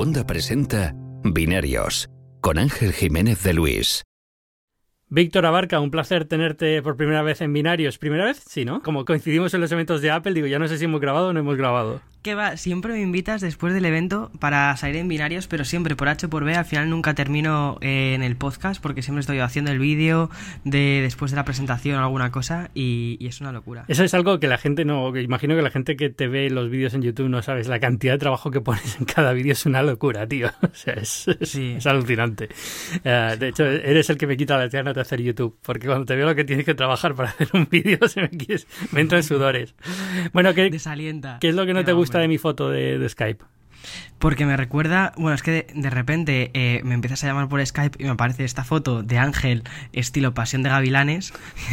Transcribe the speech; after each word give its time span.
Segunda 0.00 0.26
presenta 0.26 0.94
Binarios 1.24 2.08
con 2.40 2.56
Ángel 2.56 2.94
Jiménez 2.94 3.42
de 3.42 3.52
Luis. 3.52 4.02
Víctor 5.12 5.44
Abarca, 5.44 5.80
un 5.80 5.90
placer 5.90 6.24
tenerte 6.24 6.82
por 6.82 6.96
primera 6.96 7.20
vez 7.22 7.40
en 7.40 7.52
Binarios. 7.52 7.98
¿Primera 7.98 8.26
vez? 8.26 8.44
Sí, 8.46 8.64
¿no? 8.64 8.80
Como 8.80 9.04
coincidimos 9.04 9.52
en 9.54 9.60
los 9.60 9.72
eventos 9.72 10.02
de 10.02 10.12
Apple, 10.12 10.34
digo, 10.34 10.46
ya 10.46 10.60
no 10.60 10.68
sé 10.68 10.78
si 10.78 10.84
hemos 10.84 11.00
grabado 11.00 11.30
o 11.30 11.32
no 11.32 11.40
hemos 11.40 11.56
grabado. 11.56 12.00
¿Qué 12.22 12.34
va? 12.34 12.58
Siempre 12.58 12.92
me 12.92 13.00
invitas 13.00 13.40
después 13.40 13.72
del 13.72 13.86
evento 13.86 14.30
para 14.40 14.76
salir 14.76 14.96
en 14.96 15.08
binarios, 15.08 15.46
pero 15.46 15.64
siempre 15.64 15.96
por 15.96 16.08
H 16.08 16.28
por 16.28 16.44
B. 16.44 16.54
Al 16.54 16.66
final 16.66 16.90
nunca 16.90 17.14
termino 17.14 17.78
eh, 17.80 18.12
en 18.14 18.22
el 18.22 18.36
podcast 18.36 18.80
porque 18.80 19.00
siempre 19.00 19.20
estoy 19.20 19.38
haciendo 19.38 19.70
el 19.70 19.78
vídeo 19.78 20.28
de 20.64 21.00
después 21.02 21.30
de 21.30 21.38
la 21.38 21.46
presentación 21.46 21.98
o 21.98 22.04
alguna 22.04 22.30
cosa 22.30 22.70
y, 22.74 23.16
es 23.26 23.40
una 23.40 23.52
locura. 23.52 23.86
Eso 23.88 24.04
es 24.04 24.12
algo 24.12 24.38
que 24.38 24.48
la 24.48 24.58
gente 24.58 24.84
no. 24.84 25.16
imagino 25.16 25.56
que 25.56 25.62
la 25.62 25.70
gente 25.70 25.96
que 25.96 26.10
te 26.10 26.28
ve 26.28 26.50
los 26.50 26.68
vídeos 26.68 26.92
en 26.92 27.00
YouTube 27.00 27.30
no 27.30 27.40
sabes. 27.40 27.68
La 27.68 27.80
cantidad 27.80 28.12
de 28.12 28.18
trabajo 28.18 28.50
que 28.50 28.60
pones 28.60 28.98
en 28.98 29.06
cada 29.06 29.32
vídeo 29.32 29.52
es 29.52 29.64
una 29.64 29.82
locura, 29.82 30.26
tío. 30.28 30.50
O 30.70 30.74
sea, 30.74 30.94
es, 30.94 31.26
es 31.26 31.86
alucinante. 31.86 32.48
Eh, 33.02 33.36
de 33.38 33.48
hecho, 33.48 33.64
eres 33.64 34.08
el 34.08 34.16
que 34.16 34.26
me 34.26 34.36
quita 34.36 34.56
la 34.56 34.68
ganas 34.68 34.94
de 35.00 35.02
hacer 35.02 35.22
YouTube 35.22 35.58
porque 35.62 35.86
cuando 35.86 36.04
te 36.06 36.14
veo 36.16 36.26
lo 36.26 36.34
que 36.34 36.44
tienes 36.44 36.64
que 36.64 36.74
trabajar 36.74 37.14
para 37.14 37.30
hacer 37.30 37.48
un 37.52 37.68
vídeo 37.70 38.06
se 38.08 38.22
me, 38.22 38.30
me 38.92 39.00
entran 39.00 39.22
sudores. 39.22 39.74
Bueno, 40.32 40.54
¿qué, 40.54 40.70
Desalienta. 40.70 41.38
¿qué 41.40 41.48
es 41.48 41.54
lo 41.54 41.66
que 41.66 41.74
no 41.74 41.84
te 41.84 41.92
gusta? 41.92 42.18
de 42.18 42.28
mi 42.28 42.38
foto 42.38 42.70
de, 42.70 42.98
de 42.98 43.08
Skype. 43.08 43.44
Porque 44.20 44.44
me 44.44 44.54
recuerda, 44.54 45.14
bueno, 45.16 45.34
es 45.34 45.42
que 45.42 45.66
de, 45.74 45.90
repente 45.90 46.50
eh, 46.52 46.82
me 46.84 46.92
empiezas 46.92 47.24
a 47.24 47.28
llamar 47.28 47.48
por 47.48 47.64
Skype 47.64 47.96
y 47.98 48.04
me 48.04 48.10
aparece 48.10 48.44
esta 48.44 48.64
foto 48.64 49.02
de 49.02 49.16
Ángel 49.16 49.62
estilo 49.94 50.34
Pasión 50.34 50.62
de 50.62 50.68
Gavilanes. 50.68 51.32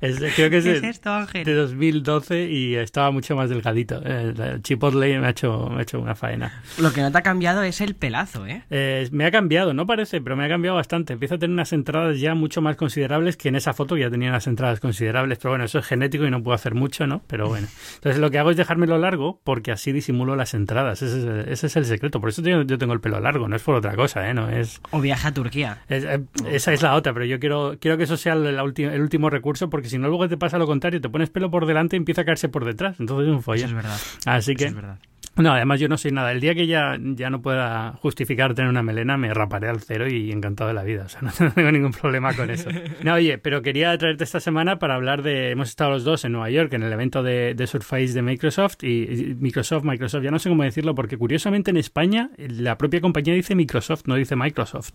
es, 0.00 0.16
creo 0.36 0.48
que 0.48 0.58
es, 0.58 0.64
¿Qué 0.64 0.76
es 0.76 0.84
esto, 0.84 1.12
Ángel? 1.12 1.44
de 1.44 1.54
2012 1.54 2.44
y 2.48 2.76
estaba 2.76 3.10
mucho 3.10 3.34
más 3.34 3.50
delgadito. 3.50 4.00
El 4.00 4.62
Chipotle 4.62 5.18
me 5.18 5.26
ha, 5.26 5.30
hecho, 5.30 5.70
me 5.70 5.80
ha 5.80 5.82
hecho 5.82 5.98
una 5.98 6.14
faena. 6.14 6.62
Lo 6.78 6.92
que 6.92 7.00
no 7.00 7.10
te 7.10 7.18
ha 7.18 7.22
cambiado 7.22 7.64
es 7.64 7.80
el 7.80 7.96
pelazo, 7.96 8.46
¿eh? 8.46 8.62
¿eh? 8.70 9.08
Me 9.10 9.24
ha 9.24 9.32
cambiado, 9.32 9.74
no 9.74 9.88
parece, 9.88 10.20
pero 10.20 10.36
me 10.36 10.44
ha 10.44 10.48
cambiado 10.48 10.76
bastante. 10.76 11.14
Empieza 11.14 11.34
a 11.34 11.38
tener 11.38 11.52
unas 11.52 11.72
entradas 11.72 12.20
ya 12.20 12.36
mucho 12.36 12.62
más 12.62 12.76
considerables 12.76 13.36
que 13.36 13.48
en 13.48 13.56
esa 13.56 13.72
foto 13.72 13.96
ya 13.96 14.08
tenía 14.08 14.28
unas 14.28 14.46
entradas 14.46 14.78
considerables. 14.78 15.38
Pero 15.38 15.50
bueno, 15.50 15.64
eso 15.64 15.80
es 15.80 15.86
genético 15.86 16.26
y 16.26 16.30
no 16.30 16.44
puedo 16.44 16.54
hacer 16.54 16.76
mucho, 16.76 17.08
¿no? 17.08 17.22
Pero 17.26 17.48
bueno. 17.48 17.66
Entonces 17.96 18.20
lo 18.20 18.30
que 18.30 18.38
hago 18.38 18.52
es 18.52 18.56
dejármelo 18.56 18.98
largo 18.98 19.40
porque 19.42 19.72
así 19.72 19.90
disimulo 19.90 20.36
las 20.36 20.54
entradas. 20.54 20.59
Ese 20.92 21.66
es, 21.66 21.76
el 21.76 21.84
secreto. 21.84 22.20
Por 22.20 22.30
eso 22.30 22.42
yo, 22.42 22.78
tengo 22.78 22.92
el 22.92 23.00
pelo 23.00 23.20
largo, 23.20 23.48
no 23.48 23.56
es 23.56 23.62
por 23.62 23.74
otra 23.74 23.94
cosa, 23.94 24.28
¿eh? 24.28 24.34
No 24.34 24.48
es... 24.48 24.80
O 24.90 25.00
viaja 25.00 25.28
a 25.28 25.34
Turquía. 25.34 25.78
Eh, 25.88 26.20
esa 26.50 26.72
es 26.72 26.82
la 26.82 26.94
otra, 26.94 27.12
pero 27.12 27.24
yo 27.24 27.38
quiero, 27.38 27.76
quiero 27.80 27.96
que 27.96 28.04
eso 28.04 28.16
sea 28.16 28.34
el, 28.34 28.46
el, 28.46 29.00
último 29.00 29.30
recurso, 29.30 29.70
porque 29.70 29.88
si 29.88 29.98
no 29.98 30.08
luego 30.08 30.28
te 30.28 30.36
pasa 30.36 30.58
lo 30.58 30.66
contrario, 30.66 31.00
te 31.00 31.08
pones 31.08 31.30
pelo 31.30 31.50
por 31.50 31.66
delante 31.66 31.96
y 31.96 31.98
empieza 31.98 32.22
a 32.22 32.24
caerse 32.24 32.48
por 32.48 32.64
detrás. 32.64 32.98
Entonces 33.00 33.28
es 33.28 33.34
un 33.34 33.42
follón. 33.42 33.66
es 33.66 33.74
verdad. 33.74 33.98
Así 34.26 34.54
que... 34.54 34.66
es 34.66 34.74
verdad. 34.74 34.98
No, 35.36 35.52
además 35.52 35.80
yo 35.80 35.88
no 35.88 35.96
soy 35.96 36.10
nada. 36.12 36.32
El 36.32 36.40
día 36.40 36.54
que 36.54 36.66
ya, 36.66 36.98
ya 37.00 37.30
no 37.30 37.40
pueda 37.40 37.92
justificar 38.02 38.54
tener 38.54 38.68
una 38.68 38.82
melena, 38.82 39.16
me 39.16 39.32
raparé 39.32 39.68
al 39.68 39.80
cero 39.80 40.08
y 40.08 40.30
encantado 40.32 40.68
de 40.68 40.74
la 40.74 40.82
vida. 40.82 41.04
O 41.04 41.08
sea, 41.08 41.20
no 41.40 41.52
tengo 41.52 41.72
ningún 41.72 41.92
problema 41.92 42.34
con 42.34 42.50
eso. 42.50 42.68
No, 43.02 43.14
oye, 43.14 43.38
pero 43.38 43.62
quería 43.62 43.96
traerte 43.96 44.24
esta 44.24 44.40
semana 44.40 44.78
para 44.78 44.96
hablar 44.96 45.22
de... 45.22 45.50
Hemos 45.50 45.68
estado 45.68 45.90
los 45.90 46.04
dos 46.04 46.24
en 46.24 46.32
Nueva 46.32 46.50
York 46.50 46.72
en 46.74 46.82
el 46.82 46.92
evento 46.92 47.22
de, 47.22 47.54
de 47.54 47.66
Surface 47.66 48.12
de 48.12 48.22
Microsoft 48.22 48.82
y, 48.82 49.36
Microsoft, 49.38 49.84
Microsoft, 49.84 50.22
ya 50.22 50.30
no 50.30 50.38
sé 50.38 50.48
cómo 50.48 50.62
decirlo 50.62 50.94
porque 50.94 51.16
curiosamente 51.16 51.70
en 51.70 51.76
España 51.76 52.30
la 52.36 52.76
propia 52.76 53.00
compañía 53.00 53.34
dice 53.34 53.54
Microsoft, 53.54 54.02
no 54.06 54.16
dice 54.16 54.36
Microsoft. 54.36 54.92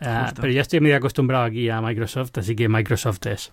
Ah, 0.00 0.32
pero 0.40 0.52
ya 0.52 0.60
estoy 0.60 0.80
medio 0.80 0.96
acostumbrado 0.96 1.44
aquí 1.44 1.68
a 1.68 1.80
Microsoft, 1.80 2.36
así 2.38 2.54
que 2.54 2.68
Microsoft 2.68 3.26
es. 3.26 3.52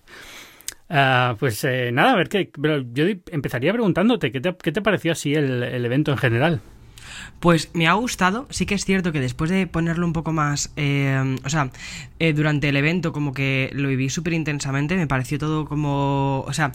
Uh, 0.92 1.34
pues 1.38 1.64
eh, 1.64 1.90
nada, 1.90 2.12
a 2.12 2.16
ver. 2.16 2.28
Pero 2.28 2.84
yo 2.92 3.06
empezaría 3.30 3.72
preguntándote, 3.72 4.30
¿qué 4.30 4.42
te, 4.42 4.54
qué 4.54 4.72
te 4.72 4.82
pareció 4.82 5.12
así 5.12 5.32
el, 5.32 5.62
el, 5.62 5.86
evento 5.86 6.10
en 6.10 6.18
general? 6.18 6.60
Pues 7.40 7.70
me 7.72 7.88
ha 7.88 7.94
gustado, 7.94 8.46
sí 8.50 8.66
que 8.66 8.74
es 8.74 8.84
cierto 8.84 9.10
que 9.10 9.18
después 9.18 9.50
de 9.50 9.66
ponerlo 9.66 10.06
un 10.06 10.12
poco 10.12 10.32
más, 10.32 10.70
eh, 10.76 11.38
o 11.44 11.48
sea, 11.48 11.70
eh, 12.18 12.34
durante 12.34 12.68
el 12.68 12.76
evento 12.76 13.12
como 13.12 13.32
que 13.32 13.70
lo 13.72 13.88
viví 13.88 14.10
súper 14.10 14.34
intensamente, 14.34 14.96
me 14.96 15.06
pareció 15.06 15.38
todo 15.38 15.64
como, 15.64 16.44
o 16.46 16.52
sea, 16.52 16.72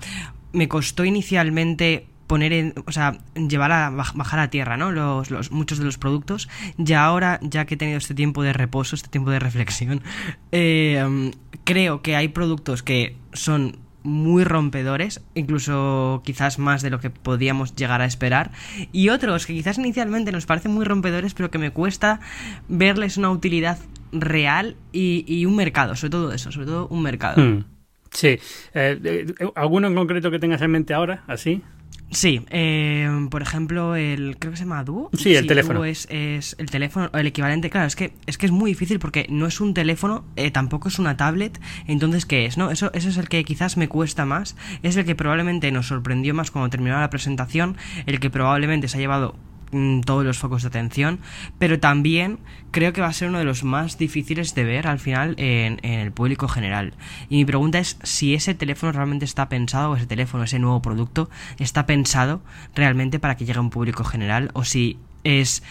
me 0.51 0.67
costó 0.67 1.05
inicialmente 1.05 2.07
poner 2.25 2.53
en, 2.53 2.73
o 2.87 2.91
sea, 2.91 3.19
llevar 3.35 3.71
a 3.71 3.91
bajar 3.91 4.39
a 4.39 4.49
tierra, 4.49 4.77
¿no? 4.77 4.91
Los, 4.91 5.29
los, 5.29 5.51
muchos 5.51 5.77
de 5.77 5.85
los 5.85 5.97
productos. 5.99 6.49
Y 6.77 6.91
ahora, 6.93 7.39
ya 7.43 7.65
que 7.65 7.75
he 7.75 7.77
tenido 7.77 7.99
este 7.99 8.15
tiempo 8.15 8.41
de 8.41 8.51
reposo, 8.51 8.95
este 8.95 9.09
tiempo 9.09 9.29
de 9.29 9.39
reflexión, 9.39 10.01
eh, 10.51 11.31
creo 11.63 12.01
que 12.01 12.15
hay 12.15 12.29
productos 12.29 12.81
que 12.81 13.15
son 13.31 13.86
muy 14.07 14.45
rompedores, 14.45 15.21
incluso 15.35 16.21
quizás 16.25 16.59
más 16.59 16.81
de 16.81 16.89
lo 16.89 16.99
que 16.99 17.09
podíamos 17.09 17.75
llegar 17.75 18.01
a 18.01 18.05
esperar, 18.05 18.51
y 18.93 19.09
otros 19.09 19.45
que 19.45 19.53
quizás 19.53 19.77
inicialmente 19.77 20.31
nos 20.31 20.45
parecen 20.45 20.71
muy 20.71 20.85
rompedores, 20.85 21.33
pero 21.33 21.51
que 21.51 21.57
me 21.57 21.71
cuesta 21.71 22.21
verles 22.69 23.17
una 23.17 23.29
utilidad 23.29 23.77
real 24.13 24.77
y, 24.93 25.45
un 25.45 25.55
mercado, 25.55 25.95
sobre 25.95 26.11
todo 26.11 26.31
eso, 26.31 26.51
sobre 26.51 26.67
todo 26.67 26.87
un 26.87 27.03
mercado. 27.03 27.43
Hmm. 27.43 27.65
Sí, 28.09 28.39
eh, 28.73 28.99
eh, 29.03 29.33
¿alguno 29.55 29.87
en 29.87 29.95
concreto 29.95 30.31
que 30.31 30.39
tengas 30.39 30.61
en 30.61 30.71
mente 30.71 30.93
ahora, 30.93 31.23
así? 31.27 31.61
Sí, 32.09 32.41
eh, 32.51 33.09
por 33.29 33.41
ejemplo, 33.41 33.95
el 33.95 34.37
creo 34.39 34.51
que 34.51 34.57
se 34.57 34.63
llama 34.63 34.83
Duo. 34.83 35.09
Sí, 35.13 35.35
el 35.35 35.45
teléfono. 35.45 35.83
es, 35.83 36.07
es, 36.09 36.55
el 36.57 36.69
teléfono, 36.69 37.09
el 37.13 37.27
equivalente. 37.27 37.69
Claro, 37.69 37.87
es 37.87 37.95
que 37.95 38.13
es 38.25 38.37
que 38.37 38.45
es 38.45 38.51
muy 38.51 38.71
difícil 38.71 38.99
porque 38.99 39.25
no 39.29 39.45
es 39.45 39.59
un 39.59 39.73
teléfono, 39.73 40.25
eh, 40.35 40.51
tampoco 40.51 40.87
es 40.87 40.99
una 40.99 41.17
tablet. 41.17 41.59
Entonces, 41.85 42.25
¿qué 42.25 42.45
es? 42.45 42.57
No, 42.57 42.71
eso, 42.71 42.91
eso 42.93 43.09
es 43.09 43.17
el 43.17 43.27
que 43.27 43.43
quizás 43.43 43.75
me 43.77 43.89
cuesta 43.89 44.25
más. 44.25 44.55
Es 44.83 44.95
el 44.95 45.05
que 45.05 45.15
probablemente 45.15 45.71
nos 45.71 45.87
sorprendió 45.87 46.33
más 46.33 46.49
cuando 46.49 46.69
terminó 46.69 46.99
la 46.99 47.09
presentación. 47.09 47.75
El 48.05 48.19
que 48.19 48.29
probablemente 48.29 48.87
se 48.87 48.97
ha 48.97 48.99
llevado 48.99 49.35
Mm, 49.71 50.01
todos 50.01 50.23
los 50.23 50.37
focos 50.37 50.61
de 50.61 50.69
atención, 50.69 51.19
pero 51.59 51.77
también 51.77 52.39
creo 52.71 52.93
que 52.93 53.01
va 53.01 53.07
a 53.07 53.13
ser 53.13 53.27
uno 53.27 53.39
de 53.39 53.43
los 53.43 53.65
más 53.65 53.97
difíciles 53.97 54.55
de 54.55 54.63
ver 54.63 54.87
al 54.87 54.97
final 54.97 55.35
en, 55.37 55.79
en, 55.81 55.99
el 55.99 56.13
público 56.13 56.47
general. 56.47 56.93
Y 57.29 57.35
mi 57.35 57.45
pregunta 57.45 57.77
es 57.77 57.99
si 58.01 58.33
ese 58.33 58.53
teléfono 58.53 58.93
realmente 58.93 59.25
está 59.25 59.49
pensado, 59.49 59.91
o 59.91 59.95
ese 59.97 60.05
teléfono, 60.05 60.45
ese 60.45 60.59
nuevo 60.59 60.81
producto, 60.81 61.29
está 61.59 61.85
pensado 61.85 62.41
realmente 62.75 63.19
para 63.19 63.35
que 63.35 63.45
llegue 63.45 63.57
a 63.57 63.61
un 63.61 63.69
público 63.69 64.05
general, 64.05 64.51
o 64.53 64.63
si 64.63 64.97
es 65.25 65.63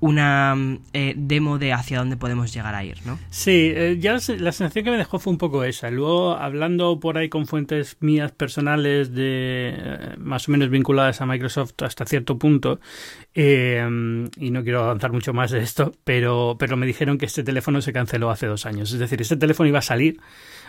una 0.00 0.56
eh, 0.92 1.14
demo 1.16 1.58
de 1.58 1.72
hacia 1.72 1.98
dónde 1.98 2.16
podemos 2.16 2.52
llegar 2.52 2.74
a 2.74 2.84
ir, 2.84 2.98
¿no? 3.04 3.18
Sí, 3.30 3.72
eh, 3.74 3.96
ya 3.98 4.12
la, 4.12 4.20
sensación 4.20 4.84
que 4.84 4.90
me 4.90 4.96
dejó 4.96 5.18
fue 5.18 5.32
un 5.32 5.38
poco 5.38 5.64
esa. 5.64 5.90
Luego, 5.90 6.36
hablando 6.36 7.00
por 7.00 7.18
ahí 7.18 7.28
con 7.28 7.46
fuentes 7.46 7.96
mías 8.00 8.30
personales 8.32 9.12
de 9.12 9.74
eh, 9.76 10.14
más 10.18 10.48
o 10.48 10.52
menos 10.52 10.70
vinculadas 10.70 11.20
a 11.20 11.26
Microsoft 11.26 11.82
hasta 11.82 12.06
cierto 12.06 12.38
punto, 12.38 12.80
y 13.34 14.50
no 14.50 14.62
quiero 14.64 14.82
avanzar 14.82 15.12
mucho 15.12 15.32
más 15.32 15.52
de 15.52 15.60
esto, 15.60 15.92
pero, 16.04 16.56
pero 16.58 16.76
me 16.76 16.86
dijeron 16.86 17.18
que 17.18 17.26
este 17.26 17.44
teléfono 17.44 17.80
se 17.80 17.92
canceló 17.92 18.30
hace 18.30 18.46
dos 18.46 18.66
años. 18.66 18.92
Es 18.92 18.98
decir, 18.98 19.20
este 19.20 19.36
teléfono 19.36 19.68
iba 19.68 19.78
a 19.78 19.82
salir 19.82 20.18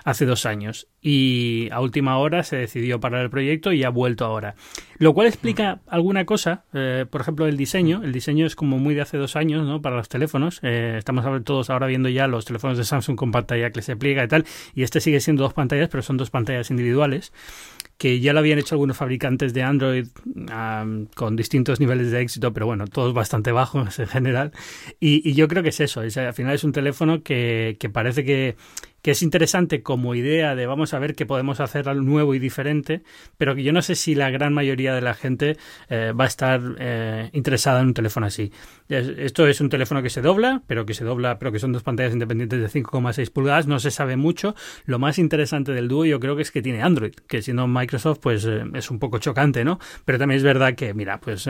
hace 0.03 0.25
dos 0.25 0.45
años 0.45 0.87
y 1.01 1.69
a 1.71 1.79
última 1.81 2.17
hora 2.17 2.43
se 2.43 2.57
decidió 2.57 2.99
parar 2.99 3.21
el 3.21 3.29
proyecto 3.29 3.71
y 3.71 3.83
ha 3.83 3.89
vuelto 3.89 4.25
ahora. 4.25 4.55
Lo 4.97 5.13
cual 5.13 5.27
explica 5.27 5.79
alguna 5.87 6.25
cosa, 6.25 6.65
eh, 6.73 7.05
por 7.09 7.21
ejemplo, 7.21 7.47
el 7.47 7.55
diseño. 7.55 8.01
El 8.03 8.11
diseño 8.11 8.45
es 8.45 8.55
como 8.55 8.77
muy 8.79 8.95
de 8.95 9.01
hace 9.01 9.17
dos 9.17 9.35
años, 9.35 9.65
¿no? 9.65 9.81
Para 9.81 9.95
los 9.95 10.09
teléfonos. 10.09 10.59
Eh, 10.61 10.95
estamos 10.97 11.25
todos 11.43 11.69
ahora 11.69 11.87
viendo 11.87 12.09
ya 12.09 12.27
los 12.27 12.45
teléfonos 12.45 12.77
de 12.77 12.83
Samsung 12.83 13.15
con 13.15 13.31
pantalla 13.31 13.71
que 13.71 13.81
se 13.81 13.95
pliega 13.95 14.23
y 14.23 14.27
tal. 14.27 14.45
Y 14.75 14.83
este 14.83 14.99
sigue 14.99 15.21
siendo 15.21 15.43
dos 15.43 15.53
pantallas, 15.53 15.89
pero 15.89 16.03
son 16.03 16.17
dos 16.17 16.29
pantallas 16.29 16.69
individuales 16.69 17.31
que 17.99 18.21
ya 18.21 18.31
lo 18.31 18.39
habían 18.39 18.57
hecho 18.57 18.75
algunos 18.75 18.95
fabricantes 18.95 19.53
de 19.53 19.61
Android 19.61 20.07
con 21.15 21.35
distintos 21.35 21.81
niveles 21.81 22.11
de 22.11 22.21
éxito, 22.21 22.53
pero 22.53 22.65
bueno, 22.65 22.87
todos 22.87 23.13
bastante 23.13 23.51
bajos 23.51 23.99
en 23.99 24.07
general. 24.07 24.53
Y, 25.01 25.33
yo 25.33 25.49
creo 25.49 25.63
que 25.63 25.69
es 25.69 25.81
eso, 25.81 25.99
al 25.99 26.33
final 26.33 26.55
es 26.55 26.63
un 26.63 26.71
teléfono 26.71 27.23
que, 27.23 27.75
que 27.77 27.89
parece 27.89 28.23
que, 28.23 28.55
que 29.01 29.11
es 29.11 29.21
interesante 29.21 29.81
como 29.83 30.15
idea 30.15 30.55
de 30.55 30.65
vamos 30.65 30.93
a 30.93 30.99
ver 30.99 31.15
qué 31.15 31.25
podemos 31.25 31.59
hacer 31.59 31.87
algo 31.89 32.03
nuevo 32.03 32.35
y 32.35 32.39
diferente, 32.39 33.01
pero 33.37 33.55
que 33.55 33.63
yo 33.63 33.73
no 33.73 33.81
sé 33.81 33.95
si 33.95 34.15
la 34.15 34.29
gran 34.29 34.53
mayoría 34.53 34.93
de 34.93 35.01
la 35.01 35.13
gente 35.13 35.57
eh, 35.89 36.13
va 36.17 36.25
a 36.25 36.27
estar 36.27 36.61
eh, 36.79 37.29
interesada 37.33 37.81
en 37.81 37.87
un 37.87 37.93
teléfono 37.93 38.25
así. 38.25 38.51
Esto 38.87 39.47
es 39.47 39.61
un 39.61 39.69
teléfono 39.69 40.01
que 40.01 40.09
se 40.09 40.21
dobla, 40.21 40.63
pero 40.67 40.85
que 40.85 40.93
se 40.93 41.03
dobla, 41.03 41.39
pero 41.39 41.51
que 41.51 41.59
son 41.59 41.71
dos 41.71 41.83
pantallas 41.83 42.13
independientes 42.13 42.59
de 42.59 42.81
5,6 42.81 43.31
pulgadas, 43.31 43.67
no 43.67 43.79
se 43.79 43.91
sabe 43.91 44.15
mucho. 44.17 44.55
Lo 44.85 44.99
más 44.99 45.19
interesante 45.19 45.71
del 45.71 45.87
dúo 45.87 46.05
yo 46.05 46.19
creo 46.19 46.35
que 46.35 46.41
es 46.41 46.51
que 46.51 46.61
tiene 46.61 46.81
Android, 46.81 47.13
que 47.27 47.41
siendo 47.41 47.67
Microsoft 47.67 48.19
pues 48.19 48.45
eh, 48.45 48.63
es 48.73 48.89
un 48.91 48.99
poco 48.99 49.19
chocante, 49.19 49.63
¿no? 49.63 49.79
Pero 50.05 50.17
también 50.17 50.37
es 50.37 50.43
verdad 50.43 50.75
que, 50.75 50.93
mira, 50.93 51.19
pues... 51.19 51.47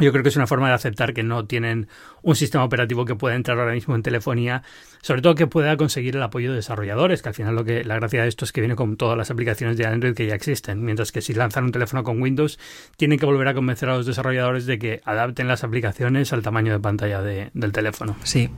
Yo 0.00 0.12
creo 0.12 0.22
que 0.22 0.30
es 0.30 0.36
una 0.36 0.46
forma 0.46 0.68
de 0.68 0.74
aceptar 0.74 1.12
que 1.12 1.22
no 1.22 1.44
tienen 1.44 1.88
un 2.22 2.34
sistema 2.34 2.64
operativo 2.64 3.04
que 3.04 3.14
pueda 3.14 3.36
entrar 3.36 3.58
ahora 3.58 3.72
mismo 3.72 3.94
en 3.94 4.02
telefonía, 4.02 4.62
sobre 5.02 5.20
todo 5.20 5.34
que 5.34 5.46
pueda 5.46 5.76
conseguir 5.76 6.16
el 6.16 6.22
apoyo 6.22 6.50
de 6.50 6.56
desarrolladores, 6.56 7.20
que 7.22 7.28
al 7.28 7.34
final 7.34 7.54
lo 7.54 7.64
que 7.64 7.84
la 7.84 7.96
gracia 7.96 8.22
de 8.22 8.28
esto 8.28 8.44
es 8.44 8.52
que 8.52 8.62
viene 8.62 8.76
con 8.76 8.96
todas 8.96 9.18
las 9.18 9.30
aplicaciones 9.30 9.76
de 9.76 9.86
Android 9.86 10.14
que 10.14 10.26
ya 10.26 10.34
existen, 10.34 10.82
mientras 10.82 11.12
que 11.12 11.20
si 11.20 11.34
lanzan 11.34 11.64
un 11.64 11.72
teléfono 11.72 12.02
con 12.02 12.20
Windows 12.20 12.58
tienen 12.96 13.18
que 13.18 13.26
volver 13.26 13.48
a 13.48 13.54
convencer 13.54 13.90
a 13.90 13.96
los 13.96 14.06
desarrolladores 14.06 14.66
de 14.66 14.78
que 14.78 15.00
adapten 15.04 15.48
las 15.48 15.64
aplicaciones 15.64 16.32
al 16.32 16.42
tamaño 16.42 16.72
de 16.72 16.80
pantalla 16.80 17.20
del 17.22 17.72
teléfono. 17.72 18.16
Sí, 18.24 18.48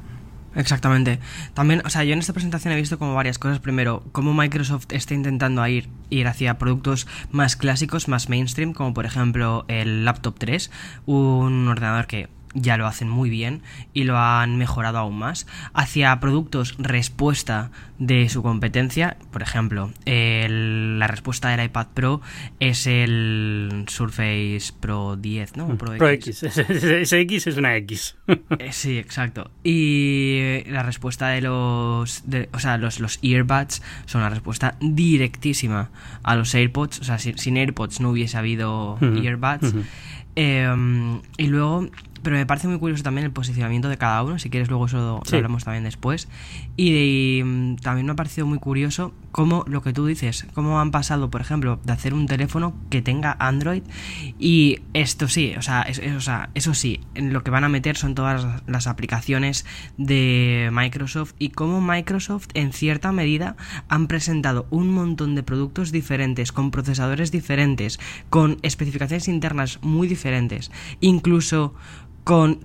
Exactamente. 0.55 1.19
También, 1.55 1.83
o 1.85 1.91
sea, 1.91 2.05
yo 2.05 2.13
en 2.13 2.19
esta 2.19 2.33
presentación 2.33 2.73
he 2.73 2.77
visto 2.77 2.99
como 2.99 3.15
varias 3.15 3.39
cosas. 3.39 3.59
Primero, 3.59 4.05
cómo 4.13 4.35
Microsoft 4.35 4.87
está 4.91 5.15
intentando 5.15 5.67
ir, 5.67 5.89
ir 6.11 6.27
hacia 6.29 6.59
productos 6.59 7.07
más 7.31 7.57
clásicos, 7.57 8.09
más 8.09 8.29
mainstream, 8.29 8.73
como 8.73 8.93
por 8.93 9.07
ejemplo 9.07 9.65
el 9.69 10.05
Laptop 10.05 10.35
3, 10.39 10.71
un 11.07 11.69
ordenador 11.69 12.07
que 12.07 12.29
ya 12.55 12.77
lo 12.77 12.87
hacen 12.87 13.09
muy 13.09 13.31
bien 13.31 13.63
y 13.93 14.05
lo 14.05 14.19
han 14.19 14.57
mejorado 14.57 14.99
aún 14.99 15.19
más. 15.19 15.47
Hacia 15.73 16.19
productos 16.21 16.75
respuesta 16.79 17.71
de 17.99 18.29
su 18.29 18.43
competencia, 18.43 19.17
por 19.31 19.43
ejemplo, 19.43 19.93
la 20.05 21.07
respuesta 21.07 21.51
del 21.51 21.65
iPad 21.65 21.87
Pro 21.95 22.21
es 22.61 22.87
el 22.87 23.85
Surface 23.89 24.73
Pro 24.81 25.17
10, 25.17 25.57
¿no? 25.57 25.79
Pro, 25.79 25.95
X. 26.11 26.43
Ese 26.69 27.21
X 27.21 27.47
es 27.47 27.57
una 27.57 27.77
X. 27.77 28.17
Eh, 28.59 28.73
sí, 28.73 28.99
exacto. 28.99 29.51
Y 29.65 30.63
la 30.67 30.83
respuesta 30.83 31.29
de 31.29 31.41
los, 31.41 32.25
o 32.53 32.59
sea, 32.59 32.77
los, 32.77 33.01
los 33.01 33.19
earbuds 33.23 33.83
son 34.05 34.21
una 34.21 34.31
respuesta 34.31 34.77
directísima 34.81 35.91
a 36.23 36.37
los 36.37 36.55
AirPods. 36.55 37.01
O 37.01 37.05
sea, 37.05 37.19
sin, 37.19 37.57
AirPods 37.57 38.01
no 38.01 38.11
hubiese 38.11 38.37
habido 38.37 38.99
earbuds. 39.01 39.75
Em, 40.35 41.21
y 41.37 41.47
luego 41.47 41.89
pero 42.23 42.37
me 42.37 42.47
parece 42.47 42.69
muy 42.69 42.79
curioso 42.79 43.03
también 43.03 43.25
el 43.25 43.33
posicionamiento 43.33 43.89
de 43.89 43.99
cada 43.99 44.23
uno. 44.23 44.39
Si 44.39 44.51
quieres, 44.51 44.69
luego 44.69 44.87
eso 44.87 44.97
lo, 44.99 45.37
hablamos 45.37 45.65
también 45.65 45.85
después. 45.85 46.29
Y, 46.77 47.43
mm, 47.45 47.77
también 47.77 48.07
me 48.07 48.13
ha 48.13 48.17
parecido 48.17 48.47
muy 48.47 48.59
curioso 48.59 49.13
cómo 49.33 49.65
lo 49.67 49.83
que 49.83 49.93
tú 49.93 50.07
dices, 50.07 50.47
cómo 50.55 50.81
han 50.81 50.91
pasado, 50.91 51.31
por 51.31 51.41
ejemplo, 51.41 51.81
de 51.85 51.93
hacer 51.93 52.15
un 52.15 52.27
teléfono 52.27 52.75
que 52.91 53.03
tenga 53.03 53.37
Android. 53.39 53.83
Y 54.39 54.81
esto 54.95 55.29
sí, 55.29 55.55
o 55.57 55.63
sea, 55.63 55.87
eso 56.55 56.75
sí, 56.75 57.01
lo 57.15 57.43
que 57.43 57.51
van 57.51 57.65
a 57.65 57.69
meter 57.69 57.97
son 57.97 58.15
todas 58.15 58.63
las 58.67 58.87
aplicaciones 58.87 59.67
de 59.97 60.71
Microsoft. 60.73 61.35
Y 61.39 61.51
cómo 61.51 61.81
Microsoft, 61.81 62.49
en 62.55 62.73
cierta 62.73 63.13
medida, 63.13 63.57
han 63.89 64.07
presentado 64.07 64.67
un 64.71 64.91
montón 64.91 65.35
de 65.35 65.43
productos 65.43 65.93
diferentes, 65.93 66.53
con 66.53 66.71
procesadores 66.71 67.33
diferentes, 67.33 67.99
con 68.31 68.59
especificaciones 68.63 69.29
internas 69.29 69.79
muy 69.83 70.07
diferentes. 70.09 70.71
Incluso 71.01 71.75
con 72.25 72.61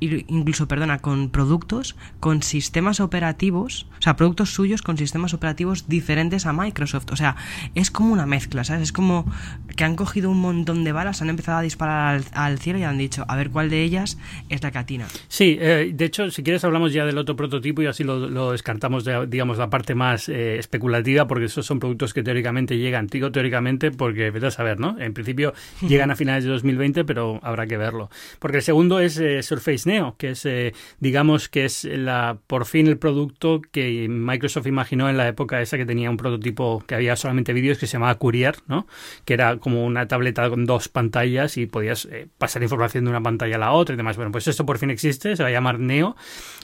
incluso 0.00 0.66
perdona 0.66 0.98
con 0.98 1.28
productos 1.28 1.94
con 2.20 2.42
sistemas 2.42 3.00
operativos 3.00 3.86
o 3.98 4.02
sea 4.02 4.16
productos 4.16 4.54
suyos 4.54 4.80
con 4.80 4.96
sistemas 4.96 5.34
operativos 5.34 5.88
diferentes 5.88 6.46
a 6.46 6.52
Microsoft. 6.52 7.12
O 7.12 7.16
sea 7.16 7.36
es 7.74 7.90
como 7.90 8.12
una 8.12 8.26
mezcla 8.26 8.64
sabes 8.64 8.84
es 8.84 8.92
como 8.92 9.26
que 9.76 9.84
han 9.84 9.96
cogido 9.96 10.30
un 10.30 10.40
montón 10.40 10.84
de 10.84 10.92
balas 10.92 11.22
han 11.22 11.30
empezado 11.30 11.58
a 11.58 11.62
disparar 11.62 12.22
al, 12.32 12.58
cielo 12.58 12.78
y 12.78 12.84
han 12.84 12.98
dicho 12.98 13.24
a 13.28 13.36
ver 13.36 13.50
cuál 13.50 13.70
de 13.70 13.82
ellas 13.82 14.18
es 14.48 14.62
la 14.62 14.70
catina 14.70 15.06
sí 15.28 15.58
eh, 15.60 15.90
de 15.92 16.04
hecho 16.04 16.30
si 16.30 16.42
quieres 16.42 16.64
hablamos 16.64 16.92
ya 16.92 17.04
del 17.04 17.18
otro 17.18 17.36
prototipo 17.36 17.82
y 17.82 17.86
así 17.86 18.04
lo, 18.04 18.52
descartamos 18.52 19.04
de, 19.04 19.26
digamos 19.26 19.58
la 19.58 19.70
parte 19.70 19.94
más 19.94 20.28
eh, 20.28 20.58
especulativa 20.58 21.26
porque 21.26 21.46
esos 21.46 21.66
son 21.66 21.78
productos 21.78 22.14
que 22.14 22.22
teóricamente 22.22 22.78
llegan 22.78 23.06
digo 23.06 23.30
teóricamente 23.32 23.90
porque 23.90 24.30
vete 24.30 24.46
a 24.46 24.50
saber 24.50 24.80
no 24.80 24.98
en 24.98 25.12
principio 25.14 25.52
llegan 25.82 26.10
a 26.10 26.16
finales 26.16 26.44
de 26.44 26.50
2020 26.50 27.04
pero 27.04 27.40
habrá 27.42 27.66
que 27.66 27.76
verlo. 27.76 28.10
Porque 28.38 28.58
el 28.58 28.62
segundo 28.62 29.00
es 29.00 29.18
eh, 29.18 29.42
Surface 29.42 29.88
Neo, 29.88 30.16
que 30.18 30.30
es, 30.30 30.44
eh, 30.46 30.74
digamos, 31.00 31.48
que 31.48 31.64
es 31.64 31.84
la 31.84 32.38
por 32.46 32.66
fin 32.66 32.86
el 32.86 32.98
producto 32.98 33.60
que 33.70 34.06
Microsoft 34.08 34.66
imaginó 34.66 35.08
en 35.08 35.16
la 35.16 35.28
época 35.28 35.60
esa 35.60 35.76
que 35.76 35.86
tenía 35.86 36.10
un 36.10 36.16
prototipo 36.16 36.82
que 36.86 36.94
había 36.94 37.16
solamente 37.16 37.52
vídeos 37.52 37.78
que 37.78 37.86
se 37.86 37.94
llamaba 37.94 38.16
Courier, 38.16 38.56
¿no? 38.66 38.86
Que 39.24 39.34
era 39.34 39.56
como 39.64 39.86
una 39.86 40.06
tableta 40.06 40.50
con 40.50 40.66
dos 40.66 40.90
pantallas 40.90 41.56
y 41.56 41.64
podías 41.64 42.04
eh, 42.04 42.28
pasar 42.36 42.62
información 42.62 43.04
de 43.04 43.10
una 43.10 43.22
pantalla 43.22 43.56
a 43.56 43.58
la 43.58 43.72
otra 43.72 43.94
y 43.94 43.96
demás. 43.96 44.18
Bueno, 44.18 44.30
pues 44.30 44.46
esto 44.46 44.66
por 44.66 44.76
fin 44.76 44.90
existe, 44.90 45.36
se 45.36 45.42
va 45.42 45.48
a 45.48 45.52
llamar 45.52 45.80
Neo. 45.80 46.16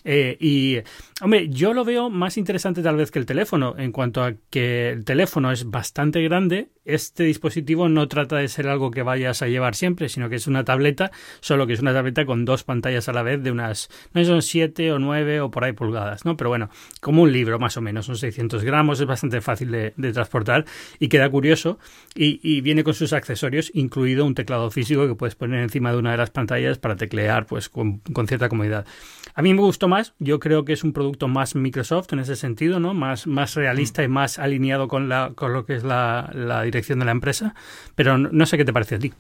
y, 0.05 0.77
hombre, 1.23 1.49
yo 1.49 1.73
lo 1.73 1.87
veo 1.87 2.11
más 2.11 2.37
interesante 2.37 2.83
tal 2.83 2.97
vez 2.97 3.11
que 3.11 3.19
el 3.19 3.25
teléfono, 3.25 3.75
en 3.79 3.91
cuanto 3.91 4.23
a 4.23 4.35
que 4.51 4.91
el 4.91 5.07
teléfono 5.07 5.51
es 5.51 5.71
bastante 5.71 6.23
grande 6.23 6.69
este 6.95 7.25
dispositivo 7.25 7.89
no 7.89 8.09
trata 8.09 8.37
de 8.37 8.49
ser 8.49 8.69
algo 8.69 8.91
que 8.91 9.03
vayas 9.03 9.43
a 9.43 9.49
llevar 9.49 9.75
siempre, 9.75 10.09
sino 10.09 10.29
que 10.29 10.37
es 10.37 10.47
una 10.47 10.65
tableta, 10.65 11.11
solo 11.41 11.67
que 11.67 11.75
es 11.75 11.81
una 11.81 11.93
tableta 11.93 12.25
con 12.25 12.45
dos 12.45 12.65
pantallas 12.65 13.09
a 13.09 13.13
la 13.13 13.23
vez 13.23 13.43
de 13.43 13.51
unas, 13.51 13.89
no 14.13 14.25
son 14.25 14.43
siete 14.43 14.93
o 14.93 14.99
nueve 14.99 15.41
o 15.41 15.51
por 15.51 15.65
ahí 15.65 15.73
pulgadas, 15.73 16.25
¿no? 16.25 16.37
Pero 16.37 16.51
bueno, 16.51 16.71
como 17.01 17.23
un 17.23 17.33
libro 17.33 17.59
más 17.59 17.77
o 17.77 17.81
menos, 17.81 18.07
son 18.07 18.17
600 18.17 18.65
gramos, 18.65 19.01
es 19.01 19.07
bastante 19.07 19.41
fácil 19.41 19.71
de, 19.71 19.91
transportar 20.13 20.65
y 20.99 21.09
queda 21.09 21.29
curioso 21.31 21.79
y, 22.15 22.61
viene 22.61 22.85
con 22.85 22.90
sus 22.93 23.13
accesorios, 23.13 23.71
incluido 23.75 24.25
un 24.25 24.35
teclado 24.35 24.71
físico 24.71 25.07
que 25.07 25.15
puedes 25.15 25.35
poner 25.35 25.61
encima 25.61 25.93
de 25.93 25.99
una 25.99 26.13
de 26.13 26.17
las 26.17 26.31
pantallas 26.31 26.79
para 26.79 26.97
teclear 26.97 27.47
pues 27.47 27.69
con, 27.69 28.03
cierta 28.27 28.49
comodidad. 28.49 28.87
A 29.35 29.43
mí 29.43 29.55
me 29.55 29.61
gustó 29.61 29.89
más, 29.89 30.15
yo 30.19 30.41
creo 30.41 30.65
que 30.65 30.73
es 30.73 30.85
un 30.85 30.93
producto 30.93 31.29
más 31.29 31.55
Microsoft 31.55 32.13
en 32.13 32.21
ese 32.21 32.37
sentido, 32.37 32.81
¿no? 32.81 32.95
Más, 32.95 33.27
más 33.27 33.55
realista 33.55 34.03
y 34.03 34.09
más 34.09 34.39
alineado 34.39 34.89
con, 34.89 35.09
la, 35.09 35.33
con 35.35 35.53
lo 35.53 35.65
que 35.65 35.75
es 35.75 35.85
la, 35.85 36.31
la 36.35 36.63
dirección 36.63 36.99
de 36.99 37.05
la 37.05 37.13
empresa, 37.13 37.55
pero 37.95 38.19
no, 38.19 38.47
sé 38.47 38.57
qué 38.57 38.65
te 38.65 38.73
parece 38.73 38.97
a 38.97 38.99
ti. 38.99 39.13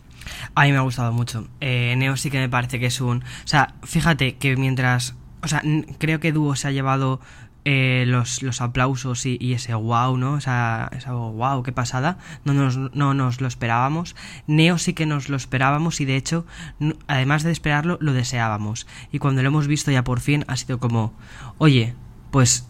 A 0.54 0.64
mí 0.64 0.72
me 0.72 0.78
ha 0.78 0.82
gustado 0.82 1.12
mucho. 1.12 1.48
Eh, 1.60 1.94
Neo 1.96 2.16
sí 2.16 2.30
que 2.30 2.38
me 2.38 2.48
parece 2.48 2.78
que 2.78 2.86
es 2.86 3.00
un... 3.00 3.18
O 3.18 3.46
sea, 3.46 3.74
fíjate 3.84 4.36
que 4.36 4.56
mientras... 4.56 5.16
O 5.42 5.48
sea, 5.48 5.62
creo 5.98 6.20
que 6.20 6.32
Duo 6.32 6.54
se 6.54 6.68
ha 6.68 6.70
llevado 6.70 7.20
eh, 7.64 8.04
los, 8.06 8.42
los, 8.42 8.60
aplausos 8.60 9.26
y, 9.26 9.52
ese 9.52 9.74
wow, 9.74 10.16
¿no? 10.16 10.32
O 10.32 10.40
sea, 10.40 10.90
esa 10.96 11.12
wow, 11.12 11.62
qué 11.62 11.72
pasada. 11.72 12.18
No 12.44 12.54
nos, 12.54 12.76
no 12.76 13.14
nos 13.14 13.40
lo 13.40 13.48
esperábamos. 13.48 14.16
Neo 14.46 14.78
sí 14.78 14.94
que 14.94 15.06
nos 15.06 15.28
lo 15.28 15.36
esperábamos 15.36 16.00
y 16.00 16.04
de 16.04 16.16
hecho, 16.16 16.46
además 17.06 17.42
de 17.42 17.52
esperarlo, 17.52 17.98
lo 18.00 18.12
deseábamos. 18.12 18.86
Y 19.12 19.18
cuando 19.18 19.42
lo 19.42 19.48
hemos 19.48 19.66
visto 19.66 19.90
ya 19.90 20.04
por 20.04 20.20
fin, 20.20 20.44
ha 20.48 20.56
sido 20.56 20.78
como, 20.78 21.12
oye, 21.58 21.94
pues 22.30 22.66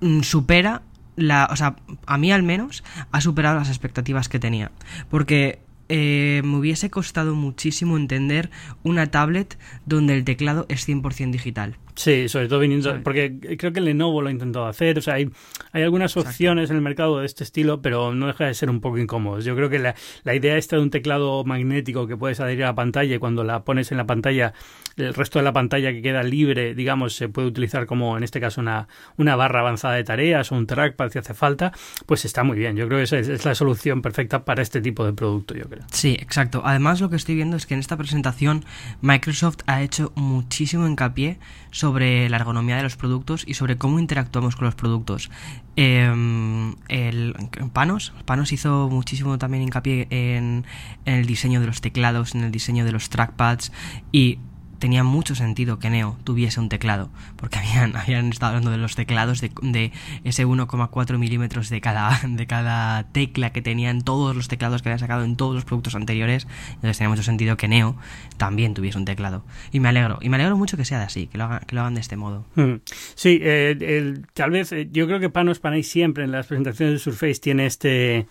mm, 0.00 0.20
supera 0.20 0.82
la, 1.16 1.48
o 1.50 1.56
sea, 1.56 1.76
a 2.06 2.18
mí 2.18 2.30
al 2.30 2.42
menos 2.42 2.84
ha 3.10 3.20
superado 3.20 3.56
las 3.56 3.68
expectativas 3.68 4.28
que 4.28 4.38
tenía. 4.38 4.70
Porque 5.10 5.60
eh, 5.88 6.42
me 6.44 6.56
hubiese 6.56 6.90
costado 6.90 7.34
muchísimo 7.34 7.96
entender 7.96 8.50
una 8.82 9.10
tablet 9.10 9.58
donde 9.86 10.14
el 10.14 10.24
teclado 10.24 10.66
es 10.68 10.86
100% 10.86 11.30
digital. 11.30 11.76
Sí, 11.98 12.28
sobre 12.28 12.46
todo 12.46 12.60
viniendo, 12.60 13.00
porque 13.02 13.56
creo 13.58 13.72
que 13.72 13.80
Lenovo 13.80 14.22
lo 14.22 14.28
ha 14.28 14.30
intentado 14.30 14.66
hacer, 14.66 14.98
o 14.98 15.02
sea, 15.02 15.14
hay, 15.14 15.28
hay 15.72 15.82
algunas 15.82 16.16
opciones 16.16 16.70
en 16.70 16.76
el 16.76 16.82
mercado 16.82 17.18
de 17.18 17.26
este 17.26 17.42
estilo, 17.42 17.82
pero 17.82 18.14
no 18.14 18.28
deja 18.28 18.46
de 18.46 18.54
ser 18.54 18.70
un 18.70 18.80
poco 18.80 18.98
incómodos. 18.98 19.44
Yo 19.44 19.56
creo 19.56 19.68
que 19.68 19.80
la, 19.80 19.96
la 20.22 20.36
idea 20.36 20.56
esta 20.56 20.76
de 20.76 20.82
un 20.82 20.90
teclado 20.90 21.42
magnético 21.42 22.06
que 22.06 22.16
puedes 22.16 22.38
adherir 22.38 22.62
a 22.62 22.68
la 22.68 22.74
pantalla 22.76 23.16
y 23.16 23.18
cuando 23.18 23.42
la 23.42 23.64
pones 23.64 23.90
en 23.90 23.98
la 23.98 24.06
pantalla, 24.06 24.54
el 24.96 25.12
resto 25.12 25.40
de 25.40 25.42
la 25.42 25.52
pantalla 25.52 25.90
que 25.90 26.00
queda 26.00 26.22
libre, 26.22 26.76
digamos, 26.76 27.16
se 27.16 27.28
puede 27.28 27.48
utilizar 27.48 27.86
como 27.86 28.16
en 28.16 28.22
este 28.22 28.40
caso 28.40 28.60
una, 28.60 28.86
una 29.16 29.34
barra 29.34 29.58
avanzada 29.58 29.94
de 29.94 30.04
tareas 30.04 30.52
o 30.52 30.54
un 30.54 30.68
trackpad 30.68 31.10
si 31.10 31.18
hace 31.18 31.34
falta, 31.34 31.72
pues 32.06 32.24
está 32.24 32.44
muy 32.44 32.58
bien. 32.58 32.76
Yo 32.76 32.86
creo 32.86 32.98
que 32.98 33.04
esa 33.04 33.18
es, 33.18 33.26
es 33.26 33.44
la 33.44 33.56
solución 33.56 34.02
perfecta 34.02 34.44
para 34.44 34.62
este 34.62 34.80
tipo 34.80 35.04
de 35.04 35.14
producto, 35.14 35.54
yo 35.54 35.64
creo. 35.64 35.82
Sí, 35.90 36.16
exacto. 36.20 36.62
Además, 36.64 37.00
lo 37.00 37.10
que 37.10 37.16
estoy 37.16 37.34
viendo 37.34 37.56
es 37.56 37.66
que 37.66 37.74
en 37.74 37.80
esta 37.80 37.96
presentación 37.96 38.64
Microsoft 39.00 39.58
ha 39.66 39.82
hecho 39.82 40.12
muchísimo 40.14 40.86
hincapié 40.86 41.40
sobre 41.70 42.28
la 42.28 42.36
ergonomía 42.36 42.76
de 42.76 42.82
los 42.82 42.96
productos 42.96 43.44
y 43.46 43.54
sobre 43.54 43.76
cómo 43.76 43.98
interactuamos 43.98 44.56
con 44.56 44.66
los 44.66 44.74
productos. 44.74 45.30
Em, 45.76 46.74
el 46.88 47.34
Panos, 47.72 48.12
Panos 48.24 48.52
hizo 48.52 48.88
muchísimo 48.90 49.38
también 49.38 49.62
hincapié 49.62 50.06
en, 50.10 50.64
en 51.04 51.14
el 51.14 51.26
diseño 51.26 51.60
de 51.60 51.66
los 51.66 51.80
teclados, 51.80 52.34
en 52.34 52.44
el 52.44 52.50
diseño 52.50 52.84
de 52.84 52.92
los 52.92 53.08
trackpads 53.10 53.72
y 54.12 54.38
tenía 54.78 55.04
mucho 55.04 55.34
sentido 55.34 55.78
que 55.78 55.90
Neo 55.90 56.16
tuviese 56.24 56.60
un 56.60 56.68
teclado, 56.68 57.10
porque 57.36 57.58
habían, 57.58 57.96
habían 57.96 58.30
estado 58.30 58.50
hablando 58.50 58.70
de 58.70 58.78
los 58.78 58.94
teclados, 58.94 59.40
de, 59.40 59.50
de 59.62 59.92
ese 60.24 60.46
1,4 60.46 61.18
milímetros 61.18 61.68
de 61.68 61.80
cada, 61.80 62.20
de 62.26 62.46
cada 62.46 63.04
tecla 63.12 63.52
que 63.52 63.62
tenían 63.62 64.02
todos 64.02 64.34
los 64.34 64.48
teclados 64.48 64.82
que 64.82 64.88
habían 64.88 64.98
sacado 64.98 65.24
en 65.24 65.36
todos 65.36 65.54
los 65.54 65.64
productos 65.64 65.94
anteriores, 65.94 66.46
entonces 66.74 66.98
tenía 66.98 67.10
mucho 67.10 67.22
sentido 67.22 67.56
que 67.56 67.68
Neo 67.68 67.96
también 68.36 68.74
tuviese 68.74 68.98
un 68.98 69.04
teclado. 69.04 69.44
Y 69.72 69.80
me 69.80 69.88
alegro, 69.88 70.18
y 70.20 70.28
me 70.28 70.36
alegro 70.36 70.56
mucho 70.56 70.76
que 70.76 70.84
sea 70.84 71.02
así, 71.02 71.26
que 71.26 71.38
lo 71.38 71.44
hagan, 71.44 71.60
que 71.66 71.74
lo 71.74 71.82
hagan 71.82 71.94
de 71.94 72.00
este 72.00 72.16
modo. 72.16 72.46
Mm. 72.54 72.74
Sí, 73.14 73.38
eh, 73.42 74.22
tal 74.34 74.50
vez, 74.50 74.72
eh, 74.72 74.88
yo 74.90 75.06
creo 75.06 75.20
que 75.20 75.30
Panos 75.30 75.58
Panay 75.58 75.82
siempre 75.82 76.24
en 76.24 76.32
las 76.32 76.46
presentaciones 76.46 76.94
de 76.94 76.98
Surface 76.98 77.40
tiene 77.40 77.66
este 77.66 78.26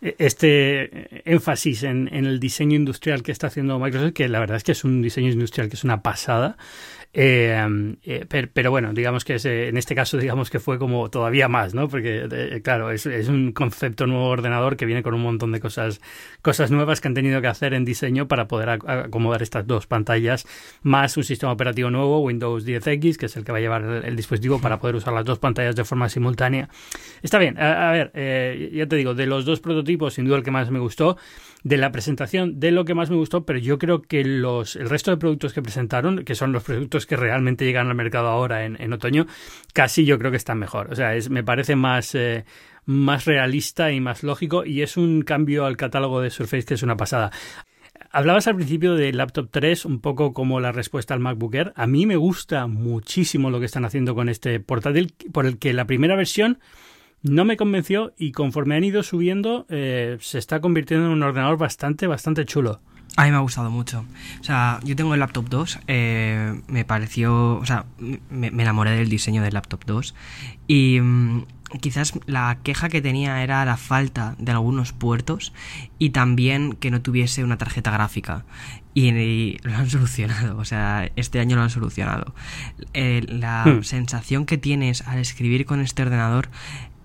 este 0.00 1.30
énfasis 1.30 1.82
en, 1.82 2.08
en, 2.12 2.24
el 2.24 2.38
diseño 2.38 2.76
industrial 2.76 3.22
que 3.22 3.32
está 3.32 3.48
haciendo 3.48 3.78
Microsoft, 3.78 4.12
que 4.12 4.28
la 4.28 4.38
verdad 4.38 4.56
es 4.56 4.64
que 4.64 4.72
es 4.72 4.84
un 4.84 5.02
diseño 5.02 5.30
industrial 5.30 5.68
que 5.68 5.76
es 5.76 5.84
una 5.84 6.02
pasada. 6.02 6.56
Eh, 7.14 7.96
eh, 8.02 8.26
pero, 8.52 8.70
bueno, 8.70 8.92
digamos 8.92 9.24
que 9.24 9.36
en 9.42 9.76
este 9.76 9.94
caso, 9.94 10.18
digamos 10.18 10.50
que 10.50 10.60
fue 10.60 10.78
como 10.78 11.08
todavía 11.10 11.48
más, 11.48 11.74
¿no? 11.74 11.88
Porque, 11.88 12.28
eh, 12.30 12.60
claro, 12.62 12.90
es, 12.90 13.06
un 13.06 13.52
concepto 13.52 14.06
nuevo 14.06 14.26
ordenador 14.26 14.76
que 14.76 14.84
viene 14.84 15.02
con 15.02 15.14
un 15.14 15.22
montón 15.22 15.50
de 15.52 15.60
cosas, 15.60 16.00
cosas 16.42 16.70
nuevas 16.70 17.00
que 17.00 17.08
han 17.08 17.14
tenido 17.14 17.40
que 17.40 17.46
hacer 17.46 17.72
en 17.72 17.84
diseño 17.84 18.28
para 18.28 18.46
poder 18.46 18.68
acomodar 18.68 19.42
estas 19.42 19.66
dos 19.66 19.86
pantallas, 19.86 20.46
más 20.82 21.16
un 21.16 21.24
sistema 21.24 21.52
operativo 21.52 21.90
nuevo, 21.90 22.20
Windows 22.20 22.66
10X, 22.66 23.16
que 23.16 23.26
es 23.26 23.36
el 23.36 23.44
que 23.44 23.52
va 23.52 23.58
a 23.58 23.62
llevar 23.62 23.82
el, 24.04 24.16
dispositivo 24.16 24.60
para 24.60 24.78
poder 24.78 24.96
usar 24.96 25.14
las 25.14 25.24
dos 25.24 25.38
pantallas 25.38 25.76
de 25.76 25.84
forma 25.84 26.08
simultánea. 26.08 26.68
Está 27.22 27.38
bien, 27.38 27.58
a, 27.58 27.88
a 27.88 27.92
ver, 27.92 28.12
ya 28.72 28.86
te 28.86 28.96
digo, 28.96 29.14
de 29.14 29.26
los 29.26 29.44
dos 29.44 29.60
prototipos, 29.60 30.14
sin 30.14 30.26
duda 30.26 30.36
el 30.36 30.42
que 30.42 30.50
más 30.50 30.70
me 30.70 30.78
gustó 30.78 31.16
de 31.64 31.76
la 31.76 31.90
presentación 31.90 32.60
de 32.60 32.70
lo 32.70 32.84
que 32.84 32.94
más 32.94 33.10
me 33.10 33.16
gustó, 33.16 33.44
pero 33.44 33.58
yo 33.58 33.78
creo 33.78 34.02
que 34.02 34.24
los, 34.24 34.76
el 34.76 34.88
resto 34.88 35.10
de 35.10 35.16
productos 35.16 35.52
que 35.52 35.62
presentaron, 35.62 36.24
que 36.24 36.34
son 36.34 36.52
los 36.52 36.62
productos 36.62 37.06
que 37.06 37.16
realmente 37.16 37.64
llegan 37.64 37.88
al 37.88 37.94
mercado 37.94 38.28
ahora 38.28 38.64
en, 38.64 38.92
otoño, 38.92 39.26
casi 39.72 40.04
yo 40.04 40.18
creo 40.18 40.30
que 40.30 40.36
están 40.36 40.58
mejor. 40.58 40.92
O 40.92 40.94
sea, 40.94 41.14
es, 41.14 41.30
me 41.30 41.42
parece 41.42 41.76
más, 41.76 42.14
eh, 42.14 42.44
más 42.84 43.24
realista 43.24 43.92
y 43.92 44.00
más 44.00 44.22
lógico 44.22 44.64
y 44.64 44.82
es 44.82 44.96
un 44.96 45.22
cambio 45.22 45.66
al 45.66 45.76
catálogo 45.76 46.20
de 46.20 46.30
Surface 46.30 46.64
que 46.64 46.74
es 46.74 46.82
una 46.82 46.96
pasada. 46.96 47.32
hablabas 48.10 48.46
al 48.46 48.56
principio 48.56 48.94
del 48.94 49.16
laptop 49.16 49.48
3 49.50 49.84
un 49.84 50.00
poco 50.00 50.32
como 50.32 50.60
la 50.60 50.72
respuesta 50.72 51.14
al 51.14 51.20
MacBook 51.20 51.54
Air. 51.54 51.72
A 51.76 51.86
mí 51.86 52.06
me 52.06 52.16
gusta 52.16 52.66
muchísimo 52.66 53.50
lo 53.50 53.58
que 53.58 53.66
están 53.66 53.84
haciendo 53.84 54.14
con 54.14 54.28
este 54.28 54.60
portátil, 54.60 55.12
por 55.32 55.44
el 55.44 55.58
que 55.58 55.72
la 55.72 55.86
primera 55.86 56.14
versión 56.14 56.60
no 57.22 57.44
me 57.44 57.56
convenció 57.56 58.12
y 58.16 58.32
conforme 58.32 58.76
han 58.76 58.84
ido 58.84 59.02
subiendo 59.02 59.66
eh, 59.68 60.18
se 60.20 60.38
está 60.38 60.60
convirtiendo 60.60 61.06
en 61.06 61.12
un 61.12 61.22
ordenador 61.22 61.58
bastante, 61.58 62.06
bastante 62.06 62.44
chulo. 62.44 62.80
A 63.16 63.24
mí 63.24 63.30
me 63.30 63.36
ha 63.36 63.40
gustado 63.40 63.70
mucho. 63.70 64.04
O 64.40 64.44
sea, 64.44 64.78
yo 64.84 64.94
tengo 64.94 65.12
el 65.14 65.20
laptop 65.20 65.48
2, 65.48 65.80
eh, 65.88 66.60
me 66.68 66.84
pareció, 66.84 67.56
o 67.56 67.66
sea, 67.66 67.84
me, 68.30 68.46
enamoré 68.46 68.92
del 68.92 69.08
diseño 69.08 69.42
del 69.42 69.54
laptop 69.54 69.84
2 69.86 70.14
y 70.68 71.00
mm, 71.00 71.46
quizás 71.80 72.12
la 72.26 72.58
queja 72.62 72.88
que 72.88 73.02
tenía 73.02 73.42
era 73.42 73.64
la 73.64 73.76
falta 73.76 74.36
de 74.38 74.52
algunos 74.52 74.92
puertos 74.92 75.52
y 75.98 76.10
también 76.10 76.74
que 76.74 76.90
no 76.92 77.02
tuviese 77.02 77.42
una 77.42 77.58
tarjeta 77.58 77.90
gráfica. 77.90 78.44
Y, 78.94 79.58
lo 79.62 79.74
han 79.74 79.90
solucionado, 79.90 80.56
o 80.56 80.64
sea, 80.64 81.10
este 81.16 81.40
año 81.40 81.56
lo 81.56 81.62
han 81.62 81.70
solucionado. 81.70 82.34
Eh, 82.94 83.24
la 83.28 83.64
hmm. 83.64 83.82
sensación 83.82 84.46
que 84.46 84.58
tienes 84.58 85.02
al 85.08 85.18
escribir 85.18 85.66
con 85.66 85.80
este 85.80 86.02
ordenador 86.02 86.50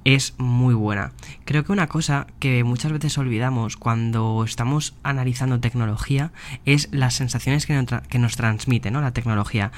es 0.06 0.36
muy 0.38 0.74
buena. 0.74 1.12
Creo 1.46 1.64
que 1.64 1.72
una 1.72 1.88
cosa 1.88 2.28
que 2.40 2.64
muchas 2.64 2.92
veces 2.92 3.18
olvidamos 3.18 3.78
cuando 3.78 4.44
estamos 4.44 4.96
analizando 5.04 5.60
tecnología 5.60 6.32
es 6.66 6.90
las 6.92 7.14
sensaciones 7.14 7.66
que, 7.66 7.74
nos, 8.20 8.36
transmite 8.36 8.92
¿no? 8.92 9.02
la 9.02 9.12
tecnología 9.12 9.72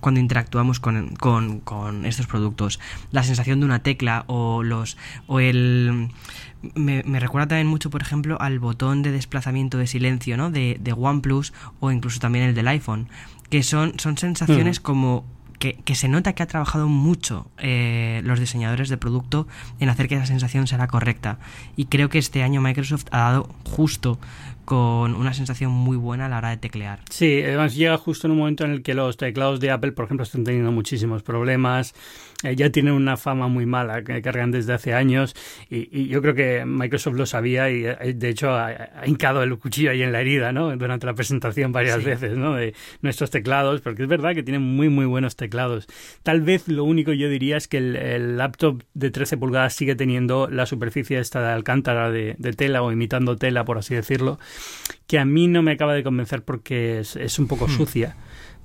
cuando 0.00 0.20
interactuamos 0.20 0.80
con, 0.80 1.16
con, 1.16 2.04
estos 2.04 2.26
productos. 2.26 2.80
La 3.10 3.22
sensación 3.22 3.60
de 3.60 3.66
una 3.66 3.80
tecla 3.80 4.24
o 4.26 4.62
los 4.62 4.96
o 5.26 5.40
el 5.40 6.10
me, 6.74 7.02
recuerda 7.20 7.48
también 7.48 7.66
mucho, 7.66 7.90
por 7.90 8.02
ejemplo, 8.02 8.40
al 8.40 8.58
botón 8.58 9.02
de 9.02 9.12
desplazamiento 9.12 9.78
de 9.78 9.86
silencio 9.86 10.36
¿no? 10.36 10.50
de, 10.50 10.78
de 10.80 10.92
OnePlus 10.92 11.52
o 11.80 11.90
incluso 11.90 12.18
también 12.18 12.46
el 12.46 12.54
del 12.54 12.68
iPhone, 12.68 13.08
que 13.50 13.62
son, 13.62 13.98
son 13.98 14.18
sensaciones 14.18 14.80
como 14.80 15.24
que, 15.58 15.94
se 15.94 16.08
nota 16.08 16.34
que 16.34 16.42
ha 16.42 16.46
trabajado 16.46 16.88
mucho 16.88 17.50
eh, 17.58 18.20
los 18.24 18.40
diseñadores 18.40 18.88
de 18.88 18.96
producto 18.96 19.46
en 19.80 19.88
hacer 19.88 20.08
que 20.08 20.16
esa 20.16 20.26
sensación 20.26 20.66
sea 20.66 20.86
correcta. 20.86 21.38
Y 21.76 21.86
creo 21.86 22.08
que 22.08 22.18
este 22.18 22.42
año 22.42 22.60
Microsoft 22.60 23.06
ha 23.10 23.18
dado 23.18 23.48
justo 23.64 24.18
con 24.66 25.14
una 25.14 25.32
sensación 25.32 25.70
muy 25.70 25.96
buena 25.96 26.26
a 26.26 26.28
la 26.28 26.38
hora 26.38 26.50
de 26.50 26.56
teclear. 26.56 27.00
Sí, 27.08 27.40
además 27.42 27.74
llega 27.74 27.96
justo 27.96 28.26
en 28.26 28.32
un 28.32 28.38
momento 28.38 28.64
en 28.64 28.72
el 28.72 28.82
que 28.82 28.94
los 28.94 29.16
teclados 29.16 29.60
de 29.60 29.70
Apple, 29.70 29.92
por 29.92 30.04
ejemplo, 30.04 30.24
están 30.24 30.44
teniendo 30.44 30.72
muchísimos 30.72 31.22
problemas, 31.22 31.94
eh, 32.42 32.54
ya 32.54 32.68
tienen 32.68 32.92
una 32.92 33.16
fama 33.16 33.48
muy 33.48 33.64
mala 33.64 34.02
que 34.02 34.20
cargan 34.20 34.50
desde 34.50 34.74
hace 34.74 34.92
años 34.92 35.34
y, 35.70 36.08
yo 36.08 36.20
creo 36.20 36.34
que 36.34 36.64
Microsoft 36.66 37.16
lo 37.16 37.24
sabía 37.24 37.70
y 37.70 37.86
eh, 37.86 38.12
de 38.14 38.28
hecho 38.28 38.54
ha, 38.54 38.90
hincado 39.06 39.42
el 39.42 39.58
cuchillo 39.58 39.90
ahí 39.90 40.02
en 40.02 40.12
la 40.12 40.20
herida, 40.20 40.52
¿no? 40.52 40.76
Durante 40.76 41.06
la 41.06 41.14
presentación 41.14 41.72
varias 41.72 42.04
veces, 42.04 42.36
¿no? 42.36 42.54
De 42.54 42.74
nuestros 43.00 43.30
teclados, 43.30 43.80
porque 43.80 44.02
es 44.02 44.08
verdad 44.08 44.34
que 44.34 44.42
tienen 44.42 44.62
muy, 44.62 44.90
muy 44.90 45.06
buenos 45.06 45.36
teclados. 45.36 45.86
Tal 46.22 46.42
vez 46.42 46.68
lo 46.68 46.84
único 46.84 47.12
yo 47.12 47.30
diría 47.30 47.56
es 47.56 47.68
que 47.68 47.78
el, 47.78 48.36
laptop 48.36 48.82
de 48.92 49.10
13 49.10 49.38
pulgadas 49.38 49.74
sigue 49.74 49.94
teniendo 49.94 50.48
la 50.50 50.66
superficie 50.66 51.18
esta 51.18 51.40
de 51.40 51.48
alcántara 51.48 52.10
de 52.10 52.34
tela 52.56 52.82
o 52.82 52.92
imitando 52.92 53.36
tela, 53.36 53.64
por 53.64 53.78
así 53.78 53.94
decirlo 53.94 54.38
que 55.06 55.18
a 55.18 55.24
mí 55.24 55.46
no 55.46 55.62
me 55.62 55.72
acaba 55.72 55.94
de 55.94 56.02
convencer 56.02 56.42
porque 56.42 57.00
es, 57.00 57.38
un 57.38 57.46
poco 57.46 57.66
hmm. 57.66 57.76
sucia 57.76 58.16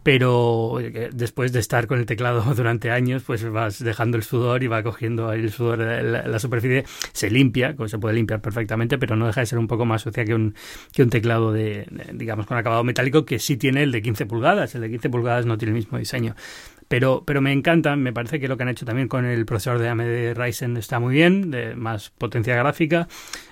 pero 0.03 0.77
después 1.13 1.51
de 1.51 1.60
estar 1.60 1.88
con 1.88 2.00
el 2.00 2.05
teclado 2.05 2.41
durante 2.55 2.91
años, 2.91 3.24
pues 3.24 3.48
vas 3.50 3.84
dejando 3.84 4.17
el 4.17 4.24
sudor 4.24 4.63
y 4.63 4.67
va 4.67 4.84
cogiendo 4.84 5.31
el 5.31 5.51
sudor, 5.51 5.79
la, 5.79 6.27
la 6.27 6.39
superficie 6.39 6.86
se 7.13 7.29
limpia, 7.29 7.75
se 7.86 8.00
puede 8.00 8.15
limpiar 8.15 8.41
perfectamente, 8.41 8.98
pero 8.98 9.15
no 9.15 9.27
deja 9.27 9.41
de 9.41 9.46
ser 9.46 9.60
un 9.60 9.67
poco 9.67 9.86
más 9.86 10.01
sucia 10.01 10.25
que 10.25 10.34
un, 10.34 10.55
que 10.93 11.03
un 11.03 11.10
teclado 11.10 11.51
de, 11.51 11.88
digamos, 12.13 12.46
con 12.48 12.58
acabado 12.58 12.84
metálico 12.84 13.25
que 13.25 13.39
sí 13.39 13.58
tiene 13.58 13.84
el 13.84 13.91
de 13.91 14.01
15 14.01 14.25
pulgadas, 14.25 14.75
el 14.75 14.81
de 14.81 14.89
15 14.89 15.10
pulgadas 15.10 15.46
no 15.46 15.58
tiene 15.58 15.72
el 15.72 15.75
mismo 15.75 15.98
diseño. 15.98 16.36
Pero, 16.91 17.24
pero 17.25 17.39
me 17.39 17.53
encanta, 17.53 17.95
me 17.95 18.12
parece 18.12 18.41
que 18.41 18.50
lo 18.50 18.57
que 18.57 18.63
han 18.63 18.69
hecho 18.69 18.86
también 18.86 19.07
con 19.07 19.24
el 19.24 19.45
procesador 19.45 19.79
de 19.79 19.88
AMD 19.88 20.33
Ryzen 20.36 20.75
está 20.75 21.00
muy 21.00 21.13
bien, 21.13 21.50
de 21.50 21.74
más 21.74 22.10
potencia 22.10 22.53
gráfica. 22.57 23.07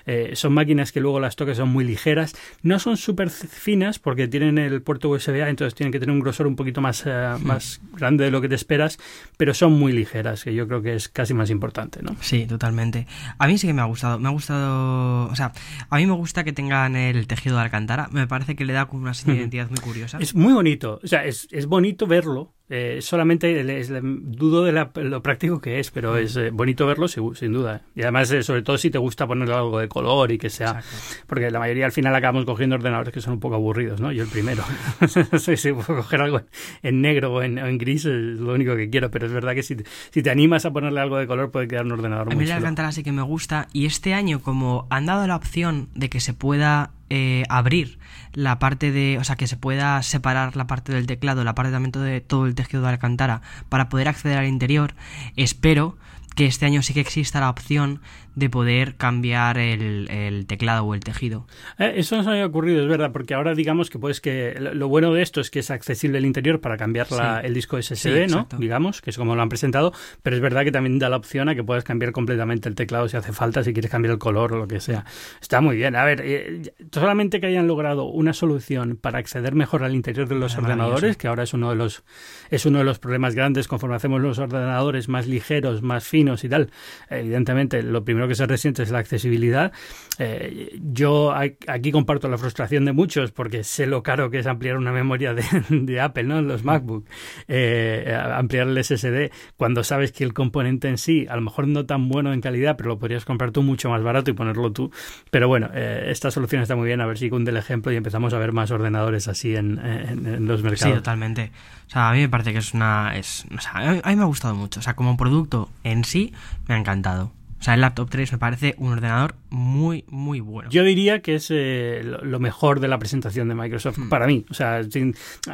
Eh, 0.06 0.32
son 0.34 0.52
máquinas 0.52 0.92
que 0.92 1.00
luego 1.00 1.22
las 1.22 1.38
toques 1.38 1.56
son 1.56 1.70
muy 1.70 1.86
ligeras. 1.86 2.36
No 2.64 2.80
son 2.80 2.98
súper 2.98 3.30
finas 3.30 3.98
porque 3.98 4.28
tienen 4.28 4.58
el 4.58 4.82
puerto 4.82 5.08
USB-A, 5.08 5.48
entonces 5.48 5.74
tienen 5.74 5.94
que 5.94 6.02
tener 6.02 6.14
un 6.14 6.20
grosor 6.20 6.48
un 6.48 6.58
poquito 6.58 6.82
más, 6.82 7.06
eh, 7.06 7.36
más 7.42 7.80
grande 7.94 8.26
de 8.26 8.32
lo 8.32 8.42
que 8.42 8.50
te 8.50 8.56
esperas, 8.56 9.00
pero 9.38 9.54
son 9.54 9.72
muy 9.72 9.94
ligeras, 9.94 10.44
que 10.44 10.54
yo 10.54 10.68
creo 10.68 10.82
que 10.82 10.96
es 10.96 11.08
casi 11.08 11.34
más 11.34 11.50
importante, 11.50 12.02
¿no? 12.04 12.18
Sí, 12.20 12.46
totalmente. 12.46 13.08
A 13.38 13.48
mí 13.48 13.58
sí 13.58 13.68
que 13.68 13.74
me 13.74 13.82
ha 13.82 13.86
gustado. 13.86 14.20
Me 14.20 14.28
ha 14.28 14.32
gustado, 14.32 15.30
o 15.32 15.36
sea, 15.38 15.54
a 15.90 15.96
mí 15.96 16.06
me 16.06 16.14
gusta 16.14 16.44
que 16.44 16.52
tengan 16.52 16.98
el 16.98 17.26
tejido 17.26 17.56
de 17.56 17.62
alcántara. 17.62 18.10
Me 18.12 18.28
parece 18.28 18.58
que 18.58 18.66
le 18.66 18.74
da 18.74 18.88
como 18.88 19.04
una 19.04 19.14
identidad 19.28 19.70
muy 19.70 19.80
curiosa. 19.80 20.18
Es 20.20 20.36
muy 20.36 20.52
bonito, 20.52 21.00
o 21.02 21.08
sea, 21.08 21.24
es, 21.24 21.48
es 21.52 21.68
bonito 21.68 22.06
verlo 22.06 22.54
eh, 22.72 23.00
solamente 23.02 23.29
dudo 23.38 24.64
de 24.64 24.72
lo 24.72 25.22
práctico 25.22 25.62
que 25.62 25.80
es, 25.80 25.92
pero 25.92 26.18
es 26.18 26.36
eh, 26.38 26.50
bonito 26.52 26.88
verlo 26.88 27.08
sin, 27.08 27.54
duda. 27.54 27.82
Y 27.96 28.02
además, 28.02 28.32
eh, 28.32 28.44
sobre 28.44 28.62
todo 28.62 28.78
si 28.78 28.90
te 28.90 28.98
gusta 28.98 29.28
ponerle 29.28 29.54
algo 29.54 29.80
de 29.80 29.88
color 29.88 30.32
y 30.32 30.38
que 30.38 30.50
sea... 30.50 30.82
Porque 31.28 31.52
la 31.52 31.60
mayoría 31.60 31.86
al 31.86 31.92
final 31.92 32.16
acabamos 32.16 32.46
cogiendo 32.46 32.76
ordenadores 32.76 33.14
que 33.14 33.22
son 33.22 33.34
un 33.34 33.40
poco 33.40 33.56
aburridos, 33.56 34.02
¿no? 34.02 34.12
Yo 34.12 34.24
el 34.24 34.30
primero. 34.30 34.64
si 35.38 35.72
puedo 35.74 36.02
coger 36.02 36.22
algo 36.22 36.42
en 36.82 37.02
negro 37.02 37.34
o 37.34 37.42
en, 37.42 37.78
gris 37.78 38.06
es 38.06 38.40
lo 38.40 38.54
único 38.54 38.76
que 38.76 38.90
quiero, 38.90 39.12
pero 39.12 39.28
es 39.28 39.32
verdad 39.32 39.54
que 39.54 39.64
si, 39.64 39.78
si 40.12 40.24
te 40.24 40.30
animas 40.30 40.66
a 40.66 40.72
ponerle 40.72 41.00
algo 41.00 41.18
de 41.18 41.28
color 41.28 41.52
puede 41.52 41.68
quedar 41.68 41.86
un 41.86 41.92
ordenador 41.94 42.28
muy 42.28 42.36
A 42.36 42.38
mí 42.38 42.46
la 42.46 42.56
Alcántara 42.56 42.92
sí 42.92 43.04
que 43.04 43.12
me 43.12 43.22
gusta 43.22 43.68
y 43.74 43.86
este 43.86 44.14
año 44.14 44.42
como 44.42 44.88
han 44.90 45.06
dado 45.06 45.28
la 45.28 45.36
opción 45.36 45.90
de 45.96 46.10
que 46.10 46.20
se 46.20 46.34
pueda 46.34 46.92
eh, 47.10 47.44
abrir 47.50 48.00
la 48.34 48.60
parte 48.60 48.92
de, 48.92 49.18
o 49.20 49.24
sea, 49.24 49.36
que 49.36 49.48
se 49.48 49.58
pueda 49.58 50.02
separar 50.04 50.56
la 50.56 50.68
parte 50.68 50.94
del 50.94 51.08
teclado, 51.08 51.44
la 51.44 51.56
parte 51.56 51.72
también 51.72 51.92
de 51.92 52.22
todo 52.22 52.46
el 52.46 52.56
tejido 52.56 52.84
de 52.84 52.90
Alcántara 52.90 53.42
para 53.70 53.90
poder 53.90 54.08
acceder 54.08 54.38
al 54.38 54.48
interior, 54.48 54.94
espero 55.36 55.98
que 56.40 56.46
este 56.46 56.66
año 56.66 56.82
sí 56.82 56.94
que 56.94 57.02
exista 57.02 57.42
la 57.42 57.50
opción 57.50 58.00
de 58.34 58.50
poder 58.50 58.96
cambiar 58.96 59.58
el, 59.58 60.46
teclado 60.48 60.86
o 60.86 60.94
el 60.94 61.02
tejido. 61.02 61.46
Eh, 61.78 61.96
eso 61.98 62.16
no 62.16 62.24
se 62.24 62.30
me 62.30 62.36
había 62.36 62.46
ocurrido, 62.46 62.82
es 62.82 62.88
verdad, 62.88 63.12
porque 63.12 63.34
ahora 63.34 63.54
digamos 63.56 63.90
que 63.90 64.00
puedes 64.00 64.22
que 64.22 64.56
lo 64.58 64.88
bueno 64.88 65.12
de 65.14 65.22
esto 65.22 65.42
es 65.42 65.52
que 65.52 65.60
es 65.60 65.70
accesible 65.70 66.18
el 66.20 66.26
interior 66.26 66.62
para 66.62 66.78
cambiar 66.78 67.08
el 67.44 67.54
disco 67.54 67.82
SSD, 67.82 68.30
¿no? 68.30 68.48
Digamos, 68.58 69.02
que 69.02 69.10
es 69.10 69.18
como 69.18 69.36
lo 69.36 69.42
han 69.42 69.50
presentado, 69.50 69.92
pero 70.24 70.38
es 70.38 70.42
verdad 70.42 70.64
que 70.64 70.72
también 70.72 70.98
da 70.98 71.10
la 71.10 71.18
opción 71.18 71.50
a 71.50 71.56
que 71.56 71.64
puedas 71.66 71.84
cambiar 71.84 72.14
completamente 72.14 72.70
el 72.70 72.76
teclado 72.76 73.10
si 73.10 73.18
hace 73.18 73.34
falta, 73.34 73.62
si 73.62 73.74
quieres 73.74 73.92
cambiar 73.92 74.14
el 74.14 74.20
color 74.20 74.54
o 74.54 74.60
lo 74.60 74.68
que 74.70 74.80
sea. 74.80 75.04
Está 75.42 75.60
muy 75.60 75.76
bien. 75.76 75.98
A 75.98 76.06
ver, 76.06 76.22
eh, 76.24 76.72
solamente 76.94 77.42
que 77.42 77.48
hayan 77.48 77.68
logrado 77.68 78.06
una 78.06 78.32
solución 78.32 78.96
para 78.96 79.20
acceder 79.20 79.56
mejor 79.56 79.84
al 79.84 79.94
interior 79.94 80.30
de 80.30 80.36
los 80.36 80.58
ordenadores, 80.58 81.18
que 81.18 81.28
ahora 81.28 81.44
es 81.44 81.54
uno 81.54 81.70
de 81.72 81.76
los 81.76 82.06
es 82.50 82.66
uno 82.66 82.78
de 82.80 82.86
los 82.86 82.98
problemas 83.00 83.36
grandes 83.36 83.68
conforme 83.68 83.98
hacemos 83.98 84.22
los 84.22 84.40
ordenadores 84.40 85.10
más 85.10 85.28
ligeros, 85.28 85.82
más 85.82 86.08
finos 86.08 86.29
y 86.44 86.50
tal. 86.50 86.70
Evidentemente, 87.10 87.84
lo 87.84 88.04
primero 88.04 88.28
que 88.28 88.36
se 88.36 88.46
resiente 88.46 88.84
es 88.84 88.92
la 88.92 89.00
accesibilidad. 89.00 89.72
Eh, 90.18 90.78
yo 90.82 91.34
aquí 91.34 91.92
comparto 91.92 92.28
la 92.28 92.38
frustración 92.38 92.84
de 92.84 92.92
muchos 92.92 93.32
porque 93.32 93.64
sé 93.64 93.86
lo 93.86 94.04
caro 94.04 94.30
que 94.30 94.40
es 94.40 94.48
ampliar 94.48 94.78
una 94.78 94.92
memoria 94.92 95.34
de, 95.34 96.02
Apple, 96.02 96.24
¿no? 96.24 96.42
Los 96.42 96.64
MacBook. 96.64 97.06
Eh, 97.48 98.18
ampliar 98.34 98.68
el 98.68 98.84
SSD 98.84 99.32
cuando 99.56 99.84
sabes 99.84 100.12
que 100.12 100.24
el 100.24 100.34
componente 100.34 100.90
en 100.90 100.98
sí, 100.98 101.26
a 101.30 101.36
lo 101.36 101.42
mejor 101.42 101.68
no 101.68 101.86
tan 101.86 102.10
bueno 102.10 102.34
en 102.34 102.42
calidad, 102.42 102.76
pero 102.78 102.90
lo 102.90 103.00
podrías 103.00 103.26
comprar 103.26 103.52
tú 103.52 103.64
mucho 103.64 103.90
más 103.90 104.04
barato 104.04 104.32
y 104.32 104.34
ponerlo 104.34 104.72
tú. 104.72 104.92
Pero 105.32 105.48
bueno, 105.48 105.70
eh, 105.74 106.08
esta 106.08 106.32
solución 106.32 106.62
está 106.62 106.76
muy 106.76 106.88
bien. 106.88 107.02
A 107.02 107.06
ver 107.06 107.18
si 107.18 107.30
cunde 107.30 107.52
el 107.52 107.58
ejemplo 107.58 107.92
y 107.92 107.96
empezamos 107.96 108.34
a 108.34 108.40
ver 108.40 108.52
más 108.52 108.72
ordenadores 108.72 109.28
así 109.28 109.56
en, 109.56 109.80
en, 109.80 110.46
los 110.46 110.64
mercados. 110.64 110.94
Sí, 110.94 111.00
totalmente. 111.00 111.52
O 111.88 111.92
sea, 111.92 112.10
a 112.10 112.14
mí 112.14 112.20
me 112.20 112.30
parece 112.30 112.52
que 112.52 112.60
es 112.60 112.74
una... 112.74 113.16
Es, 113.16 113.46
o 113.56 113.62
sea, 113.62 114.02
a 114.04 114.10
mí 114.10 114.16
me 114.16 114.22
ha 114.22 114.26
gustado 114.26 114.54
mucho. 114.54 114.80
O 114.80 114.84
sea, 114.84 114.96
como 114.96 115.18
producto 115.18 115.70
en 115.84 116.04
sí, 116.04 116.19
me 116.68 116.76
ha 116.76 116.78
encantado. 116.78 117.39
Sea, 117.70 117.76
el 117.76 117.82
laptop 117.82 118.10
3 118.10 118.32
me 118.32 118.38
parece 118.40 118.74
un 118.80 118.94
ordenador 118.94 119.36
muy, 119.52 120.04
muy 120.08 120.40
bueno. 120.40 120.72
Yo 120.72 120.84
diría 120.84 121.22
que 121.22 121.36
es 121.36 121.50
eh, 121.52 122.02
lo 122.04 122.40
mejor 122.40 122.80
de 122.80 122.88
la 122.88 122.98
presentación 122.98 123.48
de 123.48 123.54
Microsoft 123.54 124.00
hmm. 124.00 124.10
para 124.10 124.26
mí. 124.26 124.44
O 124.50 124.56
sea, 124.56 124.82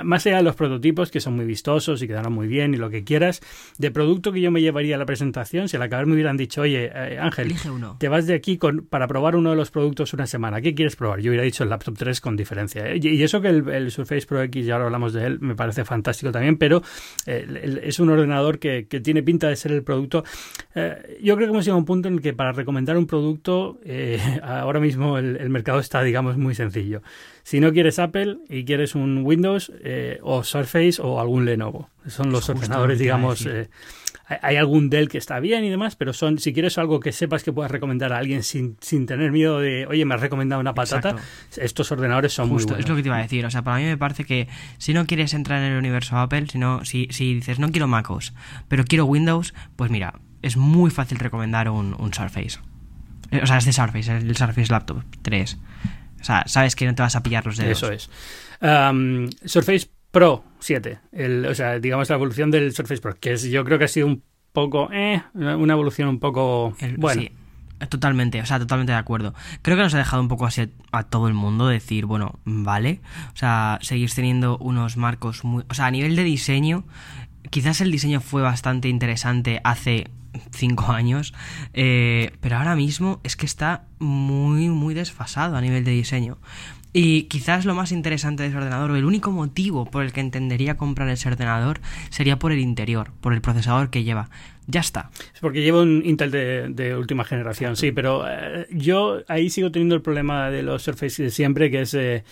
más 0.02 0.26
allá 0.26 0.38
de 0.38 0.44
los 0.44 0.56
prototipos 0.56 1.12
que 1.12 1.20
son 1.20 1.36
muy 1.36 1.44
vistosos 1.44 2.02
y 2.02 2.08
quedaron 2.08 2.32
muy 2.32 2.48
bien 2.48 2.74
y 2.74 2.78
lo 2.78 2.90
que 2.90 3.04
quieras, 3.04 3.42
de 3.78 3.92
producto 3.92 4.32
que 4.32 4.40
yo 4.40 4.50
me 4.50 4.62
llevaría 4.62 4.96
a 4.96 4.98
la 4.98 5.06
presentación, 5.06 5.68
si 5.68 5.76
al 5.76 5.84
acabar 5.84 6.06
me 6.06 6.14
hubieran 6.14 6.38
dicho, 6.38 6.62
oye, 6.62 6.90
eh, 6.94 7.20
Ángel, 7.20 7.54
te 7.98 8.08
vas 8.08 8.28
de 8.28 8.34
aquí 8.36 8.58
con, 8.58 8.86
para 8.86 9.08
probar 9.08 9.36
uno 9.36 9.50
de 9.50 9.58
los 9.58 9.70
productos 9.72 10.14
una 10.14 10.26
semana, 10.26 10.62
¿qué 10.62 10.74
quieres 10.74 10.96
probar? 10.96 11.20
Yo 11.20 11.32
hubiera 11.32 11.44
dicho 11.44 11.64
el 11.64 11.70
laptop 11.70 11.98
3 11.98 12.22
con 12.22 12.38
diferencia. 12.38 12.90
¿eh? 12.90 13.00
Y 13.02 13.22
eso 13.24 13.42
que 13.42 13.50
el, 13.50 13.92
Surface 13.92 14.26
Pro 14.26 14.42
X, 14.44 14.66
ya 14.66 14.76
ahora 14.76 14.86
hablamos 14.86 15.12
de 15.12 15.26
él, 15.26 15.40
me 15.42 15.56
parece 15.56 15.84
fantástico 15.84 16.32
también, 16.32 16.58
pero 16.58 16.82
es 17.26 18.00
un 18.00 18.10
ordenador 18.10 18.58
que, 18.58 18.84
tiene 19.04 19.22
pinta 19.22 19.50
de 19.50 19.58
ser 19.58 19.74
el 19.74 19.84
producto. 19.84 20.24
yo 21.22 21.36
creo 21.36 21.48
que 21.48 21.54
hemos 21.54 21.66
llegado 21.66 21.76
a 21.76 21.80
un 21.80 21.86
punto 21.86 22.05
en 22.08 22.16
el 22.16 22.22
que 22.22 22.34
para 22.34 22.52
recomendar 22.52 22.98
un 22.98 23.08
producto, 23.08 23.80
eh, 23.84 24.20
ahora 24.44 24.80
mismo 24.80 25.18
el, 25.18 25.50
mercado 25.50 25.80
está, 25.80 26.04
digamos, 26.04 26.38
muy 26.38 26.56
sencillo. 26.56 27.02
Si 27.44 27.60
no 27.60 27.72
quieres 27.72 28.00
Apple 28.00 28.38
y 28.50 28.66
quieres 28.66 28.96
un 28.96 29.24
Windows 29.24 29.72
eh, 29.84 30.20
o 30.22 30.44
Surface 30.44 31.02
o 31.02 31.20
algún 31.20 31.46
Lenovo, 31.46 31.90
son 32.08 32.32
los 32.32 32.50
ordenadores, 32.50 33.00
digamos. 33.00 33.46
Eh, 33.46 33.70
hay 34.28 34.56
algún 34.56 34.90
Dell 34.90 35.08
que 35.08 35.18
está 35.18 35.40
bien 35.40 35.64
y 35.64 35.70
demás, 35.70 35.96
pero 35.96 36.12
son, 36.12 36.40
si 36.40 36.52
quieres 36.52 36.78
algo 36.78 37.00
que 37.00 37.12
sepas 37.12 37.44
que 37.44 37.54
puedas 37.54 37.72
recomendar 37.72 38.12
a 38.12 38.18
alguien 38.18 38.42
sin, 38.44 38.76
sin 38.82 39.06
tener 39.06 39.32
miedo 39.32 39.60
de, 39.60 39.86
oye, 39.86 40.04
me 40.06 40.16
has 40.16 40.22
recomendado 40.22 40.60
una 40.60 40.74
patata, 40.74 41.16
estos 41.58 41.92
ordenadores 41.92 42.34
son 42.34 42.50
muy 42.50 42.64
buenos. 42.64 42.80
Es 42.80 42.90
lo 42.90 42.96
que 42.96 43.04
te 43.04 43.10
iba 43.10 43.18
a 43.18 43.22
decir. 43.22 43.46
O 43.46 43.52
sea, 43.52 43.62
para 43.62 43.78
mí 43.78 43.84
me 43.84 43.98
parece 43.98 44.24
que 44.26 44.48
si 44.78 44.94
no 44.94 45.06
quieres 45.06 45.34
entrar 45.34 45.62
en 45.62 45.74
el 45.74 45.78
universo 45.78 46.18
Apple, 46.18 46.48
si, 46.48 46.60
si, 46.84 47.08
si 47.12 47.36
dices, 47.36 47.60
no 47.60 47.72
quiero 47.72 47.88
MacOS, 47.88 48.34
pero 48.68 48.84
quiero 48.84 49.06
Windows, 49.06 49.54
pues 49.76 49.92
mira, 49.92 50.16
es 50.46 50.58
muy 50.58 50.92
fácil 50.92 51.18
recomendar 51.18 51.70
un, 51.70 51.96
un 51.98 52.14
Surface. 52.14 52.60
Eh, 53.32 53.42
o 53.42 53.48
sea, 53.48 53.58
es 53.58 53.66
de 53.66 53.74
Surface, 53.74 54.16
el 54.16 54.38
Surface 54.38 54.72
Laptop 54.72 55.04
3. 55.24 55.58
O 56.22 56.24
sea, 56.24 56.44
sabes 56.46 56.76
que 56.76 56.86
no 56.86 56.94
te 56.94 57.02
vas 57.02 57.16
a 57.16 57.24
pillar 57.24 57.46
los 57.46 57.58
dedos. 57.58 57.82
Eso 57.82 57.92
es. 57.92 58.10
Um, 58.62 59.30
Surface 59.44 59.90
Pro 60.12 60.46
7, 60.60 61.00
el, 61.12 61.46
o 61.46 61.56
sea, 61.56 61.80
digamos 61.80 62.10
la 62.10 62.16
evolución 62.16 62.52
del 62.52 62.74
Surface 62.74 63.02
Pro, 63.02 63.16
que 63.20 63.34
es, 63.34 63.44
yo 63.44 63.66
creo 63.66 63.80
que 63.80 63.86
ha 63.86 63.90
sido 63.90 64.08
un 64.08 64.24
poco, 64.54 64.90
eh, 64.94 65.22
una 65.34 65.74
evolución 65.74 66.08
un 66.08 66.20
poco, 66.20 66.74
bueno. 66.98 67.22
Sí, 67.22 67.32
totalmente, 67.90 68.40
o 68.40 68.46
sea, 68.46 68.60
totalmente 68.60 68.94
de 68.94 68.98
acuerdo. 68.98 69.34
Creo 69.62 69.76
que 69.76 69.84
nos 69.84 69.94
ha 69.94 69.98
dejado 69.98 70.22
un 70.22 70.30
poco 70.30 70.46
así 70.46 70.72
a 70.92 71.04
todo 71.04 71.28
el 71.28 71.34
mundo 71.34 71.68
decir, 71.68 72.06
bueno, 72.06 72.40
vale, 72.46 73.02
o 73.34 73.38
sea, 73.38 73.80
seguís 73.82 74.16
teniendo 74.16 74.58
unos 74.60 74.96
marcos 74.96 75.44
muy, 75.44 75.66
o 75.70 75.74
sea, 75.74 75.88
a 75.88 75.92
nivel 75.92 76.16
de 76.16 76.24
diseño, 76.24 76.86
quizás 77.50 77.82
el 77.82 77.92
diseño 77.92 78.22
fue 78.22 78.42
bastante 78.42 78.88
interesante 78.88 79.60
hace 79.64 80.08
cinco 80.52 80.92
años, 80.92 81.34
eh, 81.74 82.32
pero 82.42 82.58
ahora 82.58 82.76
mismo 82.76 83.20
es 83.24 83.36
que 83.36 83.46
está 83.46 83.86
muy, 84.00 84.70
muy 84.70 84.94
desfasado 84.94 85.56
a 85.56 85.62
nivel 85.62 85.84
de 85.84 85.92
diseño. 85.92 86.38
Y 86.98 87.24
quizás 87.24 87.66
lo 87.66 87.76
más 87.76 87.92
interesante 87.92 88.44
de 88.44 88.50
ese 88.50 88.58
ordenador, 88.58 88.92
o 88.92 88.96
el 88.96 89.04
único 89.04 89.30
motivo 89.30 89.84
por 89.84 90.06
el 90.06 90.14
que 90.14 90.22
entendería 90.22 90.78
comprar 90.78 91.10
ese 91.10 91.28
ordenador, 91.28 91.82
sería 92.10 92.40
por 92.40 92.54
el 92.54 92.60
interior, 92.60 93.12
por 93.20 93.34
el 93.34 93.42
procesador 93.42 93.90
que 93.90 94.06
lleva. 94.06 94.30
Ya 94.66 94.80
está. 94.80 95.12
Es 95.34 95.42
porque 95.42 95.62
llevo 95.62 95.82
un 95.82 96.04
Intel 96.06 96.32
de, 96.32 96.96
última 96.96 97.26
generación, 97.26 97.76
sí, 97.76 97.92
pero 97.92 98.24
eh, 98.26 98.68
yo 98.72 99.24
ahí 99.28 99.50
sigo 99.50 99.74
teniendo 99.74 99.96
el 99.96 100.02
problema 100.02 100.50
de 100.50 100.64
los 100.64 100.84
Surface 100.84 101.22
de 101.22 101.32
siempre, 101.32 101.70
que 101.70 101.82
es... 101.82 101.94
Eh, 101.94 102.24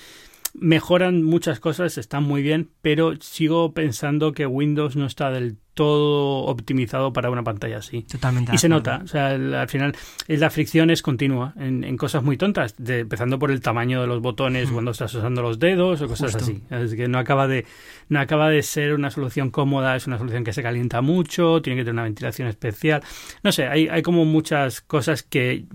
mejoran 0.53 1.24
muchas 1.24 1.60
cosas, 1.60 1.98
están 1.98 2.24
muy 2.24 2.41
bien, 2.41 2.69
pero 2.81 3.19
sigo 3.19 3.74
pensando 3.74 4.33
que 4.33 4.45
Windows 4.45 4.95
no 4.95 5.07
está 5.07 5.31
del 5.31 5.57
todo 5.73 6.45
optimizado 6.45 7.13
para 7.13 7.29
una 7.29 7.43
pantalla 7.43 7.77
así. 7.77 8.03
Totalmente. 8.03 8.53
Y 8.53 8.57
se 8.57 8.69
nota, 8.69 9.01
o 9.03 9.07
sea, 9.07 9.29
al 9.29 9.69
final 9.69 9.95
la 10.27 10.49
fricción 10.49 10.89
es 10.89 11.01
continua 11.01 11.53
en, 11.57 11.97
cosas 11.97 12.23
muy 12.23 12.37
tontas, 12.37 12.75
empezando 12.85 13.39
por 13.39 13.51
el 13.51 13.61
tamaño 13.61 14.01
de 14.01 14.07
los 14.07 14.21
botones 14.21 14.69
cuando 14.69 14.91
estás 14.91 15.13
usando 15.13 15.41
los 15.41 15.59
dedos 15.59 16.01
o 16.01 16.07
cosas 16.07 16.35
así. 16.35 16.61
Es 16.69 16.95
que 16.95 17.07
no 17.07 17.17
acaba 17.17 17.47
de 17.47 17.65
no 18.09 18.19
acaba 18.19 18.49
de 18.49 18.61
ser 18.61 18.93
una 18.93 19.09
solución 19.09 19.49
cómoda, 19.49 19.95
es 19.95 20.07
una 20.07 20.17
solución 20.17 20.43
que 20.43 20.53
se 20.53 20.61
calienta 20.61 21.01
mucho, 21.01 21.61
tiene 21.61 21.77
que 21.77 21.83
tener 21.83 21.93
una 21.93 22.03
ventilación 22.03 22.47
especial. 22.47 23.01
No 23.43 23.51
sé, 23.51 23.67
hay, 23.67 23.87
hay 23.87 24.01
como 24.01 24.25
muchas 24.25 24.81
cosas 24.81 25.23
que 25.23 25.65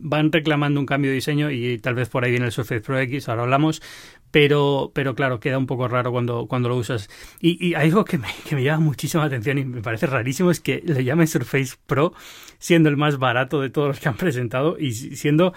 van 0.00 0.32
reclamando 0.32 0.80
un 0.80 0.86
cambio 0.86 1.10
de 1.10 1.16
diseño 1.16 1.50
y 1.50 1.78
tal 1.78 1.94
vez 1.94 2.08
por 2.08 2.24
ahí 2.24 2.30
viene 2.30 2.46
el 2.46 2.52
Surface 2.52 2.80
Pro 2.80 2.98
X, 2.98 3.28
ahora 3.28 3.42
hablamos, 3.42 3.82
pero, 4.34 4.90
pero 4.92 5.14
claro, 5.14 5.38
queda 5.38 5.58
un 5.58 5.66
poco 5.66 5.86
raro 5.86 6.10
cuando, 6.10 6.48
cuando 6.48 6.68
lo 6.68 6.74
usas. 6.74 7.08
Y, 7.38 7.68
y 7.68 7.74
algo 7.74 8.04
que 8.04 8.18
me, 8.18 8.26
que 8.44 8.56
me 8.56 8.64
llama 8.64 8.84
muchísima 8.84 9.22
atención 9.22 9.58
y 9.58 9.64
me 9.64 9.80
parece 9.80 10.08
rarísimo 10.08 10.50
es 10.50 10.58
que 10.58 10.82
le 10.84 11.04
llamen 11.04 11.28
Surface 11.28 11.76
Pro 11.86 12.14
siendo 12.58 12.88
el 12.88 12.96
más 12.96 13.18
barato 13.18 13.60
de 13.60 13.70
todos 13.70 13.86
los 13.86 14.00
que 14.00 14.08
han 14.08 14.16
presentado 14.16 14.76
y 14.76 14.90
siendo 14.90 15.54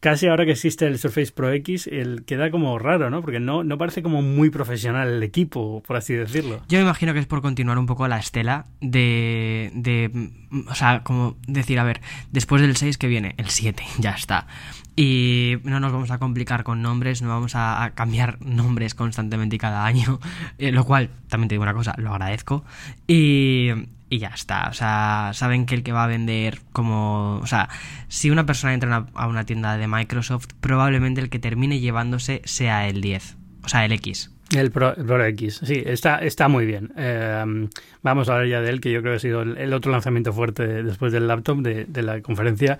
casi 0.00 0.26
ahora 0.28 0.44
que 0.44 0.52
existe 0.52 0.86
el 0.86 0.98
Surface 0.98 1.32
Pro 1.32 1.52
X, 1.52 1.88
el 1.88 2.24
queda 2.24 2.50
como 2.50 2.78
raro, 2.78 3.10
¿no? 3.10 3.20
Porque 3.20 3.40
no, 3.40 3.64
no 3.64 3.78
parece 3.78 4.02
como 4.02 4.22
muy 4.22 4.50
profesional 4.50 5.08
el 5.08 5.22
equipo, 5.22 5.82
por 5.86 5.96
así 5.96 6.14
decirlo. 6.14 6.60
Yo 6.68 6.78
me 6.78 6.84
imagino 6.84 7.12
que 7.12 7.20
es 7.20 7.26
por 7.26 7.42
continuar 7.42 7.78
un 7.78 7.86
poco 7.86 8.06
la 8.06 8.18
estela 8.18 8.66
de, 8.80 9.70
de 9.74 10.30
o 10.68 10.74
sea, 10.74 11.02
como 11.02 11.36
decir, 11.46 11.78
a 11.78 11.84
ver, 11.84 12.00
después 12.30 12.62
del 12.62 12.76
6 12.76 12.98
que 12.98 13.08
viene, 13.08 13.34
el 13.38 13.48
7, 13.48 13.82
ya 13.98 14.10
está. 14.10 14.46
Y 14.94 15.58
no 15.62 15.78
nos 15.78 15.92
vamos 15.92 16.10
a 16.10 16.18
complicar 16.18 16.64
con 16.64 16.82
nombres, 16.82 17.22
no 17.22 17.28
vamos 17.28 17.52
a, 17.54 17.92
cambiar 17.94 18.40
nombres 18.44 18.94
constantemente 18.94 19.58
cada 19.58 19.84
año, 19.84 20.18
eh, 20.58 20.72
lo 20.72 20.84
cual, 20.84 21.10
también 21.28 21.48
te 21.48 21.54
digo 21.54 21.62
una 21.62 21.74
cosa, 21.74 21.94
lo 21.98 22.10
agradezco. 22.10 22.64
Y, 23.06 23.70
y 24.10 24.18
ya 24.18 24.28
está. 24.28 24.68
O 24.68 24.74
sea, 24.74 25.30
saben 25.34 25.66
que 25.66 25.74
el 25.74 25.82
que 25.82 25.92
va 25.92 26.04
a 26.04 26.06
vender 26.06 26.60
como... 26.72 27.38
O 27.42 27.46
sea, 27.46 27.68
si 28.08 28.30
una 28.30 28.46
persona 28.46 28.74
entra 28.74 29.06
a 29.14 29.26
una 29.26 29.44
tienda 29.44 29.76
de 29.76 29.86
Microsoft, 29.88 30.48
probablemente 30.60 31.20
el 31.20 31.30
que 31.30 31.38
termine 31.38 31.80
llevándose 31.80 32.42
sea 32.44 32.88
el 32.88 33.00
10. 33.00 33.36
O 33.64 33.68
sea, 33.68 33.84
el 33.84 33.92
X. 33.92 34.30
El 34.56 34.70
Pro, 34.70 34.94
X, 35.26 35.60
sí, 35.62 35.82
está, 35.84 36.18
está 36.20 36.48
muy 36.48 36.64
bien. 36.64 36.90
Eh, 36.96 37.68
vamos 38.02 38.28
a 38.30 38.32
hablar 38.32 38.48
ya 38.48 38.60
de 38.62 38.70
él, 38.70 38.80
que 38.80 38.90
yo 38.90 39.02
creo 39.02 39.12
que 39.12 39.16
ha 39.16 39.20
sido 39.20 39.42
el, 39.42 39.74
otro 39.74 39.92
lanzamiento 39.92 40.32
fuerte 40.32 40.82
después 40.82 41.12
del 41.12 41.28
laptop 41.28 41.58
de, 41.58 41.84
de 41.84 42.02
la 42.02 42.22
conferencia. 42.22 42.78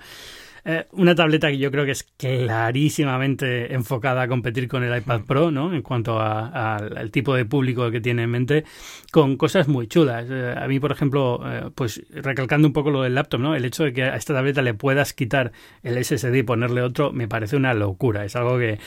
Eh, 0.71 0.85
una 0.91 1.15
tableta 1.15 1.49
que 1.49 1.57
yo 1.57 1.71
creo 1.71 1.83
que 1.83 1.91
es 1.91 2.03
clarísimamente 2.15 3.73
enfocada 3.73 4.21
a 4.21 4.27
competir 4.27 4.67
con 4.67 4.83
el 4.83 4.95
iPad 4.95 5.21
Pro, 5.21 5.49
¿no? 5.49 5.73
En 5.73 5.81
cuanto 5.81 6.19
al 6.21 7.09
tipo 7.09 7.33
de 7.33 7.43
público 7.43 7.89
que 7.89 7.99
tiene 8.01 8.21
en 8.21 8.29
mente, 8.29 8.65
con 9.11 9.35
cosas 9.35 9.67
muy 9.67 9.87
chulas. 9.87 10.27
Eh, 10.29 10.53
a 10.55 10.67
mí, 10.67 10.79
por 10.79 10.91
ejemplo, 10.91 11.41
eh, 11.43 11.71
pues 11.73 12.03
recalcando 12.11 12.67
un 12.67 12.73
poco 12.73 12.91
lo 12.91 13.01
del 13.01 13.15
laptop, 13.15 13.39
¿no? 13.39 13.55
El 13.55 13.65
hecho 13.65 13.83
de 13.83 13.93
que 13.93 14.03
a 14.03 14.15
esta 14.15 14.35
tableta 14.35 14.61
le 14.61 14.75
puedas 14.75 15.13
quitar 15.13 15.53
el 15.81 15.97
SSD 15.97 16.35
y 16.35 16.43
ponerle 16.43 16.83
otro 16.83 17.11
me 17.11 17.27
parece 17.27 17.55
una 17.55 17.73
locura. 17.73 18.23
Es 18.23 18.35
algo 18.35 18.59
que, 18.59 18.77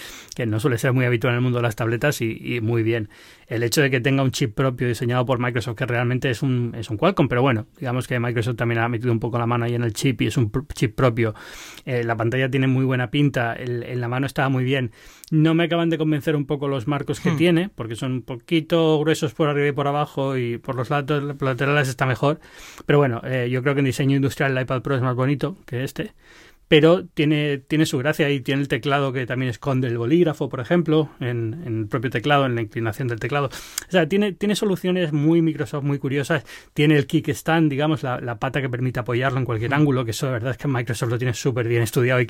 no 0.46 0.60
suele 0.60 0.78
ser 0.78 0.92
muy 0.92 1.04
habitual 1.04 1.32
en 1.32 1.38
el 1.38 1.42
mundo 1.42 1.58
de 1.58 1.62
las 1.62 1.74
tabletas 1.74 2.20
y, 2.20 2.60
muy 2.62 2.84
bien. 2.84 3.08
El 3.52 3.62
hecho 3.64 3.82
de 3.82 3.90
que 3.90 4.00
tenga 4.00 4.22
un 4.22 4.30
chip 4.30 4.54
propio 4.54 4.88
diseñado 4.88 5.26
por 5.26 5.38
Microsoft, 5.38 5.76
que 5.76 5.84
realmente 5.84 6.30
es 6.30 6.42
un, 6.42 6.74
es 6.74 6.88
un 6.88 6.96
Qualcomm, 6.96 7.28
pero 7.28 7.42
bueno, 7.42 7.66
digamos 7.78 8.08
que 8.08 8.18
Microsoft 8.18 8.56
también 8.56 8.80
ha 8.80 8.88
metido 8.88 9.12
un 9.12 9.20
poco 9.20 9.38
la 9.38 9.44
mano 9.44 9.66
ahí 9.66 9.74
en 9.74 9.82
el 9.82 9.92
chip 9.92 10.22
y 10.22 10.28
es 10.28 10.38
un 10.38 10.50
chip 10.74 10.94
propio 10.94 11.34
eh, 11.84 12.02
la 12.02 12.16
pantalla 12.16 12.50
tiene 12.50 12.66
muy 12.66 12.86
buena 12.86 13.10
pinta, 13.10 13.54
en 13.54 14.00
la 14.00 14.08
mano 14.08 14.26
estaba 14.26 14.48
muy 14.48 14.64
bien. 14.64 14.92
No 15.30 15.52
me 15.52 15.64
acaban 15.64 15.90
de 15.90 15.98
convencer 15.98 16.34
un 16.34 16.46
poco 16.46 16.66
los 16.66 16.86
marcos 16.86 17.20
que 17.20 17.32
hmm. 17.32 17.36
tiene, 17.36 17.68
porque 17.68 17.94
son 17.94 18.12
un 18.12 18.22
poquito 18.22 18.98
gruesos 19.00 19.34
por 19.34 19.50
arriba 19.50 19.68
y 19.68 19.72
por 19.72 19.86
abajo 19.86 20.38
y 20.38 20.56
por 20.56 20.74
los 20.74 20.88
lados 20.88 21.22
laterales 21.38 21.88
está 21.88 22.06
mejor. 22.06 22.40
Pero 22.86 23.00
bueno, 23.00 23.20
eh, 23.24 23.48
yo 23.50 23.62
creo 23.62 23.74
que 23.74 23.80
en 23.80 23.86
diseño 23.86 24.16
industrial 24.16 24.56
el 24.56 24.62
iPad 24.62 24.80
Pro 24.80 24.96
es 24.96 25.02
más 25.02 25.14
bonito 25.14 25.58
que 25.66 25.84
este 25.84 26.14
pero 26.72 27.04
tiene, 27.04 27.58
tiene 27.58 27.84
su 27.84 27.98
gracia 27.98 28.30
y 28.30 28.40
tiene 28.40 28.62
el 28.62 28.68
teclado 28.68 29.12
que 29.12 29.26
también 29.26 29.50
esconde 29.50 29.88
el 29.88 29.98
bolígrafo, 29.98 30.48
por 30.48 30.58
ejemplo, 30.58 31.10
en, 31.20 31.62
el 31.66 31.86
propio 31.86 32.08
teclado, 32.08 32.46
en 32.46 32.54
la 32.54 32.62
inclinación 32.62 33.08
del 33.08 33.20
teclado. 33.20 33.48
O 33.48 33.90
sea, 33.90 34.08
tiene, 34.08 34.32
tiene 34.32 34.56
soluciones 34.56 35.12
muy 35.12 35.42
Microsoft, 35.42 35.84
muy 35.84 35.98
curiosas. 35.98 36.44
Tiene 36.72 36.96
el 36.96 37.06
kickstand, 37.06 37.70
digamos, 37.70 38.02
la, 38.02 38.36
pata 38.36 38.62
que 38.62 38.70
permite 38.70 39.00
apoyarlo 39.00 39.38
en 39.38 39.44
cualquier 39.44 39.74
ángulo, 39.74 40.06
que 40.06 40.12
eso 40.12 40.24
de 40.24 40.32
verdad 40.32 40.52
es 40.52 40.56
que 40.56 40.66
Microsoft 40.66 41.10
lo 41.10 41.18
tiene 41.18 41.34
súper 41.34 41.68
bien 41.68 41.82
estudiado 41.82 42.22
y 42.22 42.26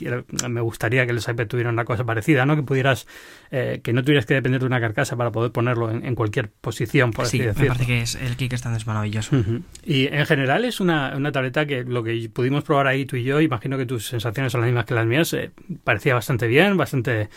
me 0.48 0.60
gustaría 0.60 1.06
que 1.06 1.12
los 1.12 1.28
iPad 1.28 1.46
tuvieran 1.46 1.74
una 1.74 1.84
cosa 1.84 2.02
parecida, 2.02 2.44
¿no? 2.44 2.56
Que 2.56 2.64
pudieras, 2.64 3.06
eh, 3.52 3.80
que 3.84 3.92
no 3.92 4.02
tuvieras 4.02 4.26
que 4.26 4.34
depender 4.34 4.60
de 4.60 4.66
una 4.66 4.80
carcasa 4.80 5.16
para 5.16 5.30
poder 5.30 5.52
ponerlo 5.52 5.88
en, 5.88 6.16
cualquier 6.16 6.50
posición, 6.50 7.12
por 7.12 7.26
así 7.26 7.38
decirlo. 7.38 7.60
me 7.60 7.68
parece 7.68 7.86
que 7.86 8.02
es, 8.02 8.16
el 8.16 8.36
kickstand 8.36 8.76
es 8.76 8.88
maravilloso. 8.88 9.36
Y 9.84 10.08
en 10.08 10.26
general 10.26 10.64
es 10.64 10.80
una, 10.80 11.16
una 11.16 11.30
tableta 11.30 11.64
que 11.64 11.84
lo 11.84 12.02
que 12.02 12.28
pudimos 12.28 12.64
probar 12.64 12.88
ahí 12.88 13.06
tú 13.06 13.14
y 13.14 13.22
yo, 13.22 13.40
imagino 13.40 13.78
que 13.78 13.86
tus 13.86 14.08
sensaciones 14.08 14.31
son 14.34 14.60
las 14.60 14.68
mismas 14.68 14.84
que 14.84 14.94
las 14.94 15.06
mías. 15.06 15.32
Eh, 15.34 15.50
parecía 15.84 16.14
bastante 16.14 16.46
bien, 16.46 16.76
bastante 16.76 17.28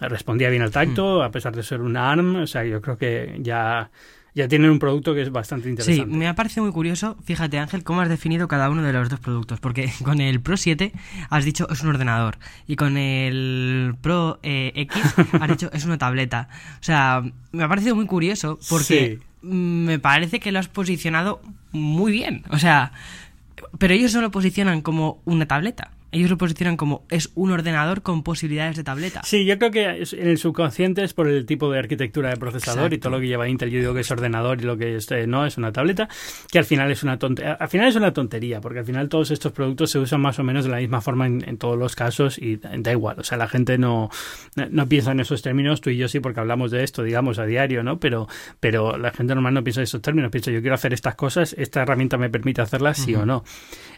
respondía 0.00 0.50
bien 0.50 0.62
al 0.62 0.70
tacto, 0.70 1.18
hmm. 1.18 1.22
a 1.22 1.30
pesar 1.30 1.54
de 1.54 1.62
ser 1.62 1.80
una 1.80 2.10
ARM. 2.10 2.36
O 2.36 2.46
sea, 2.46 2.64
yo 2.64 2.80
creo 2.80 2.98
que 2.98 3.36
ya 3.40 3.90
ya 4.34 4.48
tienen 4.48 4.70
un 4.70 4.80
producto 4.80 5.14
que 5.14 5.22
es 5.22 5.30
bastante 5.30 5.68
interesante. 5.68 6.10
Sí, 6.10 6.16
me 6.16 6.26
ha 6.26 6.34
parecido 6.34 6.64
muy 6.64 6.72
curioso, 6.72 7.16
fíjate 7.24 7.58
Ángel, 7.58 7.84
cómo 7.84 8.00
has 8.00 8.08
definido 8.08 8.48
cada 8.48 8.68
uno 8.68 8.82
de 8.82 8.92
los 8.92 9.08
dos 9.08 9.20
productos, 9.20 9.60
porque 9.60 9.92
con 10.04 10.20
el 10.20 10.40
Pro 10.40 10.56
7 10.56 10.92
has 11.30 11.44
dicho 11.44 11.68
es 11.70 11.82
un 11.82 11.90
ordenador 11.90 12.38
y 12.66 12.76
con 12.76 12.96
el 12.96 13.94
Pro 14.00 14.40
eh, 14.42 14.72
X 14.74 15.02
has 15.40 15.48
dicho 15.48 15.70
es 15.72 15.84
una 15.84 15.98
tableta. 15.98 16.48
O 16.80 16.84
sea, 16.84 17.22
me 17.52 17.62
ha 17.62 17.68
parecido 17.68 17.94
muy 17.94 18.06
curioso 18.06 18.58
porque 18.68 19.20
me 19.42 19.98
parece 19.98 20.40
que 20.40 20.50
lo 20.50 20.58
has 20.58 20.68
posicionado 20.68 21.40
muy 21.70 22.10
bien. 22.10 22.42
O 22.50 22.58
sea, 22.58 22.92
pero 23.78 23.94
ellos 23.94 24.12
no 24.14 24.20
lo 24.20 24.32
posicionan 24.32 24.82
como 24.82 25.20
una 25.24 25.46
tableta 25.46 25.92
ellos 26.14 26.30
lo 26.30 26.38
posicionan 26.38 26.76
como 26.76 27.04
es 27.10 27.30
un 27.34 27.50
ordenador 27.50 28.02
con 28.02 28.22
posibilidades 28.22 28.76
de 28.76 28.84
tableta. 28.84 29.22
Sí, 29.24 29.44
yo 29.44 29.58
creo 29.58 29.70
que 29.70 29.84
en 29.84 30.28
el 30.28 30.38
subconsciente 30.38 31.02
es 31.02 31.12
por 31.12 31.28
el 31.28 31.44
tipo 31.44 31.70
de 31.70 31.78
arquitectura 31.78 32.30
de 32.30 32.36
procesador 32.36 32.92
y 32.92 32.98
todo 32.98 33.12
lo 33.12 33.20
que 33.20 33.26
lleva 33.26 33.48
Intel. 33.48 33.70
Yo 33.70 33.80
digo 33.80 33.94
que 33.94 34.00
es 34.00 34.10
ordenador 34.10 34.60
y 34.60 34.64
lo 34.64 34.76
que 34.76 34.96
es, 34.96 35.10
eh, 35.10 35.26
no 35.26 35.44
es 35.44 35.58
una 35.58 35.72
tableta, 35.72 36.08
que 36.50 36.58
al 36.58 36.64
final 36.64 36.90
es 36.90 37.02
una 37.02 37.18
tontería. 37.18 37.54
Al 37.54 37.68
final 37.68 37.88
es 37.88 37.96
una 37.96 38.12
tontería, 38.12 38.60
porque 38.60 38.78
al 38.78 38.84
final 38.84 39.08
todos 39.08 39.30
estos 39.30 39.52
productos 39.52 39.90
se 39.90 39.98
usan 39.98 40.20
más 40.20 40.38
o 40.38 40.44
menos 40.44 40.64
de 40.64 40.70
la 40.70 40.78
misma 40.78 41.00
forma 41.00 41.26
en, 41.26 41.58
todos 41.58 41.78
los 41.78 41.94
casos 41.96 42.38
y 42.38 42.56
da 42.56 42.92
igual. 42.92 43.18
O 43.18 43.24
sea, 43.24 43.38
la 43.38 43.48
gente 43.48 43.78
no, 43.78 44.10
no 44.54 44.88
piensa 44.88 45.12
en 45.12 45.20
esos 45.20 45.42
términos, 45.42 45.80
tú 45.80 45.90
y 45.90 45.96
yo 45.96 46.08
sí, 46.08 46.20
porque 46.20 46.40
hablamos 46.40 46.70
de 46.70 46.84
esto, 46.84 47.02
digamos, 47.02 47.38
a 47.38 47.46
diario, 47.46 47.82
¿no? 47.82 47.98
Pero, 47.98 48.28
pero 48.60 48.96
la 48.98 49.10
gente 49.10 49.34
normal 49.34 49.54
no 49.54 49.64
piensa 49.64 49.80
en 49.80 49.84
esos 49.84 50.02
términos, 50.02 50.30
piensa 50.30 50.50
yo 50.50 50.60
quiero 50.60 50.74
hacer 50.74 50.92
estas 50.92 51.14
cosas, 51.14 51.54
esta 51.58 51.82
herramienta 51.82 52.18
me 52.18 52.30
permite 52.30 52.62
hacerlas, 52.62 52.98
sí 52.98 53.14
o 53.14 53.26
no. 53.26 53.44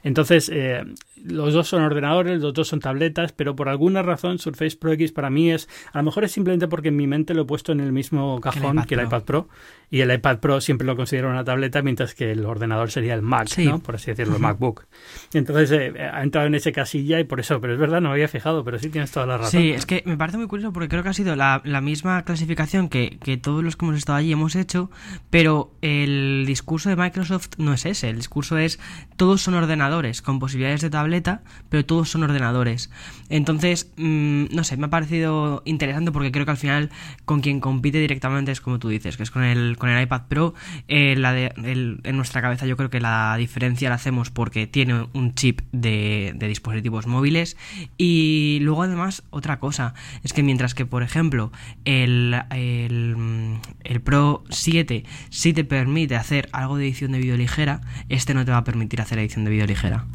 Entonces, 0.02 0.50
eh, 0.52 0.84
los 1.24 1.52
dos 1.52 1.68
son 1.68 1.82
ordenadores, 1.82 2.05
los 2.14 2.54
dos 2.54 2.68
son 2.68 2.80
tabletas, 2.80 3.32
pero 3.32 3.56
por 3.56 3.68
alguna 3.68 4.02
razón 4.02 4.38
Surface 4.38 4.76
Pro 4.76 4.92
X 4.92 5.12
para 5.12 5.30
mí 5.30 5.50
es, 5.50 5.68
a 5.92 5.98
lo 5.98 6.04
mejor 6.04 6.24
es 6.24 6.32
simplemente 6.32 6.68
porque 6.68 6.88
en 6.88 6.96
mi 6.96 7.06
mente 7.06 7.34
lo 7.34 7.42
he 7.42 7.44
puesto 7.44 7.72
en 7.72 7.80
el 7.80 7.92
mismo 7.92 8.40
cajón 8.40 8.84
que 8.84 8.94
el 8.94 9.04
iPad, 9.04 9.22
Pro. 9.24 9.48
y 9.90 10.00
el 10.00 10.12
iPad 10.12 10.38
Pro 10.38 10.60
siempre 10.60 10.86
lo 10.86 10.96
considero 10.96 11.30
una 11.30 11.44
tableta, 11.44 11.82
mientras 11.82 12.14
que 12.14 12.32
el 12.32 12.44
ordenador 12.44 12.90
sería 12.90 13.14
el 13.14 13.22
Mac, 13.22 13.48
¿no? 13.58 13.78
Por 13.80 13.96
así 13.96 14.10
decirlo, 14.10 14.36
el 14.36 14.42
MacBook. 14.42 14.86
Entonces 15.32 15.70
eh, 15.72 16.00
ha 16.00 16.22
entrado 16.22 16.46
en 16.46 16.54
ese 16.54 16.72
casilla 16.72 17.20
y 17.20 17.24
por 17.24 17.40
eso, 17.40 17.60
pero 17.60 17.72
es 17.74 17.78
verdad, 17.78 18.00
no 18.00 18.08
me 18.08 18.14
había 18.14 18.28
fijado, 18.28 18.64
pero 18.64 18.78
sí 18.78 18.88
tienes 18.90 19.10
toda 19.10 19.26
la 19.26 19.38
razón. 19.38 19.60
Sí, 19.60 19.70
es 19.70 19.86
que 19.86 20.02
me 20.06 20.16
parece 20.16 20.38
muy 20.38 20.46
curioso 20.46 20.72
porque 20.72 20.88
creo 20.88 21.02
que 21.02 21.08
ha 21.08 21.14
sido 21.14 21.36
la, 21.36 21.62
la 21.64 21.80
misma 21.80 22.24
clasificación 22.24 22.88
que, 22.88 23.18
que 23.22 23.36
todos 23.36 23.64
los 23.64 23.76
que 23.76 23.84
hemos 23.84 23.96
estado 23.96 24.18
allí 24.18 24.32
hemos 24.32 24.56
hecho, 24.56 24.90
pero 25.30 25.72
el 25.82 26.44
discurso 26.46 26.88
de 26.88 26.96
Microsoft 26.96 27.50
no 27.58 27.72
es 27.72 27.86
ese, 27.86 28.10
el 28.10 28.16
discurso 28.16 28.58
es 28.58 28.78
todos 29.16 29.40
son 29.42 29.54
ordenadores 29.54 30.22
con 30.22 30.38
posibilidades 30.38 30.80
de 30.82 30.90
tableta, 30.90 31.42
pero 31.68 31.84
todos 31.84 31.95
son 32.04 32.22
ordenadores. 32.22 32.90
Entonces, 33.28 33.90
mm, 33.96 34.46
no 34.52 34.64
sé, 34.64 34.76
me 34.76 34.86
ha 34.86 34.90
parecido 34.90 35.62
interesante 35.64 36.12
porque 36.12 36.32
creo 36.32 36.44
que 36.44 36.50
al 36.50 36.56
final 36.56 36.90
con 37.24 37.40
quien 37.40 37.60
compite 37.60 37.98
directamente 37.98 38.52
es 38.52 38.60
como 38.60 38.78
tú 38.78 38.88
dices, 38.88 39.16
que 39.16 39.22
es 39.22 39.30
con 39.30 39.42
el, 39.42 39.76
con 39.78 39.88
el 39.88 40.02
iPad 40.02 40.22
Pro. 40.28 40.54
Eh, 40.88 41.14
en 41.56 42.16
nuestra 42.16 42.42
cabeza 42.42 42.66
yo 42.66 42.76
creo 42.76 42.90
que 42.90 43.00
la 43.00 43.36
diferencia 43.36 43.88
la 43.88 43.96
hacemos 43.96 44.30
porque 44.30 44.66
tiene 44.66 45.06
un 45.12 45.34
chip 45.34 45.60
de, 45.72 46.32
de 46.36 46.48
dispositivos 46.48 47.06
móviles 47.06 47.56
y 47.96 48.58
luego 48.62 48.82
además 48.82 49.22
otra 49.30 49.58
cosa, 49.58 49.94
es 50.22 50.32
que 50.32 50.42
mientras 50.42 50.74
que 50.74 50.86
por 50.86 51.02
ejemplo 51.02 51.52
el, 51.84 52.36
el, 52.50 53.58
el 53.84 54.00
Pro 54.00 54.44
7 54.50 55.04
sí 55.30 55.52
te 55.52 55.64
permite 55.64 56.16
hacer 56.16 56.48
algo 56.52 56.76
de 56.76 56.84
edición 56.84 57.12
de 57.12 57.18
vídeo 57.18 57.36
ligera, 57.36 57.80
este 58.08 58.34
no 58.34 58.44
te 58.44 58.50
va 58.50 58.58
a 58.58 58.64
permitir 58.64 59.00
hacer 59.00 59.18
edición 59.18 59.44
de 59.44 59.50
vídeo 59.50 59.66
ligera. 59.66 60.06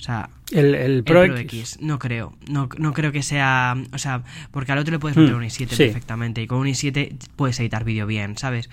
O 0.00 0.02
sea, 0.02 0.30
el, 0.50 1.04
Pro, 1.04 1.24
X. 1.24 1.78
no 1.80 1.98
creo. 1.98 2.32
No, 2.48 2.70
no 2.78 2.94
creo 2.94 3.12
que 3.12 3.22
sea. 3.22 3.76
O 3.92 3.98
sea, 3.98 4.22
porque 4.50 4.72
al 4.72 4.78
otro 4.78 4.92
le 4.92 4.98
puedes 4.98 5.16
meter 5.16 5.34
hmm, 5.34 5.38
un 5.38 5.44
i7 5.44 5.76
perfectamente. 5.76 6.40
Y 6.40 6.46
con 6.46 6.58
un 6.58 6.66
i7 6.68 7.16
puedes 7.36 7.60
editar 7.60 7.84
vídeo 7.84 8.06
bien, 8.06 8.38
¿sabes? 8.38 8.70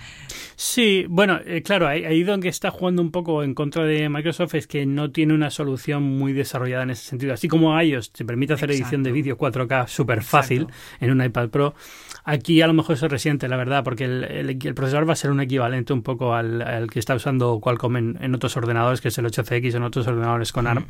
Sí, 0.56 1.04
bueno, 1.08 1.38
eh, 1.44 1.62
claro, 1.62 1.86
ahí, 1.86 2.04
ahí, 2.06 2.22
donde 2.22 2.48
está 2.48 2.70
jugando 2.70 3.02
un 3.02 3.10
poco 3.10 3.42
en 3.42 3.52
contra 3.52 3.84
de 3.84 4.08
Microsoft 4.08 4.54
es 4.54 4.66
que 4.66 4.86
no 4.86 5.10
tiene 5.10 5.34
una 5.34 5.50
solución 5.50 6.02
muy 6.02 6.32
desarrollada 6.32 6.84
en 6.84 6.90
ese 6.90 7.04
sentido. 7.04 7.34
Así 7.34 7.46
como 7.46 7.78
iOS 7.78 8.10
te 8.10 8.24
permite 8.24 8.54
hacer 8.54 8.70
edición 8.70 9.02
de 9.02 9.12
vídeo 9.12 9.36
4K 9.36 9.86
súper 9.86 10.22
fácil 10.22 10.66
en 11.00 11.10
un 11.10 11.22
iPad 11.22 11.50
Pro. 11.50 11.74
Aquí 12.30 12.60
a 12.60 12.66
lo 12.66 12.74
mejor 12.74 12.98
se 12.98 13.08
resiente, 13.08 13.48
la 13.48 13.56
verdad, 13.56 13.82
porque 13.82 14.04
el, 14.04 14.22
el, 14.22 14.74
procesador 14.74 15.08
va 15.08 15.14
a 15.14 15.16
ser 15.16 15.30
un 15.30 15.40
equivalente 15.40 15.94
un 15.94 16.02
poco 16.02 16.34
al, 16.34 16.86
que 16.90 16.98
está 16.98 17.14
usando 17.14 17.58
Qualcomm 17.58 17.96
en, 17.96 18.34
otros 18.34 18.54
ordenadores, 18.58 19.00
que 19.00 19.08
es 19.08 19.16
el 19.16 19.24
8CX, 19.24 19.76
en 19.76 19.82
otros 19.82 20.06
ordenadores 20.06 20.52
con 20.52 20.66
ARM. 20.66 20.84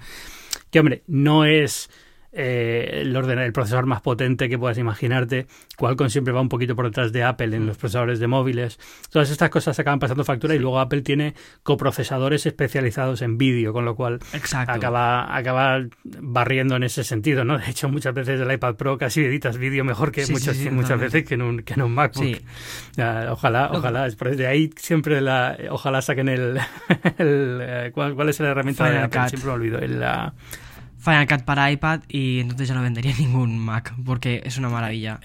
Que, 0.73 0.81
hombre, 0.81 1.05
no 1.07 1.45
es 1.45 1.91
eh, 2.31 3.01
el, 3.03 3.17
el 3.17 3.53
procesador 3.53 3.87
más 3.87 4.03
potente 4.03 4.49
que 4.49 4.59
puedas 4.59 4.77
imaginarte. 4.79 5.47
Qualcomm 5.77 6.09
siempre 6.09 6.33
va 6.33 6.41
un 6.41 6.49
poquito 6.49 6.77
por 6.77 6.85
detrás 6.85 7.13
de 7.13 7.23
Apple 7.23 7.57
en 7.57 7.65
mm. 7.65 7.67
los 7.67 7.79
procesadores 7.79 8.19
de 8.19 8.27
móviles. 8.27 8.79
Todas 9.11 9.31
estas 9.31 9.49
cosas 9.51 9.79
acaban 9.79 9.99
pasando 9.99 10.25
factura 10.25 10.55
y 10.55 10.59
luego 10.59 10.79
Apple 10.79 11.03
tiene 11.03 11.35
coprocesadores 11.63 12.45
especializados 12.47 13.23
en 13.23 13.39
vídeo, 13.39 13.73
con 13.73 13.85
lo 13.85 13.95
cual 13.95 14.21
acaba, 14.53 15.35
acaba 15.35 15.81
barriendo 16.21 16.77
en 16.77 16.83
ese 16.83 17.03
sentido, 17.03 17.45
¿no? 17.45 17.59
De 17.59 17.71
hecho, 17.71 17.89
muchas 17.89 18.13
veces 18.13 18.41
el 18.41 18.53
iPad 18.53 18.75
Pro 18.75 18.99
casi 18.99 19.25
editas 19.25 19.57
vídeo 19.57 19.85
mejor 19.85 20.13
que 20.13 20.27
muchas, 20.27 20.59
muchas 20.71 21.01
veces 21.01 21.25
que 21.25 21.35
en 21.35 21.43
un, 21.43 21.63
que 21.63 21.75
en 21.75 21.83
un 21.83 21.95
MacBook. 21.95 22.43
ojalá, 23.31 23.71
ojalá. 23.73 24.07
Es 24.07 24.17
por 24.17 24.35
de 24.37 24.47
ahí 24.47 24.71
siempre 24.77 25.21
la, 25.21 25.57
ojalá 25.71 26.03
saquen 26.03 26.29
el, 26.29 26.59
el 27.19 27.59
eh, 27.63 27.91
¿cuál, 27.95 28.29
es 28.29 28.39
la 28.41 28.49
herramienta 28.49 28.91
de 28.91 28.99
Apple? 28.99 29.29
Siempre 29.29 29.49
me 29.49 29.55
olvido. 29.55 29.79
El, 29.79 30.01
la, 30.01 30.35
Final 30.99 31.29
Cut 31.29 31.43
para 31.43 31.71
iPad 31.71 32.01
y 32.09 32.41
entonces 32.41 32.69
ya 32.69 32.75
no 32.75 32.83
vendería 32.83 33.15
ningún 33.19 33.59
Mac 33.59 33.95
porque 34.05 34.43
es 34.45 34.59
una 34.59 34.69
maravilla. 34.69 35.21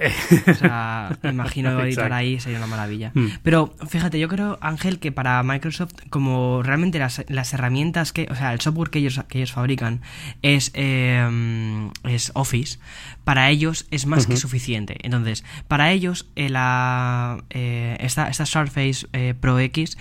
O 0.47 0.53
sea, 0.53 1.17
imagino 1.23 1.79
editar 1.83 2.13
ahí 2.13 2.39
sería 2.39 2.59
una 2.59 2.67
maravilla. 2.67 3.11
Hmm. 3.13 3.27
Pero 3.41 3.73
fíjate, 3.87 4.19
yo 4.19 4.27
creo, 4.27 4.57
Ángel, 4.61 4.99
que 4.99 5.11
para 5.11 5.41
Microsoft, 5.43 5.93
como 6.09 6.61
realmente 6.63 6.99
las, 6.99 7.25
las 7.27 7.53
herramientas 7.53 8.13
que, 8.13 8.27
o 8.29 8.35
sea, 8.35 8.53
el 8.53 8.61
software 8.61 8.89
que 8.89 8.99
ellos, 8.99 9.19
que 9.27 9.39
ellos 9.39 9.51
fabrican 9.51 10.01
es, 10.41 10.71
eh, 10.75 11.89
es 12.03 12.31
Office, 12.35 12.79
para 13.23 13.49
ellos 13.49 13.87
es 13.89 14.05
más 14.05 14.27
que 14.27 14.37
suficiente. 14.37 14.97
Entonces, 15.01 15.43
para 15.67 15.91
ellos, 15.91 16.29
eh, 16.35 16.49
la, 16.49 17.43
eh, 17.49 17.97
esta, 17.99 18.29
esta 18.29 18.45
Surface 18.45 19.07
Pro 19.39 19.59
X 19.59 19.97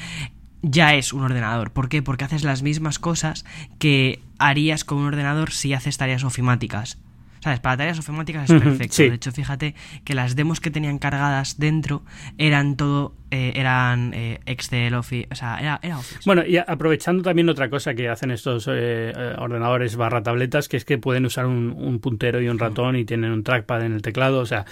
ya 0.62 0.94
es 0.94 1.12
un 1.12 1.22
ordenador. 1.22 1.72
¿Por 1.72 1.88
qué? 1.88 2.02
Porque 2.02 2.24
haces 2.24 2.44
las 2.44 2.62
mismas 2.62 2.98
cosas 2.98 3.44
que 3.78 4.22
harías 4.38 4.84
con 4.84 4.98
un 4.98 5.06
ordenador 5.06 5.52
si 5.52 5.74
haces 5.74 5.98
tareas 5.98 6.24
ofimáticas. 6.24 6.98
¿Sabes? 7.40 7.58
Para 7.58 7.76
tareas 7.76 7.98
ofimáticas 7.98 8.48
es 8.48 8.62
perfecto. 8.62 9.02
De 9.02 9.14
hecho, 9.14 9.32
fíjate 9.32 9.74
que 10.04 10.14
las 10.14 10.36
demos 10.36 10.60
que 10.60 10.70
tenían 10.70 10.98
cargadas 10.98 11.58
dentro 11.58 12.04
eran 12.38 12.76
todo 12.76 13.16
eh, 13.34 13.54
eran 13.54 14.12
eh, 14.12 14.40
Excel, 14.44 14.92
Office, 14.92 15.26
o 15.32 15.34
sea, 15.34 15.56
era, 15.58 15.80
era, 15.82 15.98
Office. 15.98 16.20
Bueno, 16.26 16.44
y 16.44 16.58
aprovechando 16.58 17.22
también 17.22 17.48
otra 17.48 17.70
cosa 17.70 17.94
que 17.94 18.10
hacen 18.10 18.30
estos 18.30 18.68
eh, 18.70 19.10
ordenadores 19.38 19.96
barra 19.96 20.22
tabletas, 20.22 20.68
que 20.68 20.76
es 20.76 20.84
que 20.84 20.98
pueden 20.98 21.24
usar 21.24 21.46
un, 21.46 21.98
puntero 22.02 22.42
y 22.42 22.48
un 22.48 22.58
ratón 22.58 22.94
y 22.94 23.06
tienen 23.06 23.32
un 23.32 23.42
trackpad 23.42 23.86
en 23.86 23.94
el 23.94 24.02
teclado, 24.02 24.40
o 24.40 24.44
sea, 24.44 24.66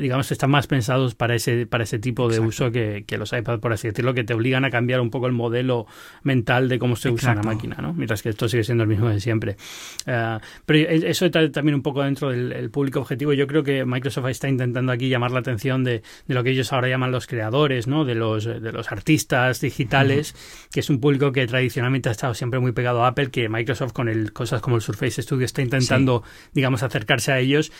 digamos, 0.00 0.30
están 0.30 0.48
más 0.50 0.68
pensados 0.68 1.16
para 1.16 1.34
ese, 1.34 1.66
para 1.66 1.82
ese 1.82 1.98
tipo 1.98 2.28
de 2.28 2.38
uso 2.38 2.70
que, 2.70 3.04
los 3.18 3.32
iPads, 3.32 3.60
por 3.60 3.72
así 3.72 3.88
decirlo, 3.88 4.14
que 4.14 4.22
te 4.22 4.32
obligan 4.32 4.64
a 4.64 4.70
cambiar 4.70 5.00
un 5.00 5.10
poco 5.10 5.26
el 5.26 5.32
modelo 5.32 5.86
mental 6.22 6.68
de 6.68 6.78
cómo 6.78 6.94
se 6.94 7.10
usa 7.10 7.34
la 7.34 7.42
máquina, 7.42 7.78
¿no? 7.82 7.94
Mientras 7.94 8.22
que 8.22 8.28
esto 8.28 8.48
sigue 8.48 8.62
siendo 8.62 8.84
el 8.84 8.88
mismo 8.88 9.08
de 9.08 9.18
siempre. 9.18 9.56
pero 10.04 10.88
eso 10.88 11.26
está 11.26 11.50
también 11.50 11.74
un 11.74 11.82
poco 11.82 12.04
dentro 12.04 12.30
del 12.30 12.70
público 12.70 13.00
objetivo. 13.00 13.32
Yo 13.32 13.48
creo 13.48 13.64
que 13.64 13.84
Microsoft 13.84 14.28
está 14.28 14.48
intentando 14.48 14.92
aquí 14.92 15.08
llamar 15.08 15.32
la 15.32 15.40
atención 15.40 15.82
de, 15.82 16.02
de 16.28 16.34
lo 16.34 16.44
que 16.44 16.50
ellos 16.50 16.72
ahora 16.72 16.86
llaman 16.86 17.10
los 17.10 17.26
creadores, 17.26 17.87
de 18.04 18.14
los, 18.14 18.44
de 18.44 18.72
los 18.72 18.92
artistas 18.92 19.60
digitales, 19.60 20.34
que 20.72 20.80
es 20.80 20.90
un 20.90 21.00
público 21.00 21.32
que 21.32 21.46
tradicionalmente 21.46 22.08
ha 22.08 22.12
estado 22.12 22.34
siempre 22.34 22.60
muy 22.60 22.72
pegado 22.72 23.04
a 23.04 23.08
Apple, 23.08 23.30
que 23.30 23.48
Microsoft 23.48 23.92
con 23.92 24.08
el, 24.08 24.32
cosas 24.32 24.60
como 24.60 24.76
el 24.76 24.82
Surface 24.82 25.22
Studio 25.22 25.44
está 25.44 25.62
intentando, 25.62 26.22
digamos, 26.52 26.82
acercarse 26.82 27.32
a 27.32 27.38
ellos, 27.38 27.72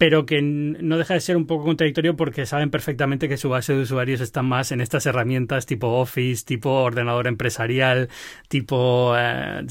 pero 0.00 0.24
que 0.24 0.40
no 0.40 0.96
deja 0.96 1.14
de 1.14 1.20
ser 1.20 1.36
un 1.36 1.46
poco 1.46 1.64
contradictorio 1.64 2.16
porque 2.16 2.46
saben 2.46 2.70
perfectamente 2.70 3.28
que 3.28 3.36
su 3.36 3.50
base 3.50 3.74
de 3.74 3.82
usuarios 3.82 4.22
está 4.22 4.42
más 4.42 4.72
en 4.72 4.80
estas 4.80 5.04
herramientas 5.04 5.66
tipo 5.66 5.88
Office, 5.88 6.44
tipo 6.46 6.70
ordenador 6.70 7.26
empresarial, 7.26 8.08
tipo 8.48 9.14
eh, 9.16 9.62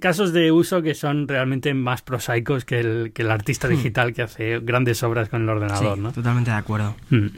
casos 0.00 0.32
de 0.32 0.50
uso 0.50 0.82
que 0.82 0.94
son 0.94 1.28
realmente 1.28 1.74
más 1.74 2.02
prosaicos 2.02 2.64
que 2.64 2.80
el, 2.80 3.12
que 3.12 3.22
el 3.22 3.30
artista 3.30 3.68
hmm. 3.68 3.70
digital 3.70 4.14
que 4.14 4.22
hace 4.22 4.58
grandes 4.58 5.02
obras 5.04 5.28
con 5.28 5.42
el 5.42 5.48
ordenador, 5.48 5.96
¿no? 5.96 6.12
Totalmente 6.12 6.50
de 6.50 6.56
acuerdo. 6.56 6.96
Hmm. 7.10 7.28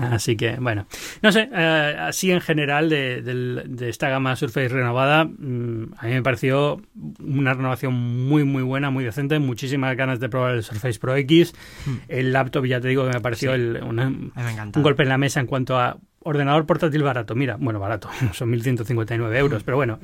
Así 0.00 0.36
que, 0.36 0.56
bueno, 0.56 0.86
no 1.22 1.32
sé, 1.32 1.48
eh, 1.52 1.96
así 1.98 2.30
en 2.30 2.40
general 2.40 2.88
de, 2.88 3.22
de, 3.22 3.88
esta 3.88 4.08
gama 4.08 4.36
Surface 4.36 4.68
renovada, 4.68 5.24
mm, 5.24 5.94
a 5.96 6.06
mí 6.06 6.12
me 6.12 6.22
pareció 6.22 6.80
una 7.18 7.54
renovación 7.54 7.94
muy, 7.94 8.44
muy 8.44 8.62
buena, 8.62 8.90
muy 8.90 9.04
decente, 9.04 9.38
muchísimas 9.38 9.96
ganas 9.96 10.20
de 10.20 10.28
probar 10.28 10.54
el 10.54 10.62
Surface 10.62 10.98
Pro 10.98 11.16
X. 11.16 11.54
Hmm. 11.86 11.96
El 12.08 12.32
laptop, 12.32 12.66
ya 12.66 12.80
te 12.80 12.88
digo 12.88 13.06
que 13.06 13.14
me 13.14 13.20
pareció 13.20 13.52
un 13.52 14.32
golpe 14.76 15.02
en 15.02 15.08
la 15.08 15.18
mesa 15.18 15.40
en 15.40 15.46
cuanto 15.46 15.78
a 15.78 15.98
ordenador 16.22 16.66
portátil 16.66 17.02
barato, 17.02 17.34
mira, 17.34 17.56
bueno, 17.58 17.80
barato, 17.80 18.10
son 18.32 18.52
1.159 18.52 19.36
euros, 19.36 19.62
pero 19.62 19.76
bueno, 19.76 19.98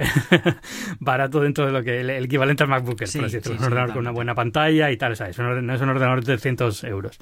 barato 0.99 1.41
dentro 1.41 1.67
de 1.67 1.73
lo 1.73 1.83
que 1.83 2.01
el, 2.01 2.11
equivalente 2.11 2.63
al 2.63 2.71
MacBook, 2.71 2.97
por 2.97 3.05
así 3.05 3.21
decirlo, 3.21 3.59
un 3.59 3.65
ordenador 3.65 3.93
con 3.93 4.01
una 4.01 4.13
buena 4.13 4.35
pantalla 4.35 4.91
y 4.91 4.97
tal, 4.97 5.17
¿sabes? 5.17 5.39
No 5.39 5.75
es 5.75 5.81
un 5.81 5.89
ordenador 5.89 6.21
de 6.21 6.27
300 6.27 6.85
euros. 6.85 7.19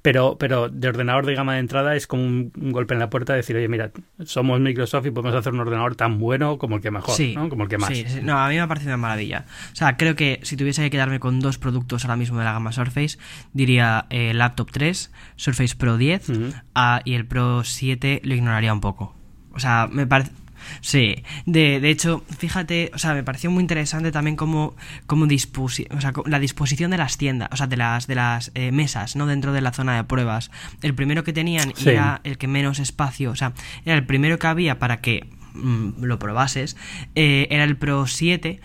Pero, 0.00 0.36
pero 0.38 0.68
de 0.68 0.88
ordenador 0.88 1.26
de 1.26 1.34
gama 1.34 1.54
de 1.54 1.60
entrada 1.60 1.94
es 1.94 2.06
como 2.06 2.24
un, 2.24 2.52
golpe 2.56 2.94
en 2.94 3.00
la 3.00 3.10
puerta 3.10 3.34
de 3.34 3.38
decir, 3.38 3.54
oye, 3.54 3.68
mira, 3.68 3.92
somos 4.24 4.58
Microsoft 4.60 5.06
y 5.06 5.10
podemos 5.10 5.36
hacer 5.38 5.52
un 5.52 5.60
ordenador 5.60 5.94
tan 5.94 6.18
bueno 6.18 6.58
como 6.58 6.76
el 6.76 6.82
que 6.82 6.90
mejor, 6.90 7.20
¿no? 7.34 7.48
Como 7.48 7.64
el 7.64 7.68
que 7.68 7.78
más. 7.78 7.90
Sí, 7.90 8.04
no, 8.22 8.38
a 8.38 8.48
mí 8.48 8.54
me 8.54 8.62
ha 8.62 8.66
parecido 8.66 8.90
una 8.90 8.96
maravilla. 8.96 9.44
O 9.72 9.76
sea, 9.76 9.96
creo 9.96 10.16
que 10.16 10.40
si 10.42 10.56
tuviese 10.56 10.82
que 10.82 10.90
quedarme 10.90 11.20
con 11.20 11.38
dos 11.38 11.58
productos 11.58 12.04
ahora 12.04 12.16
mismo 12.16 12.38
de 12.38 12.44
la 12.44 12.52
gama 12.52 12.72
Surface, 12.72 13.18
diría 13.52 14.06
eh, 14.10 14.34
Laptop 14.34 14.70
3, 14.72 15.12
Surface 15.36 15.76
Pro 15.76 15.96
10 15.96 16.32
ah, 16.74 17.02
y 17.04 17.14
el 17.14 17.26
Pro 17.26 17.62
7 17.62 18.21
lo 18.22 18.34
ignoraría 18.34 18.72
un 18.72 18.80
poco. 18.80 19.14
O 19.52 19.60
sea, 19.60 19.88
me 19.90 20.06
parece 20.06 20.32
Sí, 20.80 21.22
de, 21.46 21.80
de 21.80 21.90
hecho, 21.90 22.24
fíjate, 22.38 22.90
o 22.94 22.98
sea, 22.98 23.14
me 23.14 23.22
pareció 23.22 23.50
muy 23.50 23.62
interesante 23.62 24.12
también 24.12 24.36
como, 24.36 24.76
como 25.06 25.26
dispusi 25.26 25.86
o 25.90 26.00
sea, 26.00 26.12
la 26.26 26.38
disposición 26.38 26.90
de 26.90 26.98
las 26.98 27.18
tiendas, 27.18 27.48
o 27.52 27.56
sea, 27.56 27.66
de 27.66 27.76
las, 27.76 28.06
de 28.06 28.14
las 28.14 28.50
eh, 28.54 28.72
mesas, 28.72 29.16
¿no? 29.16 29.26
Dentro 29.26 29.52
de 29.52 29.60
la 29.60 29.72
zona 29.72 29.96
de 29.96 30.04
pruebas. 30.04 30.50
El 30.82 30.94
primero 30.94 31.24
que 31.24 31.32
tenían 31.32 31.72
era 31.84 32.20
el 32.24 32.38
que 32.38 32.48
menos 32.48 32.78
espacio, 32.78 33.30
o 33.30 33.36
sea, 33.36 33.52
era 33.84 33.96
el 33.96 34.06
primero 34.06 34.38
que 34.38 34.46
había 34.46 34.78
para 34.78 35.00
que 35.00 35.28
mm, 35.54 36.04
lo 36.04 36.18
probases, 36.18 36.76
eh, 37.14 37.48
era 37.50 37.64
el 37.64 37.76
Pro 37.76 38.06
7, 38.06 38.60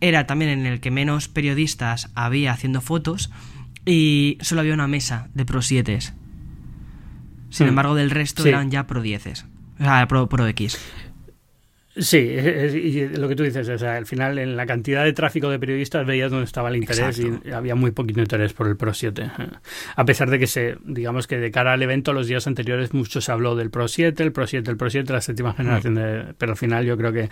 era 0.00 0.26
también 0.26 0.50
en 0.50 0.66
el 0.66 0.80
que 0.80 0.90
menos 0.90 1.28
periodistas 1.28 2.10
había 2.14 2.52
haciendo 2.52 2.80
fotos 2.80 3.30
y 3.84 4.38
solo 4.40 4.60
había 4.60 4.74
una 4.74 4.88
mesa 4.88 5.28
de 5.34 5.44
Pro 5.44 5.62
7. 5.62 5.98
Sin 7.50 7.66
hmm. 7.66 7.68
embargo, 7.68 7.94
del 7.94 8.10
resto 8.10 8.44
eran 8.46 8.70
ya 8.70 8.86
Pro 8.86 9.00
10. 9.00 9.26
O 9.26 9.84
sea, 9.84 10.06
Pro, 10.08 10.28
Pro 10.28 10.46
X. 10.48 10.78
Sí, 11.98 12.18
y 12.18 13.08
lo 13.16 13.26
que 13.26 13.34
tú 13.34 13.42
dices, 13.42 13.66
o 13.70 13.78
sea, 13.78 13.96
al 13.96 14.04
final 14.04 14.38
en 14.38 14.54
la 14.54 14.66
cantidad 14.66 15.02
de 15.02 15.14
tráfico 15.14 15.48
de 15.48 15.58
periodistas 15.58 16.04
veías 16.06 16.30
dónde 16.30 16.44
estaba 16.44 16.68
el 16.68 16.76
interés 16.76 17.18
y 17.18 17.50
había 17.50 17.74
muy 17.74 17.90
poquito 17.90 18.20
interés 18.20 18.52
por 18.52 18.68
el 18.68 18.76
Pro 18.76 18.92
7. 18.92 19.30
A 19.96 20.04
pesar 20.04 20.28
de 20.28 20.38
que 20.38 20.46
se, 20.46 20.76
digamos 20.84 21.26
que 21.26 21.38
de 21.38 21.50
cara 21.50 21.72
al 21.72 21.82
evento 21.82 22.12
los 22.12 22.26
días 22.26 22.46
anteriores 22.46 22.92
mucho 22.92 23.22
se 23.22 23.32
habló 23.32 23.56
del 23.56 23.70
Pro 23.70 23.88
7, 23.88 24.22
el 24.22 24.32
Pro 24.32 24.46
7, 24.46 24.70
el 24.70 24.76
Pro 24.76 24.90
7, 24.90 25.10
la 25.10 25.22
séptima 25.22 25.52
mm. 25.52 25.56
generación 25.56 25.94
de, 25.94 26.34
pero 26.36 26.52
al 26.52 26.58
final 26.58 26.84
yo 26.84 26.98
creo 26.98 27.12
que, 27.14 27.30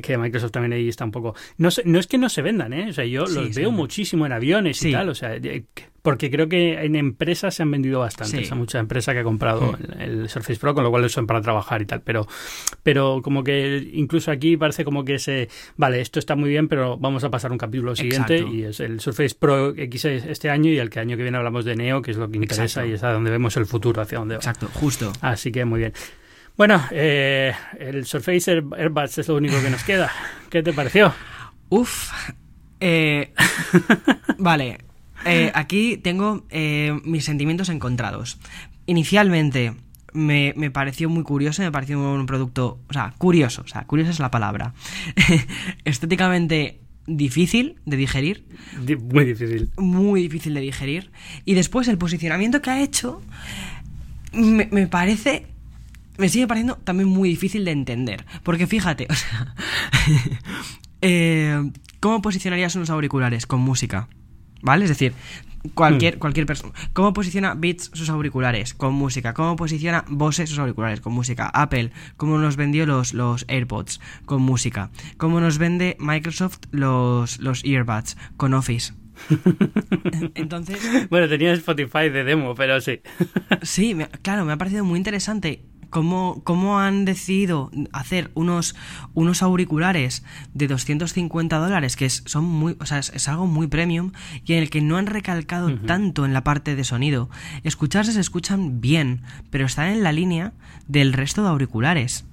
que, 0.00 0.16
Microsoft 0.16 0.52
también 0.52 0.74
ahí 0.74 0.88
está 0.88 1.04
un 1.04 1.10
poco, 1.10 1.34
no, 1.56 1.68
no 1.84 1.98
es 1.98 2.06
que 2.06 2.18
no 2.18 2.28
se 2.28 2.42
vendan, 2.42 2.72
¿eh? 2.72 2.90
o 2.90 2.92
sea, 2.92 3.04
yo 3.04 3.26
los 3.26 3.52
veo 3.54 3.72
muchísimo 3.72 4.26
en 4.26 4.32
aviones 4.32 4.80
y 4.84 4.92
tal, 4.92 5.08
o 5.08 5.14
sea, 5.16 5.36
porque 6.02 6.30
creo 6.30 6.48
que 6.48 6.84
en 6.84 6.96
empresas 6.96 7.54
se 7.54 7.62
han 7.62 7.70
vendido 7.70 8.00
bastante. 8.00 8.38
Hay 8.38 8.58
mucha 8.58 8.78
empresa 8.78 9.12
que 9.12 9.20
ha 9.20 9.24
comprado 9.24 9.72
mm. 9.72 10.00
el, 10.00 10.28
Surface 10.28 10.58
Pro, 10.58 10.74
con 10.74 10.84
lo 10.84 10.90
cual 10.90 11.02
lo 11.02 11.08
son 11.08 11.26
para 11.26 11.40
trabajar 11.40 11.82
y 11.82 11.86
tal. 11.86 12.02
Pero, 12.02 12.26
pero 12.82 13.20
como 13.22 13.42
que 13.42 13.90
incluso 13.92 14.30
aquí 14.30 14.56
parece 14.56 14.84
como 14.84 15.04
que 15.04 15.18
se. 15.18 15.48
Vale, 15.76 16.00
esto 16.00 16.18
está 16.18 16.36
muy 16.36 16.50
bien, 16.50 16.68
pero 16.68 16.96
vamos 16.96 17.24
a 17.24 17.30
pasar 17.30 17.52
un 17.52 17.58
capítulo 17.58 17.96
siguiente. 17.96 18.38
Y 18.38 18.62
es 18.62 18.80
el 18.80 19.00
Surface 19.00 19.34
Pro 19.38 19.74
X 19.76 20.04
este 20.04 20.50
año 20.50 20.70
y 20.70 20.78
el 20.78 20.90
que 20.90 21.00
año 21.00 21.16
que 21.16 21.22
viene 21.22 21.36
hablamos 21.36 21.64
de 21.64 21.76
Neo, 21.76 22.00
que 22.02 22.12
es 22.12 22.16
lo 22.16 22.30
que 22.30 22.36
interesa 22.36 22.86
y 22.86 22.92
es 22.92 23.02
a 23.02 23.12
donde 23.12 23.30
vemos 23.30 23.56
el 23.56 23.66
futuro, 23.66 24.00
hacia 24.00 24.18
dónde 24.18 24.36
va. 24.36 24.38
Exacto, 24.38 24.68
justo. 24.74 25.12
Así 25.20 25.50
que 25.50 25.64
muy 25.64 25.80
bien. 25.80 25.92
Bueno, 26.56 26.82
eh, 26.90 27.54
el 27.78 28.04
Surface 28.04 28.50
Airbuds 28.50 29.18
es 29.18 29.28
lo 29.28 29.36
único 29.36 29.60
que 29.62 29.70
nos 29.70 29.84
queda. 29.84 30.10
¿Qué 30.50 30.62
te 30.62 30.72
pareció? 30.72 31.12
Uf. 31.68 32.10
Eh, 32.80 33.32
vale, 34.38 34.78
eh, 35.24 35.50
aquí 35.54 35.96
tengo 35.96 36.44
eh, 36.50 36.98
mis 37.04 37.24
sentimientos 37.24 37.68
encontrados. 37.68 38.38
Inicialmente 38.86 39.74
me, 40.12 40.52
pareció 40.70 41.08
muy 41.08 41.22
curioso, 41.22 41.62
me 41.62 41.72
pareció 41.72 41.98
un 41.98 42.26
producto, 42.26 42.80
o 42.88 42.92
sea, 42.92 43.14
curioso, 43.18 43.62
o 43.62 43.68
sea, 43.68 43.84
curiosa 43.84 44.10
es 44.10 44.20
la 44.20 44.30
palabra. 44.30 44.74
Estéticamente 45.84 46.80
difícil 47.06 47.76
de 47.86 47.96
digerir. 47.96 48.44
Muy 49.12 49.24
difícil. 49.24 49.70
Muy 49.76 50.22
difícil 50.22 50.54
de 50.54 50.60
digerir. 50.60 51.10
Y 51.44 51.54
después 51.54 51.88
el 51.88 51.98
posicionamiento 51.98 52.62
que 52.62 52.70
ha 52.70 52.82
hecho 52.82 53.22
me, 54.32 54.68
me 54.70 54.86
parece 54.86 55.46
me 56.18 56.28
sigue 56.28 56.46
pareciendo 56.46 56.76
también 56.76 57.08
muy 57.08 57.30
difícil 57.30 57.64
de 57.64 57.70
entender. 57.70 58.26
Porque 58.42 58.66
fíjate, 58.66 59.06
o 59.10 59.14
sea, 59.14 59.54
eh, 61.00 61.70
¿cómo 62.00 62.20
posicionarías 62.20 62.76
unos 62.76 62.90
auriculares 62.90 63.46
con 63.46 63.60
música? 63.60 64.08
¿Vale? 64.62 64.84
Es 64.84 64.90
decir, 64.90 65.12
cualquier, 65.74 66.16
hmm. 66.16 66.18
cualquier 66.18 66.46
persona. 66.46 66.72
¿Cómo 66.92 67.12
posiciona 67.12 67.54
Beats 67.54 67.90
sus 67.94 68.08
auriculares 68.10 68.74
con 68.74 68.94
música? 68.94 69.34
¿Cómo 69.34 69.56
posiciona 69.56 70.04
Bose 70.08 70.46
sus 70.46 70.58
auriculares 70.58 71.00
con 71.00 71.12
música? 71.12 71.48
Apple, 71.48 71.90
¿cómo 72.16 72.38
nos 72.38 72.56
vendió 72.56 72.86
los, 72.86 73.14
los 73.14 73.44
AirPods 73.48 74.00
con 74.24 74.42
música? 74.42 74.90
¿Cómo 75.16 75.40
nos 75.40 75.58
vende 75.58 75.96
Microsoft 75.98 76.58
los, 76.70 77.38
los 77.40 77.64
earbuds 77.64 78.16
con 78.36 78.54
Office? 78.54 78.92
Entonces. 80.34 80.78
Bueno, 81.10 81.28
tenía 81.28 81.52
Spotify 81.52 82.08
de 82.08 82.24
demo, 82.24 82.54
pero 82.54 82.80
sí. 82.80 83.00
sí, 83.62 83.96
claro, 84.22 84.44
me 84.44 84.52
ha 84.52 84.56
parecido 84.56 84.84
muy 84.84 84.96
interesante 84.96 85.64
cómo, 85.90 86.40
cómo 86.44 86.78
han 86.78 87.04
decidido 87.04 87.70
hacer 87.92 88.30
unos, 88.34 88.74
unos 89.14 89.42
auriculares 89.42 90.24
de 90.54 90.68
250 90.68 91.58
dólares, 91.58 91.96
que 91.96 92.06
es, 92.06 92.22
son 92.26 92.44
muy, 92.44 92.76
o 92.80 92.86
sea, 92.86 92.98
es, 92.98 93.28
algo 93.28 93.46
muy 93.46 93.66
premium, 93.66 94.12
y 94.44 94.54
en 94.54 94.60
el 94.60 94.70
que 94.70 94.80
no 94.80 94.96
han 94.96 95.06
recalcado 95.06 95.74
tanto 95.80 96.24
en 96.24 96.32
la 96.32 96.44
parte 96.44 96.76
de 96.76 96.84
sonido. 96.84 97.28
Escucharse 97.64 98.12
se 98.12 98.20
escuchan 98.20 98.80
bien, 98.80 99.22
pero 99.50 99.66
están 99.66 99.88
en 99.88 100.02
la 100.02 100.12
línea 100.12 100.52
del 100.86 101.12
resto 101.12 101.42
de 101.42 101.48
auriculares. 101.48 102.24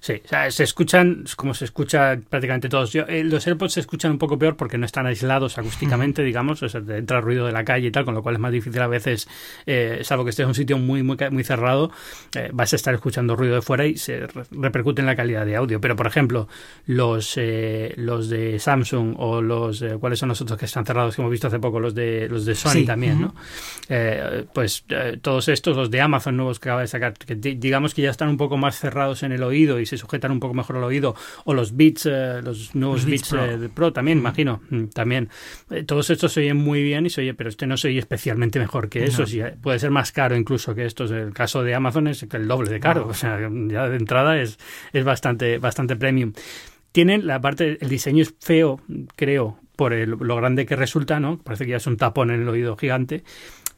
Sí, 0.00 0.22
o 0.24 0.28
sea, 0.28 0.50
se 0.50 0.62
escuchan 0.62 1.24
como 1.36 1.54
se 1.54 1.64
escucha 1.64 2.18
prácticamente 2.28 2.68
todos. 2.68 2.94
Eh, 2.94 3.24
los 3.24 3.46
AirPods 3.46 3.72
se 3.72 3.80
escuchan 3.80 4.12
un 4.12 4.18
poco 4.18 4.38
peor 4.38 4.56
porque 4.56 4.78
no 4.78 4.86
están 4.86 5.06
aislados 5.06 5.58
acústicamente, 5.58 6.22
digamos, 6.22 6.62
o 6.62 6.68
sea, 6.68 6.80
entra 6.88 7.20
ruido 7.20 7.46
de 7.46 7.52
la 7.52 7.64
calle 7.64 7.88
y 7.88 7.90
tal, 7.90 8.04
con 8.04 8.14
lo 8.14 8.22
cual 8.22 8.36
es 8.36 8.40
más 8.40 8.52
difícil 8.52 8.80
a 8.80 8.86
veces, 8.86 9.28
eh, 9.66 10.00
salvo 10.02 10.24
que 10.24 10.30
estés 10.30 10.44
en 10.44 10.48
un 10.48 10.54
sitio 10.54 10.78
muy, 10.78 11.02
muy, 11.02 11.16
muy 11.30 11.42
cerrado, 11.42 11.90
eh, 12.36 12.50
vas 12.52 12.72
a 12.72 12.76
estar 12.76 12.94
escuchando 12.94 13.34
ruido 13.34 13.56
de 13.56 13.62
fuera 13.62 13.86
y 13.86 13.96
se 13.96 14.28
repercute 14.52 15.00
en 15.00 15.06
la 15.06 15.16
calidad 15.16 15.44
de 15.44 15.56
audio. 15.56 15.80
Pero, 15.80 15.96
por 15.96 16.06
ejemplo, 16.06 16.48
los, 16.86 17.34
eh, 17.36 17.92
los 17.96 18.28
de 18.28 18.60
Samsung 18.60 19.16
o 19.18 19.42
los, 19.42 19.84
¿cuáles 19.98 20.20
son 20.20 20.28
los 20.28 20.40
otros 20.40 20.58
que 20.58 20.66
están 20.66 20.86
cerrados 20.86 21.16
que 21.16 21.22
hemos 21.22 21.32
visto 21.32 21.48
hace 21.48 21.58
poco? 21.58 21.80
Los 21.80 21.94
de, 21.94 22.28
los 22.28 22.44
de 22.44 22.54
Sony 22.54 22.84
también, 22.86 23.20
¿no? 23.20 23.34
pues 24.52 24.84
todos 25.22 25.48
estos, 25.48 25.76
los 25.76 25.90
de 25.90 26.00
Amazon 26.00 26.36
nuevos 26.36 26.60
que 26.60 26.68
acaba 26.68 26.82
de 26.82 26.86
sacar, 26.86 27.14
que 27.14 27.34
digamos 27.34 27.94
que 27.94 28.02
ya 28.02 28.10
están 28.10 28.28
un 28.28 28.36
poco 28.36 28.56
más 28.56 28.78
cerrados 28.78 29.22
en 29.22 29.32
el 29.32 29.42
oído 29.42 29.80
y 29.80 29.86
se 29.88 29.98
sujetan 29.98 30.30
un 30.30 30.40
poco 30.40 30.54
mejor 30.54 30.76
al 30.76 30.84
oído, 30.84 31.14
o 31.44 31.54
los 31.54 31.76
Beats, 31.76 32.06
eh, 32.06 32.40
los 32.42 32.74
nuevos 32.74 33.04
Beats, 33.04 33.32
eh, 33.32 33.68
Pro. 33.74 33.92
también, 33.92 34.18
imagino, 34.18 34.60
mm, 34.70 34.84
también. 34.86 35.28
Eh, 35.70 35.84
todos 35.84 36.10
estos 36.10 36.32
se 36.32 36.40
oyen 36.40 36.56
muy 36.56 36.82
bien 36.82 37.06
y 37.06 37.10
se 37.10 37.22
oye, 37.22 37.34
pero 37.34 37.48
este 37.50 37.66
no 37.66 37.76
se 37.76 37.88
oye 37.88 37.98
especialmente 37.98 38.58
mejor 38.58 38.88
que 38.88 39.04
eso, 39.04 39.24
puede 39.60 39.78
ser 39.78 39.90
más 39.90 40.12
caro 40.12 40.36
incluso 40.36 40.74
que 40.74 40.84
estos. 40.84 41.10
El 41.10 41.32
caso 41.32 41.62
de 41.62 41.74
Amazon 41.74 42.08
es 42.08 42.22
el 42.22 42.48
doble 42.48 42.70
de 42.70 42.80
caro, 42.80 43.06
o 43.08 43.14
sea, 43.14 43.38
ya 43.40 43.88
de 43.88 43.96
entrada 43.96 44.40
es, 44.40 44.58
es 44.92 45.04
bastante, 45.04 45.58
bastante 45.58 45.96
premium. 45.96 46.32
Tienen 46.92 47.26
la 47.26 47.40
parte, 47.40 47.78
el 47.80 47.88
diseño 47.88 48.22
es 48.22 48.34
feo, 48.40 48.80
creo, 49.14 49.58
por 49.76 49.92
lo 49.94 50.36
grande 50.36 50.66
que 50.66 50.74
resulta, 50.74 51.20
¿no? 51.20 51.38
Parece 51.38 51.64
que 51.64 51.70
ya 51.70 51.76
es 51.76 51.86
un 51.86 51.96
tapón 51.96 52.30
en 52.30 52.42
el 52.42 52.48
oído 52.48 52.76
gigante 52.76 53.22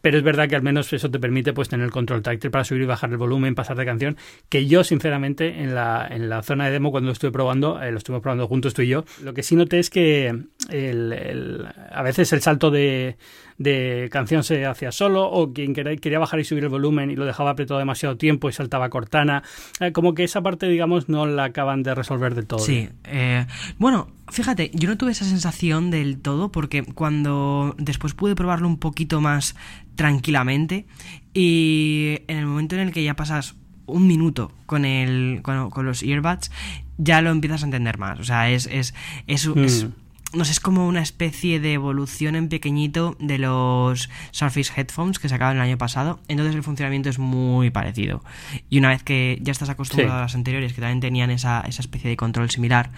pero 0.01 0.19
es 0.19 0.25
verdad 0.25 0.49
que 0.49 0.57
al 0.57 0.63
menos 0.63 0.93
eso 0.93 1.11
te 1.11 1.19
permite 1.19 1.53
pues 1.53 1.69
tener 1.69 1.85
el 1.85 1.93
control 1.93 2.23
táctil 2.23 2.51
para 2.51 2.65
subir 2.65 2.83
y 2.83 2.87
bajar 2.87 3.11
el 3.11 3.17
volumen, 3.17 3.55
pasar 3.55 3.77
de 3.77 3.85
canción, 3.85 4.17
que 4.49 4.67
yo 4.67 4.85
sinceramente 4.85 5.63
en 5.63 5.75
la, 5.75 6.07
en 6.11 6.29
la 6.29 6.43
zona 6.43 6.67
de 6.67 6.73
demo 6.73 6.91
cuando 6.91 7.09
lo 7.09 7.13
estuve 7.13 7.31
probando, 7.31 7.83
eh, 7.83 7.93
lo 7.93 7.99
estuvimos 7.99 8.23
probando 8.23 8.47
juntos 8.49 8.75
tú 8.75 8.83
y 8.83 8.89
yo, 8.89 9.05
lo 9.23 9.35
que 9.35 9.43
sí 9.43 9.57
noté 9.57 9.79
es 9.79 9.91
que 9.91 10.35
el, 10.69 11.67
a 11.91 12.03
veces 12.03 12.33
el 12.33 12.41
salto 12.41 12.71
de, 12.71 13.17
de 13.61 14.09
canción 14.11 14.43
se 14.43 14.65
hacía 14.65 14.91
solo 14.91 15.31
o 15.31 15.53
quien 15.53 15.75
quería, 15.75 16.19
bajar 16.19 16.41
y 16.41 16.45
subir 16.45 16.65
el 16.65 16.71
volumen 16.71 17.11
y 17.11 17.15
lo 17.15 17.27
dejaba 17.27 17.51
apretado 17.51 17.79
demasiado 17.79 18.17
tiempo 18.17 18.49
y 18.49 18.55
saltaba 18.55 18.89
Cortana, 18.89 19.43
eh, 19.81 19.93
como 19.93 20.15
que 20.15 20.25
esa 20.25 20.41
parte 20.41 20.67
digamos 20.67 21.11
no 21.11 21.27
la 21.27 21.45
acaban 21.45 21.83
de 21.83 21.95
resolver 21.95 22.35
del 22.35 22.47
todo. 22.47 22.61
Sí, 22.61 22.89
eh, 23.05 23.47
bueno, 23.79 24.09
fíjate, 24.29 24.71
yo 24.73 24.89
no 24.89 24.97
tuve 24.97 25.13
esa 25.13 25.27
sensación 25.27 25.91
del 25.91 26.19
todo 26.21 26.51
porque 26.51 26.85
cuando 26.85 27.75
después 27.77 28.15
pude 28.15 28.35
probarlo 28.35 28.67
un 28.67 28.79
poquito 28.79 29.21
más 29.21 29.55
tranquilamente 29.95 30.87
y 31.35 32.21
en 32.29 32.39
el 32.39 32.47
momento 32.47 32.77
en 32.77 32.81
el 32.81 32.93
que 32.93 33.05
ya 33.05 33.15
pasas 33.15 33.57
un 33.85 34.07
minuto 34.07 34.53
con 34.65 34.87
el 34.87 35.41
con, 35.43 35.85
los 35.85 36.03
earbuds 36.03 36.51
ya 36.97 37.21
lo 37.21 37.29
empiezas 37.29 37.63
a 37.63 37.67
entender 37.67 37.99
más. 37.99 38.21
O 38.21 38.25
sea 38.25 38.49
es 38.49 38.67
es, 38.69 38.95
es, 39.27 39.47
es 39.55 39.85
mm 39.85 40.10
no 40.33 40.45
sé, 40.45 40.53
es 40.53 40.61
como 40.61 40.87
una 40.87 41.03
especie 41.03 41.59
de 41.59 41.73
evolución 41.73 42.37
en 42.37 42.49
pequeñito 42.49 43.17
de 43.19 43.39
los 43.39 44.09
Surface 44.31 44.73
Headphones 44.77 45.19
que 45.19 45.29
se 45.29 45.35
acaban 45.35 45.57
el 45.57 45.63
año 45.63 45.79
pasado. 45.79 46.21
Entonces 46.29 46.55
el 46.55 46.63
funcionamiento 46.63 47.09
es 47.09 47.19
muy 47.19 47.71
parecido. 47.71 48.23
Y 48.69 48.79
una 48.79 48.91
vez 48.91 49.03
que 49.03 49.39
ya 49.43 49.51
estás 49.51 49.69
acostumbrado 49.69 50.19
a 50.19 50.23
las 50.23 50.35
anteriores, 50.35 50.73
que 50.73 50.81
también 50.81 51.01
tenían 51.01 51.31
esa, 51.31 51.63
esa 51.63 51.83
especie 51.83 52.11
de 52.11 52.17
control 52.17 52.49
similar, 52.51 52.91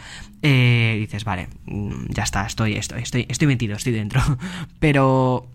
eh, 0.42 0.96
dices, 0.98 1.24
vale, 1.24 1.48
mm, 1.66 2.06
ya 2.10 2.22
está, 2.22 2.46
estoy, 2.46 2.74
estoy, 2.74 3.02
estoy, 3.02 3.26
estoy 3.28 3.48
metido, 3.48 3.76
estoy 3.76 3.92
dentro. 3.92 4.20
Pero 4.78 5.46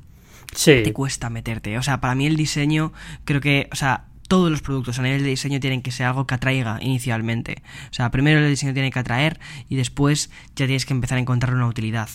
sí. 0.53 0.81
te 0.83 0.93
cuesta 0.93 1.29
meterte. 1.29 1.77
O 1.77 1.83
sea, 1.83 2.01
para 2.01 2.15
mí 2.15 2.25
el 2.25 2.37
diseño, 2.37 2.91
creo 3.23 3.39
que, 3.39 3.69
o 3.71 3.75
sea, 3.75 4.06
todos 4.27 4.51
los 4.51 4.61
productos 4.61 4.99
a 4.99 5.03
nivel 5.03 5.23
de 5.23 5.29
diseño 5.29 5.59
tienen 5.59 5.81
que 5.81 5.91
ser 5.91 6.07
algo 6.07 6.27
que 6.27 6.35
atraiga 6.35 6.79
inicialmente. 6.81 7.63
O 7.89 7.93
sea, 7.93 8.11
primero 8.11 8.39
el 8.39 8.49
diseño 8.49 8.73
tiene 8.73 8.91
que 8.91 8.99
atraer 8.99 9.39
y 9.69 9.75
después 9.75 10.29
ya 10.55 10.65
tienes 10.65 10.85
que 10.85 10.93
empezar 10.93 11.17
a 11.17 11.21
encontrar 11.21 11.55
una 11.55 11.67
utilidad. 11.67 12.09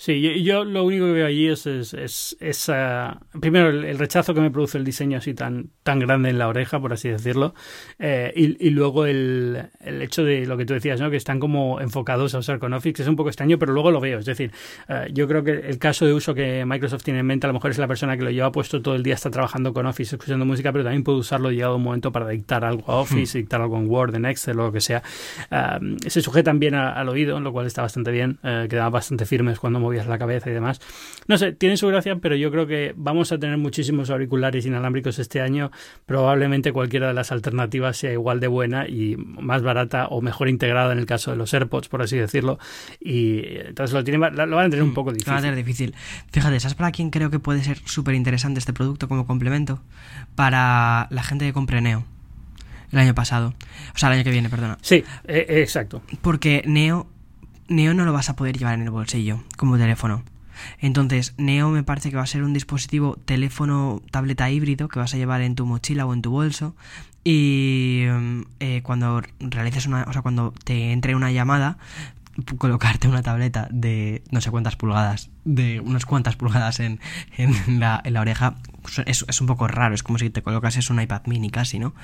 Sí, 0.00 0.44
yo, 0.44 0.64
lo 0.64 0.84
único 0.84 1.06
que 1.06 1.12
veo 1.12 1.26
allí 1.26 1.48
es, 1.48 1.66
es, 1.66 2.36
es, 2.38 2.70
primero 3.40 3.68
el, 3.68 3.98
rechazo 3.98 4.32
que 4.32 4.40
me 4.40 4.48
produce 4.48 4.78
el 4.78 4.84
diseño 4.84 5.18
así 5.18 5.34
tan, 5.34 5.70
tan 5.82 5.98
grande 5.98 6.30
en 6.30 6.38
la 6.38 6.46
oreja, 6.46 6.80
por 6.80 6.92
así 6.92 7.08
decirlo, 7.08 7.52
eh, 7.98 8.32
y, 8.36 8.64
y, 8.64 8.70
luego 8.70 9.06
el, 9.06 9.70
el, 9.80 10.00
hecho 10.00 10.22
de 10.22 10.46
lo 10.46 10.56
que 10.56 10.64
tú 10.66 10.74
decías, 10.74 11.00
¿no? 11.00 11.10
que 11.10 11.16
están 11.16 11.40
como 11.40 11.80
enfocados 11.80 12.32
a 12.36 12.38
usar 12.38 12.60
con 12.60 12.74
Office, 12.74 13.02
es 13.02 13.08
un 13.08 13.16
poco 13.16 13.30
extraño, 13.30 13.58
pero 13.58 13.72
luego 13.72 13.90
lo 13.90 13.98
veo. 13.98 14.20
Es 14.20 14.24
decir, 14.24 14.52
eh, 14.88 15.08
yo 15.12 15.26
creo 15.26 15.42
que 15.42 15.50
el 15.50 15.78
caso 15.78 16.06
de 16.06 16.12
uso 16.12 16.32
que 16.32 16.64
Microsoft 16.64 17.02
tiene 17.02 17.18
en 17.18 17.26
mente 17.26 17.46
a 17.46 17.48
lo 17.48 17.54
mejor 17.54 17.72
es 17.72 17.78
la 17.78 17.88
persona 17.88 18.16
que 18.16 18.22
lo 18.22 18.30
lleva 18.30 18.52
puesto 18.52 18.80
todo 18.80 18.94
el 18.94 19.02
día, 19.02 19.14
está 19.14 19.32
trabajando 19.32 19.72
con 19.72 19.84
Office, 19.86 20.14
escuchando 20.14 20.44
música, 20.44 20.70
pero 20.70 20.84
también 20.84 21.02
puede 21.02 21.18
usarlo 21.18 21.47
llegado 21.50 21.76
un 21.76 21.82
momento 21.82 22.12
para 22.12 22.28
dictar 22.28 22.64
algo 22.64 22.84
a 22.86 22.96
Office, 22.96 23.38
hmm. 23.38 23.42
dictar 23.42 23.60
algo 23.60 23.78
en 23.78 23.88
Word, 23.88 24.14
en 24.14 24.24
Excel 24.24 24.58
o 24.60 24.64
lo 24.64 24.72
que 24.72 24.80
sea, 24.80 25.02
se 26.06 26.20
sujetan 26.22 26.58
bien 26.58 26.74
al 26.74 27.08
oído, 27.08 27.38
lo 27.40 27.52
cual 27.52 27.66
está 27.66 27.82
bastante 27.82 28.10
bien, 28.10 28.38
eh, 28.42 28.66
quedaban 28.68 28.92
bastante 28.92 29.26
firmes 29.26 29.58
cuando 29.58 29.80
movías 29.80 30.06
la 30.06 30.18
cabeza 30.18 30.50
y 30.50 30.52
demás. 30.52 30.80
No 31.26 31.38
sé, 31.38 31.52
tiene 31.52 31.76
su 31.76 31.86
gracia, 31.88 32.16
pero 32.16 32.36
yo 32.36 32.50
creo 32.50 32.66
que 32.66 32.94
vamos 32.96 33.32
a 33.32 33.38
tener 33.38 33.58
muchísimos 33.58 34.10
auriculares 34.10 34.66
inalámbricos 34.66 35.18
este 35.18 35.40
año. 35.40 35.70
Probablemente 36.06 36.72
cualquiera 36.72 37.08
de 37.08 37.14
las 37.14 37.32
alternativas 37.32 37.96
sea 37.96 38.12
igual 38.12 38.40
de 38.40 38.48
buena 38.48 38.88
y 38.88 39.16
más 39.16 39.62
barata 39.62 40.08
o 40.08 40.20
mejor 40.20 40.48
integrada 40.48 40.92
en 40.92 40.98
el 40.98 41.06
caso 41.06 41.30
de 41.30 41.36
los 41.36 41.52
AirPods, 41.52 41.88
por 41.88 42.02
así 42.02 42.16
decirlo. 42.16 42.58
Y 43.00 43.42
entonces 43.58 43.94
lo, 43.94 44.04
tiene, 44.04 44.18
lo 44.18 44.56
van 44.56 44.66
a 44.66 44.70
tener 44.70 44.82
un 44.82 44.90
hmm, 44.90 44.94
poco 44.94 45.12
difícil. 45.12 45.32
va 45.32 45.38
a 45.38 45.42
tener 45.42 45.56
difícil. 45.56 45.94
Fíjate, 46.30 46.60
¿sabes 46.60 46.74
para 46.74 46.92
quién 46.92 47.10
creo 47.10 47.30
que 47.30 47.38
puede 47.38 47.62
ser 47.62 47.78
súper 47.84 48.14
interesante 48.14 48.58
este 48.58 48.72
producto 48.72 49.08
como 49.08 49.26
complemento? 49.26 49.82
Para 50.34 51.08
la 51.10 51.22
gente 51.22 51.37
que 51.44 51.52
compre 51.52 51.80
Neo 51.80 52.04
el 52.92 52.98
año 52.98 53.14
pasado. 53.14 53.54
O 53.94 53.98
sea, 53.98 54.08
el 54.08 54.16
año 54.16 54.24
que 54.24 54.30
viene, 54.30 54.48
perdona. 54.48 54.78
Sí, 54.82 54.96
eh, 55.24 55.46
eh, 55.48 55.60
exacto. 55.62 56.02
Porque 56.22 56.62
Neo, 56.66 57.06
Neo 57.68 57.94
no 57.94 58.04
lo 58.04 58.12
vas 58.12 58.30
a 58.30 58.36
poder 58.36 58.56
llevar 58.56 58.74
en 58.74 58.82
el 58.82 58.90
bolsillo 58.90 59.42
como 59.56 59.78
teléfono. 59.78 60.22
Entonces, 60.80 61.34
Neo 61.36 61.70
me 61.70 61.84
parece 61.84 62.10
que 62.10 62.16
va 62.16 62.22
a 62.22 62.26
ser 62.26 62.42
un 62.42 62.52
dispositivo 62.52 63.16
teléfono 63.24 64.02
tableta 64.10 64.50
híbrido 64.50 64.88
que 64.88 64.98
vas 64.98 65.14
a 65.14 65.16
llevar 65.16 65.40
en 65.42 65.54
tu 65.54 65.66
mochila 65.66 66.06
o 66.06 66.14
en 66.14 66.22
tu 66.22 66.30
bolso. 66.30 66.74
Y 67.24 68.04
mm, 68.10 68.42
eh, 68.60 68.80
cuando 68.82 69.22
realices 69.38 69.86
una, 69.86 70.04
o 70.04 70.12
sea, 70.12 70.22
cuando 70.22 70.52
te 70.64 70.92
entre 70.92 71.14
una 71.14 71.30
llamada, 71.30 71.78
colocarte 72.58 73.08
una 73.08 73.22
tableta 73.22 73.68
de 73.70 74.22
no 74.30 74.40
sé 74.40 74.50
cuántas 74.50 74.76
pulgadas, 74.76 75.30
de 75.44 75.80
unas 75.80 76.06
cuantas 76.06 76.36
pulgadas 76.36 76.80
en, 76.80 77.00
en, 77.36 77.80
la, 77.80 78.00
en 78.04 78.14
la 78.14 78.20
oreja, 78.20 78.56
es, 79.06 79.24
es, 79.26 79.40
un 79.40 79.46
poco 79.46 79.68
raro, 79.68 79.94
es 79.94 80.02
como 80.02 80.18
si 80.18 80.30
te 80.30 80.42
colocas 80.42 80.76
un 80.90 81.00
iPad 81.00 81.22
mini 81.26 81.50
casi, 81.50 81.78
¿no? 81.78 81.94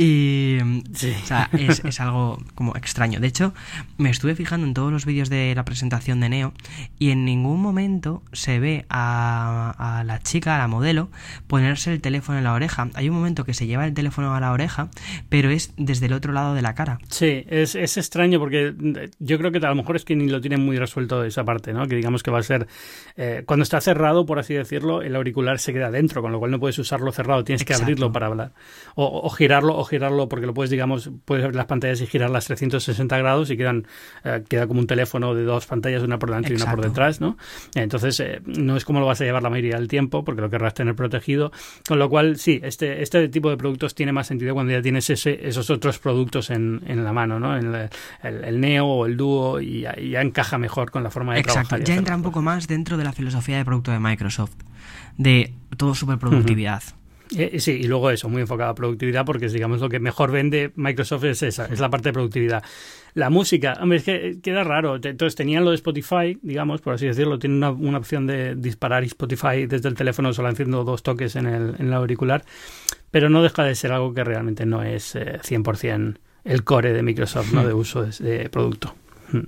Y 0.00 0.58
o 0.60 1.26
sea, 1.26 1.50
es, 1.52 1.84
es, 1.84 2.00
algo 2.00 2.38
como 2.54 2.76
extraño. 2.76 3.18
De 3.18 3.26
hecho, 3.26 3.52
me 3.96 4.10
estuve 4.10 4.36
fijando 4.36 4.64
en 4.64 4.72
todos 4.72 4.92
los 4.92 5.04
vídeos 5.04 5.28
de 5.28 5.52
la 5.56 5.64
presentación 5.64 6.20
de 6.20 6.28
Neo 6.28 6.52
y 7.00 7.10
en 7.10 7.24
ningún 7.24 7.60
momento 7.60 8.22
se 8.32 8.60
ve 8.60 8.86
a, 8.90 9.74
a, 9.76 10.04
la 10.04 10.20
chica, 10.20 10.54
a 10.54 10.58
la 10.58 10.68
modelo, 10.68 11.10
ponerse 11.48 11.92
el 11.92 12.00
teléfono 12.00 12.38
en 12.38 12.44
la 12.44 12.52
oreja. 12.52 12.88
Hay 12.94 13.08
un 13.08 13.16
momento 13.16 13.44
que 13.44 13.54
se 13.54 13.66
lleva 13.66 13.86
el 13.86 13.92
teléfono 13.92 14.36
a 14.36 14.38
la 14.38 14.52
oreja, 14.52 14.88
pero 15.28 15.50
es 15.50 15.72
desde 15.76 16.06
el 16.06 16.12
otro 16.12 16.32
lado 16.32 16.54
de 16.54 16.62
la 16.62 16.76
cara. 16.76 17.00
Sí, 17.08 17.44
es, 17.48 17.74
es 17.74 17.96
extraño 17.96 18.38
porque 18.38 18.74
yo 19.18 19.36
creo 19.36 19.50
que 19.50 19.58
a 19.58 19.68
lo 19.68 19.74
mejor 19.74 19.96
es 19.96 20.04
que 20.04 20.14
ni 20.14 20.28
lo 20.28 20.40
tienen 20.40 20.64
muy 20.64 20.78
resuelto 20.78 21.24
esa 21.24 21.42
parte, 21.42 21.72
¿no? 21.72 21.88
Que 21.88 21.96
digamos 21.96 22.22
que 22.22 22.30
va 22.30 22.38
a 22.38 22.44
ser... 22.44 22.68
Eh, 23.16 23.42
cuando 23.46 23.64
está 23.64 23.80
cerrado, 23.80 24.26
por 24.26 24.38
así 24.38 24.54
decirlo, 24.54 25.02
el 25.02 25.16
auricular 25.16 25.58
se 25.58 25.72
queda 25.72 25.90
dentro, 25.90 26.22
con 26.22 26.30
lo 26.30 26.38
cual 26.38 26.52
no 26.52 26.60
puedes 26.60 26.78
usarlo 26.78 27.10
cerrado, 27.10 27.42
tienes 27.42 27.64
que 27.64 27.74
abrirlo 27.74 28.12
para 28.12 28.28
hablar. 28.28 28.52
O, 28.94 29.22
o 29.24 29.30
girarlo 29.30 29.76
o 29.76 29.87
girarlo 29.88 30.28
porque 30.28 30.46
lo 30.46 30.54
puedes, 30.54 30.70
digamos, 30.70 31.10
puedes 31.24 31.44
abrir 31.44 31.56
las 31.56 31.66
pantallas 31.66 32.00
y 32.00 32.06
girarlas 32.06 32.46
360 32.46 33.18
grados 33.18 33.50
y 33.50 33.56
quedan, 33.56 33.86
eh, 34.24 34.44
queda 34.48 34.66
como 34.66 34.80
un 34.80 34.86
teléfono 34.86 35.34
de 35.34 35.44
dos 35.44 35.66
pantallas, 35.66 36.02
una 36.02 36.18
por 36.18 36.30
delante 36.30 36.52
y 36.52 36.56
una 36.56 36.70
por 36.70 36.82
detrás, 36.82 37.20
¿no? 37.20 37.36
Entonces, 37.74 38.20
eh, 38.20 38.40
no 38.44 38.76
es 38.76 38.84
como 38.84 39.00
lo 39.00 39.06
vas 39.06 39.20
a 39.20 39.24
llevar 39.24 39.42
la 39.42 39.50
mayoría 39.50 39.76
del 39.76 39.88
tiempo 39.88 40.24
porque 40.24 40.40
lo 40.40 40.50
querrás 40.50 40.74
tener 40.74 40.94
protegido, 40.94 41.52
con 41.86 41.98
lo 41.98 42.08
cual, 42.08 42.36
sí, 42.36 42.60
este, 42.62 43.02
este 43.02 43.28
tipo 43.28 43.50
de 43.50 43.56
productos 43.56 43.94
tiene 43.94 44.12
más 44.12 44.26
sentido 44.26 44.54
cuando 44.54 44.72
ya 44.72 44.82
tienes 44.82 45.10
ese, 45.10 45.46
esos 45.48 45.70
otros 45.70 45.98
productos 45.98 46.50
en, 46.50 46.82
en 46.86 47.04
la 47.04 47.12
mano, 47.12 47.40
¿no? 47.40 47.56
En 47.56 47.88
el, 48.22 48.60
Neo 48.60 48.86
o 48.86 49.06
el 49.06 49.16
Duo 49.16 49.60
y 49.60 49.82
ya, 49.82 50.20
encaja 50.20 50.58
mejor 50.58 50.90
con 50.90 51.02
la 51.02 51.10
forma 51.10 51.34
de 51.34 51.40
Exacto. 51.40 51.68
trabajar. 51.68 51.86
Ya 51.86 51.94
entra 51.94 52.16
un 52.16 52.22
poco 52.22 52.42
más 52.42 52.66
dentro 52.66 52.96
de 52.96 53.04
la 53.04 53.12
filosofía 53.12 53.56
de 53.56 53.64
producto 53.64 53.90
de 53.90 54.00
Microsoft, 54.00 54.54
de 55.16 55.52
todo 55.76 55.94
superproductividad. 55.94 56.82
Eh, 57.36 57.60
sí, 57.60 57.72
y 57.72 57.84
luego 57.84 58.10
eso, 58.10 58.28
muy 58.28 58.40
enfocado 58.40 58.70
a 58.70 58.74
productividad, 58.74 59.24
porque 59.26 59.46
es, 59.46 59.52
digamos, 59.52 59.80
lo 59.80 59.88
que 59.88 60.00
mejor 60.00 60.30
vende 60.30 60.72
Microsoft 60.76 61.24
es 61.24 61.42
esa, 61.42 61.66
es 61.66 61.78
la 61.78 61.90
parte 61.90 62.08
de 62.08 62.12
productividad. 62.14 62.62
La 63.14 63.30
música, 63.30 63.78
hombre, 63.80 63.98
es 63.98 64.04
que 64.04 64.38
queda 64.42 64.64
raro. 64.64 64.96
Entonces 64.96 65.34
tenían 65.34 65.64
lo 65.64 65.70
de 65.70 65.76
Spotify, 65.76 66.38
digamos, 66.42 66.80
por 66.80 66.94
así 66.94 67.06
decirlo, 67.06 67.38
tienen 67.38 67.58
una, 67.58 67.70
una 67.70 67.98
opción 67.98 68.26
de 68.26 68.54
disparar 68.54 69.04
Spotify 69.04 69.66
desde 69.66 69.88
el 69.88 69.94
teléfono 69.94 70.32
solo 70.32 70.48
haciendo 70.48 70.84
dos 70.84 71.02
toques 71.02 71.36
en 71.36 71.46
el, 71.46 71.74
en 71.78 71.88
el 71.88 71.92
auricular, 71.92 72.44
pero 73.10 73.28
no 73.28 73.42
deja 73.42 73.64
de 73.64 73.74
ser 73.74 73.92
algo 73.92 74.14
que 74.14 74.24
realmente 74.24 74.64
no 74.64 74.82
es 74.82 75.14
eh, 75.14 75.38
100% 75.42 76.18
el 76.44 76.64
core 76.64 76.92
de 76.92 77.02
Microsoft, 77.02 77.52
¿no? 77.52 77.66
De 77.66 77.74
uso 77.74 78.04
de, 78.04 78.38
de 78.38 78.48
producto. 78.48 78.94
Hmm. 79.30 79.44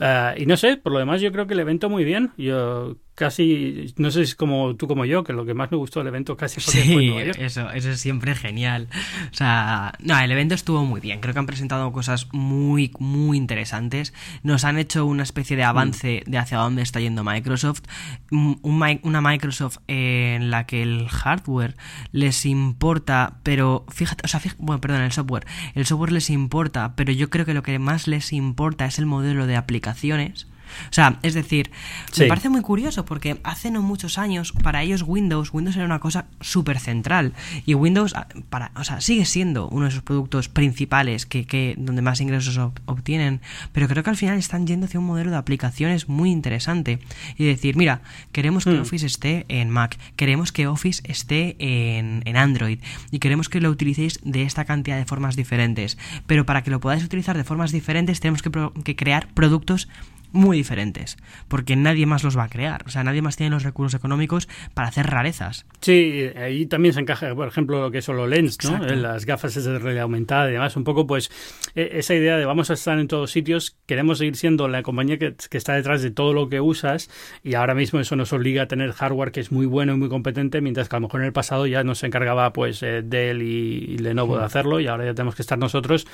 Uh, 0.00 0.36
y 0.36 0.46
no 0.46 0.56
sé, 0.56 0.76
por 0.76 0.92
lo 0.92 0.98
demás 0.98 1.20
yo 1.20 1.32
creo 1.32 1.46
que 1.46 1.54
el 1.54 1.60
evento 1.60 1.88
muy 1.88 2.04
bien. 2.04 2.30
Yo 2.36 2.96
casi, 3.18 3.92
no 3.96 4.12
sé 4.12 4.24
si 4.24 4.30
es 4.30 4.34
como 4.36 4.76
tú 4.76 4.86
como 4.86 5.04
yo, 5.04 5.24
que 5.24 5.32
lo 5.32 5.44
que 5.44 5.52
más 5.52 5.72
me 5.72 5.76
gustó 5.76 5.98
del 5.98 6.06
evento 6.06 6.36
casi 6.36 6.60
fue 6.60 6.72
sí, 6.72 7.12
eso, 7.38 7.68
eso 7.70 7.90
es 7.90 8.00
siempre 8.00 8.36
genial. 8.36 8.88
O 9.32 9.34
sea, 9.34 9.92
no, 9.98 10.16
el 10.18 10.30
evento 10.30 10.54
estuvo 10.54 10.84
muy 10.84 11.00
bien. 11.00 11.18
Creo 11.18 11.34
que 11.34 11.40
han 11.40 11.46
presentado 11.46 11.90
cosas 11.90 12.28
muy, 12.30 12.92
muy 13.00 13.36
interesantes. 13.36 14.14
Nos 14.44 14.64
han 14.64 14.78
hecho 14.78 15.04
una 15.04 15.24
especie 15.24 15.56
de 15.56 15.64
avance 15.64 16.22
de 16.26 16.38
hacia 16.38 16.58
dónde 16.58 16.82
está 16.82 17.00
yendo 17.00 17.24
Microsoft. 17.24 17.82
Un, 18.30 18.60
una 19.02 19.20
Microsoft 19.20 19.78
en 19.88 20.52
la 20.52 20.66
que 20.66 20.82
el 20.82 21.08
hardware 21.08 21.74
les 22.12 22.46
importa, 22.46 23.38
pero 23.42 23.84
fíjate, 23.88 24.22
o 24.24 24.28
sea, 24.28 24.38
fíjate, 24.38 24.62
bueno, 24.62 24.80
perdón, 24.80 25.00
el 25.02 25.12
software. 25.12 25.44
El 25.74 25.86
software 25.86 26.12
les 26.12 26.30
importa, 26.30 26.94
pero 26.94 27.12
yo 27.12 27.30
creo 27.30 27.44
que 27.44 27.54
lo 27.54 27.64
que 27.64 27.80
más 27.80 28.06
les 28.06 28.32
importa 28.32 28.86
es 28.86 29.00
el 29.00 29.06
modelo 29.06 29.48
de 29.48 29.56
aplicaciones 29.56 30.46
o 30.90 30.92
sea, 30.92 31.18
es 31.22 31.34
decir, 31.34 31.70
me 32.18 32.26
parece 32.26 32.48
muy 32.48 32.62
curioso 32.62 33.04
porque 33.04 33.40
hace 33.44 33.70
no 33.70 33.82
muchos 33.82 34.18
años 34.18 34.52
para 34.62 34.82
ellos 34.82 35.02
Windows, 35.06 35.52
Windows 35.52 35.76
era 35.76 35.84
una 35.84 35.98
cosa 35.98 36.26
súper 36.40 36.78
central 36.78 37.32
y 37.66 37.74
Windows 37.74 38.14
ah, 38.14 38.28
para, 38.50 38.72
o 38.76 38.84
sea, 38.84 39.00
sigue 39.00 39.24
siendo 39.24 39.68
uno 39.68 39.86
de 39.86 39.90
sus 39.90 40.02
productos 40.02 40.48
principales 40.48 41.26
que, 41.26 41.46
que 41.46 41.74
donde 41.78 42.02
más 42.02 42.20
ingresos 42.20 42.58
obtienen, 42.86 43.40
pero 43.72 43.88
creo 43.88 44.02
que 44.02 44.10
al 44.10 44.16
final 44.16 44.38
están 44.38 44.66
yendo 44.66 44.86
hacia 44.86 45.00
un 45.00 45.06
modelo 45.06 45.30
de 45.30 45.36
aplicaciones 45.36 46.08
muy 46.08 46.30
interesante 46.30 46.98
y 47.36 47.44
decir, 47.44 47.76
mira, 47.76 48.02
queremos 48.32 48.64
que 48.64 48.72
hmm. 48.72 48.82
Office 48.82 49.06
esté 49.06 49.46
en 49.48 49.70
Mac, 49.70 49.98
queremos 50.16 50.52
que 50.52 50.66
Office 50.66 51.02
esté 51.04 51.56
en, 51.58 52.22
en 52.24 52.36
Android 52.36 52.80
y 53.10 53.18
queremos 53.18 53.48
que 53.48 53.60
lo 53.60 53.70
utilicéis 53.70 54.20
de 54.24 54.42
esta 54.42 54.64
cantidad 54.64 54.96
de 54.96 55.04
formas 55.04 55.36
diferentes, 55.36 55.98
pero 56.26 56.46
para 56.46 56.62
que 56.62 56.70
lo 56.70 56.80
podáis 56.80 57.04
utilizar 57.04 57.36
de 57.36 57.44
formas 57.44 57.72
diferentes 57.72 58.20
tenemos 58.20 58.42
que, 58.42 58.50
que 58.84 58.96
crear 58.96 59.28
productos 59.34 59.88
muy 60.32 60.56
diferentes, 60.58 61.16
porque 61.48 61.76
nadie 61.76 62.06
más 62.06 62.24
los 62.24 62.36
va 62.36 62.44
a 62.44 62.48
crear, 62.48 62.82
o 62.86 62.90
sea, 62.90 63.04
nadie 63.04 63.22
más 63.22 63.36
tiene 63.36 63.50
los 63.50 63.62
recursos 63.62 63.98
económicos 63.98 64.48
para 64.74 64.88
hacer 64.88 65.06
rarezas. 65.06 65.66
Sí, 65.80 66.30
ahí 66.36 66.66
también 66.66 66.94
se 66.94 67.00
encaja, 67.00 67.34
por 67.34 67.48
ejemplo, 67.48 67.80
lo 67.80 67.90
que 67.90 68.02
son 68.02 68.16
los 68.16 68.28
lens, 68.28 68.58
¿no? 68.64 68.78
las 68.78 69.26
gafas 69.26 69.54
de 69.54 69.78
realidad 69.78 70.04
aumentada 70.04 70.48
y 70.48 70.52
demás, 70.52 70.76
un 70.76 70.84
poco 70.84 71.06
pues 71.06 71.30
e, 71.74 71.98
esa 71.98 72.14
idea 72.14 72.36
de 72.36 72.44
vamos 72.44 72.70
a 72.70 72.74
estar 72.74 72.98
en 72.98 73.08
todos 73.08 73.30
sitios, 73.30 73.76
queremos 73.86 74.18
seguir 74.18 74.36
siendo 74.36 74.68
la 74.68 74.82
compañía 74.82 75.18
que, 75.18 75.34
que 75.50 75.58
está 75.58 75.74
detrás 75.74 76.02
de 76.02 76.10
todo 76.10 76.32
lo 76.32 76.48
que 76.48 76.60
usas 76.60 77.10
y 77.42 77.54
ahora 77.54 77.74
mismo 77.74 78.00
eso 78.00 78.16
nos 78.16 78.32
obliga 78.32 78.62
a 78.62 78.66
tener 78.66 78.92
hardware 78.92 79.32
que 79.32 79.40
es 79.40 79.52
muy 79.52 79.66
bueno 79.66 79.94
y 79.94 79.96
muy 79.96 80.08
competente, 80.08 80.60
mientras 80.60 80.88
que 80.88 80.96
a 80.96 81.00
lo 81.00 81.06
mejor 81.06 81.20
en 81.20 81.26
el 81.26 81.32
pasado 81.32 81.66
ya 81.66 81.84
nos 81.84 82.02
encargaba 82.04 82.52
pues 82.52 82.82
eh, 82.82 83.02
Dell 83.04 83.42
y, 83.42 83.98
Lenovo 83.98 84.38
de 84.38 84.44
hacerlo 84.44 84.80
y 84.80 84.86
ahora 84.86 85.04
ya 85.04 85.14
tenemos 85.14 85.34
que 85.34 85.42
estar 85.42 85.58
nosotros 85.58 86.06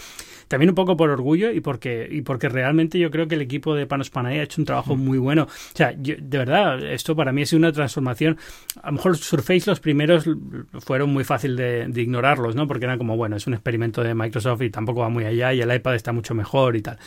también 0.49 0.71
un 0.71 0.75
poco 0.75 0.97
por 0.97 1.11
orgullo 1.11 1.51
y 1.51 1.61
porque, 1.61 2.09
y 2.11 2.23
porque 2.23 2.49
realmente 2.49 2.99
yo 2.99 3.11
creo 3.11 3.29
que 3.29 3.35
el 3.35 3.43
equipo 3.43 3.75
de 3.75 3.87
Panos 3.87 4.11
Panay 4.11 4.39
ha 4.39 4.43
hecho 4.43 4.61
un 4.61 4.65
trabajo 4.67 4.97
muy 4.97 5.19
bueno. 5.19 5.45
O 5.45 5.77
sea, 5.77 5.93
de 5.93 6.39
verdad, 6.39 6.83
esto 6.85 7.15
para 7.17 7.33
mí 7.33 7.43
ha 7.43 7.47
sido 7.47 7.59
una 7.59 7.73
transformación. 7.73 8.39
A 8.83 8.89
lo 8.89 8.95
mejor 8.95 9.17
Surface 9.17 9.65
los 9.67 9.81
primeros 9.81 10.29
fueron 10.81 11.11
muy 11.11 11.25
fácil 11.25 11.57
de, 11.57 11.87
de 11.89 12.03
ignorarlos, 12.03 12.55
¿no? 12.55 12.67
Porque 12.67 12.85
eran 12.85 12.99
como, 12.99 13.17
bueno, 13.17 13.37
es 13.37 13.47
un 13.47 13.55
experimento 13.55 14.03
de 14.03 14.15
Microsoft 14.15 14.63
y 14.63 14.71
tampoco 14.71 15.01
va 15.01 15.09
muy 15.09 15.25
allá 15.25 15.53
y 15.53 15.61
el 15.61 15.75
iPad 15.75 15.95
está 15.95 16.13
mucho 16.13 16.35
mejor 16.35 16.77
y 16.77 16.83
tal. 16.83 16.99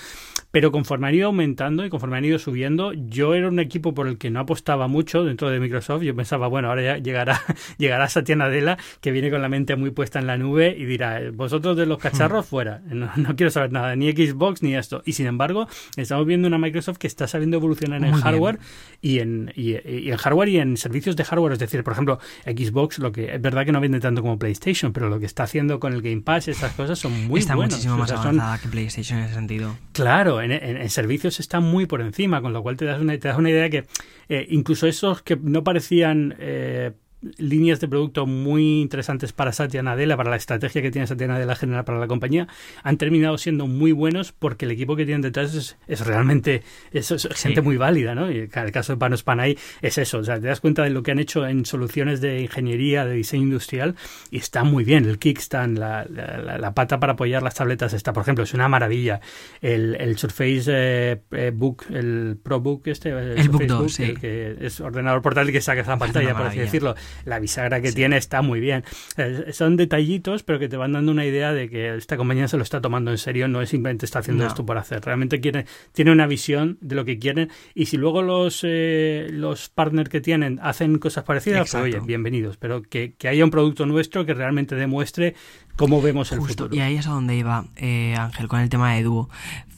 Pero 0.58 0.72
conforme 0.72 1.08
han 1.08 1.14
ido 1.14 1.28
aumentando 1.28 1.86
y 1.86 1.90
conforme 1.92 2.18
han 2.18 2.26
ido 2.26 2.40
subiendo, 2.40 2.92
yo 2.92 3.36
era 3.36 3.48
un 3.48 3.60
equipo 3.60 3.94
por 3.94 4.08
el 4.08 4.18
que 4.18 4.32
no 4.32 4.40
apostaba 4.40 4.88
mucho 4.88 5.24
dentro 5.24 5.52
de 5.52 5.60
Microsoft. 5.60 6.02
Yo 6.02 6.16
pensaba, 6.16 6.48
bueno, 6.48 6.70
ahora 6.70 6.82
ya 6.82 6.98
llegará, 6.98 7.40
llegará 7.78 8.10
Satya 8.10 8.36
Nadella, 8.36 8.76
que 9.00 9.12
viene 9.12 9.30
con 9.30 9.44
la 9.44 9.50
mente 9.50 9.76
muy 9.76 9.92
puesta 9.92 10.18
en 10.18 10.26
la 10.26 10.36
nube 10.36 10.76
y 10.76 10.86
dirá, 10.86 11.22
vosotros 11.32 11.78
de 11.78 11.86
los 11.86 12.00
cacharros 12.00 12.44
hmm. 12.44 12.50
fuera, 12.50 12.82
no, 12.88 13.36
quiero 13.36 13.52
saber 13.52 13.72
nada, 13.72 13.96
ni 13.96 14.12
Xbox 14.12 14.64
ni 14.64 14.74
esto. 14.74 15.04
Y 15.06 15.14
sin 15.14 15.28
embargo, 15.28 15.68
estamos 15.96 16.26
viendo 16.26 16.48
una 16.48 16.58
Microsoft 16.58 16.98
que 16.98 17.06
está 17.06 17.28
sabiendo 17.28 17.58
evolucionar 17.58 18.04
en 18.04 18.14
hardware 18.14 18.58
y 19.00 19.20
en, 19.20 19.54
y, 19.56 19.76
en 19.76 20.18
hardware 20.18 20.50
y 20.50 20.58
en 20.58 20.76
servicios 20.78 21.16
de 21.16 21.24
hardware. 21.24 21.54
Es 21.54 21.60
decir, 21.60 21.84
por 21.84 21.94
ejemplo, 21.94 22.18
Xbox, 22.46 22.98
lo 22.98 23.12
que 23.12 23.36
es 23.36 23.40
verdad 23.40 23.64
que 23.64 23.74
no 23.74 23.80
vende 23.80 24.00
tanto 24.00 24.24
como 24.24 24.40
PlayStation, 24.40 24.92
pero 24.92 25.08
lo 25.08 25.20
que 25.20 25.28
está 25.28 25.44
haciendo 25.44 25.80
con 25.80 25.94
el 25.94 26.02
Game 26.02 26.22
Pass, 26.22 26.48
estas 26.48 26.74
cosas 26.74 26.98
son 26.98 27.28
muy 27.28 27.42
está 27.42 27.54
buenas. 27.54 27.74
muchísimo 27.74 27.96
más 27.96 28.12
avanzada 28.12 28.58
que 28.58 28.68
PlayStation 28.70 29.20
en 29.20 29.26
ese 29.26 29.36
sentido. 29.36 29.76
Claro, 29.92 30.42
en, 30.52 30.90
servicios 30.90 31.40
está 31.40 31.60
muy 31.60 31.86
por 31.86 32.02
encima, 32.02 32.42
con 32.42 32.54
lo 32.54 32.64
cual 32.64 32.78
te 32.78 32.86
das 32.86 33.00
una, 33.02 33.18
te 33.18 33.28
das 33.28 33.38
una 33.38 33.50
idea 33.50 33.70
que 33.70 33.86
eh, 34.30 34.46
incluso 34.50 34.88
esos 34.88 35.22
que 35.22 35.36
no 35.36 35.64
parecían... 35.64 36.36
Eh, 36.40 36.92
líneas 37.38 37.80
de 37.80 37.88
producto 37.88 38.26
muy 38.26 38.82
interesantes 38.82 39.34
para 39.34 39.52
Satya 39.52 39.84
Nadella, 39.84 40.18
para 40.18 40.30
la 40.30 40.36
estrategia 40.36 40.82
que 40.82 40.92
tiene 40.92 41.08
Satya 41.08 41.28
Nadella 41.28 41.56
general 41.56 41.86
para 41.86 42.00
la 42.00 42.08
compañía, 42.08 42.48
han 42.84 42.98
terminado 42.98 43.38
siendo 43.38 43.68
muy 43.68 43.92
buenos 43.92 44.32
porque 44.32 44.66
el 44.66 44.72
equipo 44.72 44.96
que 44.96 45.06
tienen 45.06 45.22
detrás 45.22 45.78
es, 45.88 46.06
realmente 46.06 46.64
es, 46.92 47.28
gente 47.36 47.62
muy 47.62 47.78
válida, 47.78 48.16
¿no? 48.16 48.32
Y 48.32 48.50
el 48.52 48.72
caso 48.72 48.94
de 48.94 48.98
Panos 48.98 49.24
Panay 49.24 49.58
es 49.82 49.98
eso, 49.98 50.20
o 50.20 50.24
sea, 50.24 50.40
te 50.40 50.48
das 50.48 50.60
cuenta 50.60 50.84
de 50.84 50.90
lo 50.90 51.04
que 51.04 51.12
han 51.12 51.20
hecho 51.20 51.46
en 51.48 51.66
soluciones 51.66 52.22
de 52.22 52.42
ingeniería, 52.42 53.06
de 53.06 53.16
diseño 53.16 53.44
industrial 53.44 53.96
y 54.32 54.38
está 54.38 54.64
muy 54.64 54.84
bien. 54.84 55.06
El 55.06 55.20
kickstand, 55.20 55.78
la, 55.78 56.06
la, 56.06 56.74
pata 56.74 57.00
para 57.00 57.14
apoyar 57.14 57.44
las 57.44 57.56
tabletas 57.56 57.94
está, 57.94 58.14
por 58.14 58.22
ejemplo, 58.22 58.44
es 58.44 58.54
una 58.54 58.68
maravilla. 58.68 59.20
El, 59.62 59.96
el 60.00 60.18
Surface 60.18 60.66
eh, 60.68 61.22
eh, 61.32 61.52
Book, 61.54 61.86
el 61.90 62.38
ProBook 62.42 62.88
este, 62.88 63.10
el, 63.10 63.50
Book 63.50 63.66
2, 63.66 63.94
sí. 63.94 64.14
que 64.16 64.58
es 64.60 64.80
ordenador 64.80 65.22
portátil 65.22 65.52
que 65.52 65.62
saca 65.62 65.82
esa 65.82 65.98
pantalla, 65.98 66.34
por 66.36 66.48
así 66.48 66.60
decirlo. 66.60 66.96
La 67.26 67.40
bisagra 67.40 67.82
que 67.82 67.92
tiene 67.92 68.18
está 68.18 68.42
muy 68.42 68.60
bien. 68.60 68.84
Eh, 69.18 69.52
son 69.52 69.78
detallitos, 69.78 70.44
pero 70.44 70.60
que 70.60 70.70
te 70.70 70.78
van 70.78 70.94
dando 70.94 71.12
una 71.12 71.26
idea 71.26 71.54
de 71.54 71.70
que 71.70 71.96
esta 71.96 72.18
compañía 72.18 72.48
se 72.48 72.58
lo 72.58 72.64
está 72.64 72.82
tomando 72.82 73.12
en 73.12 73.18
serio, 73.18 73.48
no 73.48 73.62
es 73.62 73.70
simplemente 73.70 74.06
está 74.06 74.20
haciendo 74.20 74.46
esto 74.46 74.66
por 74.66 74.78
hacer. 74.78 75.04
Realmente 75.04 75.40
quiere, 75.42 75.66
tiene 75.94 76.12
una 76.12 76.28
visión 76.28 76.78
de 76.82 76.96
lo 76.96 77.06
que 77.06 77.20
quieren 77.20 77.50
y 77.74 77.88
si 77.88 77.98
luego 77.98 78.22
los, 78.22 78.64
los 78.64 79.70
partners 79.70 80.10
que 80.10 80.22
tienen 80.22 80.60
hacen 80.62 80.98
cosas 81.00 81.24
parecidas, 81.24 81.72
pues 81.72 81.84
oye, 81.84 82.00
bienvenidos. 82.00 82.58
Pero 82.58 82.82
que, 82.82 83.14
que 83.18 83.28
haya 83.28 83.44
un 83.44 83.52
producto 83.52 83.86
nuestro 83.86 84.26
que 84.26 84.34
realmente 84.34 84.76
demuestre 84.76 85.36
cómo 85.78 86.02
vemos 86.02 86.32
el 86.32 86.40
Justo, 86.40 86.66
futuro. 86.66 86.76
Y 86.76 86.82
ahí 86.82 86.98
es 86.98 87.08
a 87.08 87.12
donde 87.12 87.36
iba 87.36 87.66
eh, 87.78 88.16
Ángel 88.18 88.48
con 88.48 88.60
el 88.60 88.70
tema 88.70 88.94
de 88.96 89.04
dúo. 89.04 89.30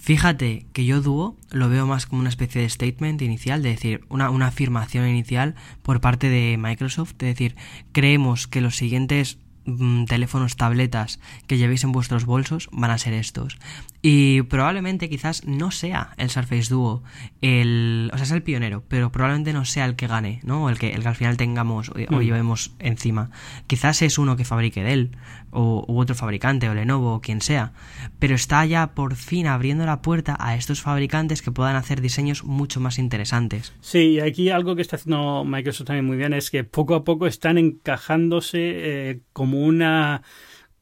Fíjate 0.10 0.66
que 0.74 0.86
yo 0.86 1.02
dúo 1.02 1.38
lo 1.52 1.70
veo 1.70 1.86
más 1.86 2.08
como 2.08 2.22
una 2.22 2.30
especie 2.30 2.64
de 2.64 2.70
statement 2.70 3.22
inicial, 3.22 3.62
de 3.62 3.70
decir, 3.70 4.02
una, 4.10 4.32
una 4.32 4.48
afirmación 4.48 5.08
inicial 5.08 5.54
por 5.84 6.02
parte 6.02 6.30
de 6.30 6.58
Microsoft, 6.58 7.14
de 7.20 7.28
decir, 7.28 7.56
creemos 7.92 8.48
que 8.48 8.60
los 8.60 8.76
siguientes 8.76 9.38
Mm, 9.78 10.06
teléfonos, 10.06 10.56
tabletas 10.56 11.20
que 11.48 11.58
llevéis 11.58 11.84
en 11.84 11.92
vuestros 11.92 12.26
bolsos 12.26 12.70
van 12.72 12.92
a 12.92 12.98
ser 12.98 13.14
estos. 13.14 13.58
Y 14.02 14.44
probablemente 14.44 15.10
quizás 15.10 15.46
no 15.46 15.72
sea 15.72 16.14
el 16.18 16.30
Surface 16.30 16.70
Duo 16.70 17.04
el... 17.42 18.10
O 18.14 18.18
sea, 18.18 18.24
es 18.24 18.32
el 18.32 18.44
pionero, 18.44 18.84
pero 18.88 19.12
probablemente 19.12 19.54
no 19.54 19.66
sea 19.66 19.86
el 19.86 19.96
que 19.96 20.08
gane, 20.08 20.40
¿no? 20.44 20.70
El 20.70 20.80
que, 20.80 20.92
el 20.92 21.02
que 21.02 21.08
al 21.08 21.16
final 21.16 21.38
tengamos 21.38 21.90
o, 21.90 21.94
mm. 21.96 22.20
llevemos 22.22 22.72
encima. 22.80 23.32
Quizás 23.68 24.02
es 24.02 24.18
uno 24.18 24.38
que 24.38 24.46
fabrique 24.46 24.84
Dell, 24.84 25.12
o, 25.52 25.84
u 25.88 26.00
otro 26.00 26.16
fabricante, 26.16 26.70
o 26.70 26.74
Lenovo, 26.74 27.16
o 27.16 27.22
quien 27.22 27.42
sea. 27.42 27.74
Pero 28.20 28.36
está 28.36 28.66
ya 28.66 28.94
por 28.94 29.16
fin 29.16 29.48
abriendo 29.48 29.86
la 29.86 30.02
puerta 30.02 30.38
a 30.40 30.56
estos 30.56 30.82
fabricantes 30.82 31.42
que 31.42 31.52
puedan 31.52 31.76
hacer 31.76 32.00
diseños 32.02 32.44
mucho 32.44 32.80
más 32.80 33.00
interesantes. 33.00 33.74
Sí, 33.82 34.00
y 34.12 34.20
aquí 34.22 34.50
algo 34.50 34.76
que 34.76 34.82
está 34.82 34.96
haciendo 34.96 35.44
Microsoft 35.44 35.88
también 35.88 36.06
muy 36.06 36.18
bien 36.18 36.34
es 36.34 36.52
que 36.52 36.64
poco 36.64 36.96
a 36.96 37.04
poco 37.04 37.28
están 37.28 37.58
encajándose 37.58 38.60
eh, 38.62 39.20
como 39.34 39.59
una 39.60 40.22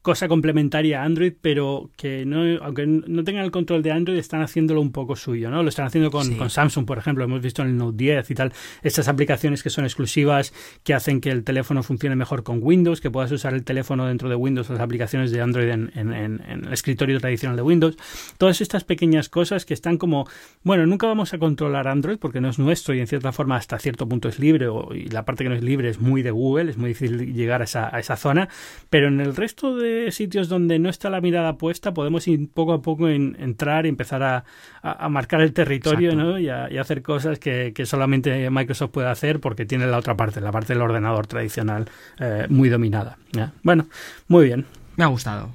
cosa 0.08 0.26
complementaria 0.26 1.02
a 1.02 1.04
Android, 1.04 1.34
pero 1.38 1.90
que 1.94 2.24
no, 2.24 2.40
aunque 2.64 2.86
no 2.86 3.24
tengan 3.24 3.44
el 3.44 3.50
control 3.50 3.82
de 3.82 3.92
Android, 3.92 4.16
están 4.16 4.40
haciéndolo 4.40 4.80
un 4.80 4.90
poco 4.90 5.16
suyo, 5.16 5.50
¿no? 5.50 5.62
Lo 5.62 5.68
están 5.68 5.84
haciendo 5.84 6.10
con, 6.10 6.34
con 6.36 6.48
Samsung, 6.48 6.86
por 6.86 6.96
ejemplo, 6.96 7.24
hemos 7.24 7.42
visto 7.42 7.60
en 7.60 7.68
el 7.68 7.76
Note 7.76 7.98
10 7.98 8.30
y 8.30 8.34
tal, 8.34 8.54
estas 8.82 9.06
aplicaciones 9.08 9.62
que 9.62 9.68
son 9.68 9.84
exclusivas, 9.84 10.54
que 10.82 10.94
hacen 10.94 11.20
que 11.20 11.28
el 11.28 11.44
teléfono 11.44 11.82
funcione 11.82 12.16
mejor 12.16 12.42
con 12.42 12.60
Windows, 12.62 13.02
que 13.02 13.10
puedas 13.10 13.30
usar 13.32 13.52
el 13.52 13.64
teléfono 13.64 14.06
dentro 14.06 14.30
de 14.30 14.34
Windows, 14.34 14.70
las 14.70 14.80
aplicaciones 14.80 15.30
de 15.30 15.42
Android 15.42 15.68
en, 15.68 15.90
en, 15.94 16.40
el 16.48 16.72
escritorio 16.72 17.20
tradicional 17.20 17.56
de 17.56 17.62
Windows. 17.62 17.98
Todas 18.38 18.62
estas 18.62 18.84
pequeñas 18.84 19.28
cosas 19.28 19.66
que 19.66 19.74
están 19.74 19.98
como, 19.98 20.26
bueno, 20.62 20.86
nunca 20.86 21.06
vamos 21.06 21.34
a 21.34 21.38
controlar 21.38 21.86
Android 21.86 22.16
porque 22.16 22.40
no 22.40 22.48
es 22.48 22.58
nuestro 22.58 22.94
y 22.94 23.00
en 23.00 23.08
cierta 23.08 23.30
forma 23.30 23.56
hasta 23.56 23.78
cierto 23.78 24.08
punto 24.08 24.30
es 24.30 24.38
libre, 24.38 24.68
o, 24.68 24.94
y 24.94 25.08
la 25.08 25.26
parte 25.26 25.44
que 25.44 25.50
no 25.50 25.56
es 25.56 25.62
libre 25.62 25.90
es 25.90 26.00
muy 26.00 26.22
de 26.22 26.30
Google, 26.30 26.70
es 26.70 26.78
muy 26.78 26.88
difícil 26.88 27.34
llegar 27.34 27.60
a 27.60 27.64
esa, 27.64 27.94
a 27.94 28.00
esa 28.00 28.16
zona, 28.16 28.48
pero 28.88 29.08
en 29.08 29.20
el 29.20 29.36
resto 29.36 29.76
de 29.76 29.97
sitios 30.10 30.48
donde 30.48 30.78
no 30.78 30.88
está 30.88 31.10
la 31.10 31.20
mirada 31.20 31.56
puesta, 31.56 31.94
podemos 31.94 32.26
ir 32.28 32.48
poco 32.52 32.72
a 32.72 32.82
poco 32.82 33.08
en, 33.08 33.36
entrar 33.38 33.86
y 33.86 33.88
empezar 33.88 34.22
a, 34.22 34.44
a, 34.82 35.08
marcar 35.08 35.40
el 35.40 35.52
territorio 35.52 36.14
¿no? 36.14 36.38
y, 36.38 36.48
a, 36.48 36.68
hacer 36.80 37.02
cosas 37.02 37.38
que, 37.38 37.72
que, 37.74 37.86
solamente 37.86 38.50
Microsoft 38.50 38.90
puede 38.90 39.08
hacer 39.08 39.40
porque 39.40 39.66
tiene 39.66 39.86
la 39.86 39.98
otra 39.98 40.16
parte, 40.16 40.40
la 40.40 40.52
parte 40.52 40.72
del 40.72 40.82
ordenador 40.82 41.26
tradicional 41.26 41.86
eh, 42.18 42.46
muy 42.48 42.68
dominada. 42.68 43.18
Bueno, 43.62 43.86
muy 44.28 44.46
bien. 44.46 44.66
Me 44.96 45.04
ha 45.04 45.08
gustado. 45.08 45.50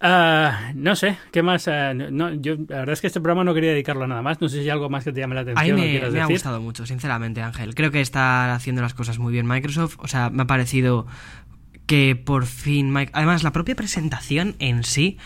Ah, 0.00 0.72
no 0.74 0.94
sé, 0.94 1.16
¿qué 1.32 1.42
más? 1.42 1.68
Ah, 1.68 1.94
no, 1.94 2.32
yo, 2.34 2.54
la 2.68 2.78
verdad 2.80 2.92
es 2.92 3.00
que 3.00 3.06
este 3.06 3.20
programa 3.20 3.44
no 3.44 3.54
quería 3.54 3.70
dedicarlo 3.70 4.04
a 4.04 4.06
nada 4.06 4.22
más. 4.22 4.40
No 4.40 4.48
sé 4.48 4.56
si 4.56 4.62
hay 4.62 4.70
algo 4.70 4.90
más 4.90 5.04
que 5.04 5.12
te 5.12 5.20
llame 5.20 5.34
la 5.34 5.40
atención. 5.40 5.72
A 5.72 5.74
mí 5.74 6.00
me, 6.00 6.10
me 6.10 6.20
ha 6.20 6.26
gustado 6.26 6.60
mucho, 6.60 6.84
sinceramente, 6.86 7.40
Ángel. 7.40 7.74
Creo 7.74 7.90
que 7.90 8.00
está 8.00 8.54
haciendo 8.54 8.82
las 8.82 8.94
cosas 8.94 9.18
muy 9.18 9.32
bien 9.32 9.46
Microsoft. 9.46 9.96
O 10.00 10.08
sea, 10.08 10.28
me 10.30 10.42
ha 10.42 10.46
parecido 10.46 11.06
que 11.86 12.16
por 12.16 12.46
fin 12.46 12.92
Mike... 12.92 13.12
Además, 13.14 13.42
la 13.42 13.52
propia 13.52 13.74
presentación 13.74 14.56
en 14.58 14.84
sí 14.84 15.18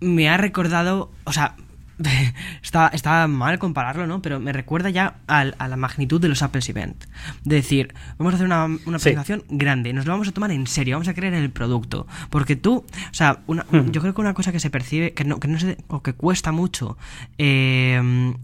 me 0.00 0.28
ha 0.28 0.36
recordado, 0.36 1.10
o 1.24 1.32
sea, 1.32 1.56
está, 2.62 2.88
está 2.88 3.26
mal 3.26 3.58
compararlo, 3.58 4.06
¿no? 4.06 4.22
Pero 4.22 4.40
me 4.40 4.52
recuerda 4.52 4.90
ya 4.90 5.16
a, 5.26 5.44
la 5.44 5.76
magnitud 5.76 6.20
de 6.20 6.28
los 6.28 6.42
Apple 6.42 6.62
Event. 6.66 7.04
De 7.44 7.56
decir, 7.56 7.94
vamos 8.18 8.34
a 8.34 8.36
hacer 8.36 8.46
una, 8.46 8.68
presentación 8.98 9.44
grande, 9.48 9.92
nos 9.92 10.06
lo 10.06 10.12
vamos 10.12 10.28
a 10.28 10.32
tomar 10.32 10.50
en 10.50 10.66
serio, 10.66 10.96
vamos 10.96 11.08
a 11.08 11.14
creer 11.14 11.34
en 11.34 11.42
el 11.42 11.50
producto. 11.50 12.06
Porque 12.30 12.56
tú, 12.56 12.84
o 12.86 13.14
sea, 13.14 13.40
una, 13.46 13.66
yo 13.90 14.00
creo 14.00 14.14
que 14.14 14.20
una 14.20 14.34
cosa 14.34 14.52
que 14.52 14.60
se 14.60 14.70
percibe, 14.70 15.12
que 15.12 15.24
no, 15.24 15.40
que 15.40 15.48
no 15.48 15.58
o 15.88 16.02
que 16.02 16.14
cuesta 16.14 16.52
mucho 16.52 16.96
eh, 17.38 18.34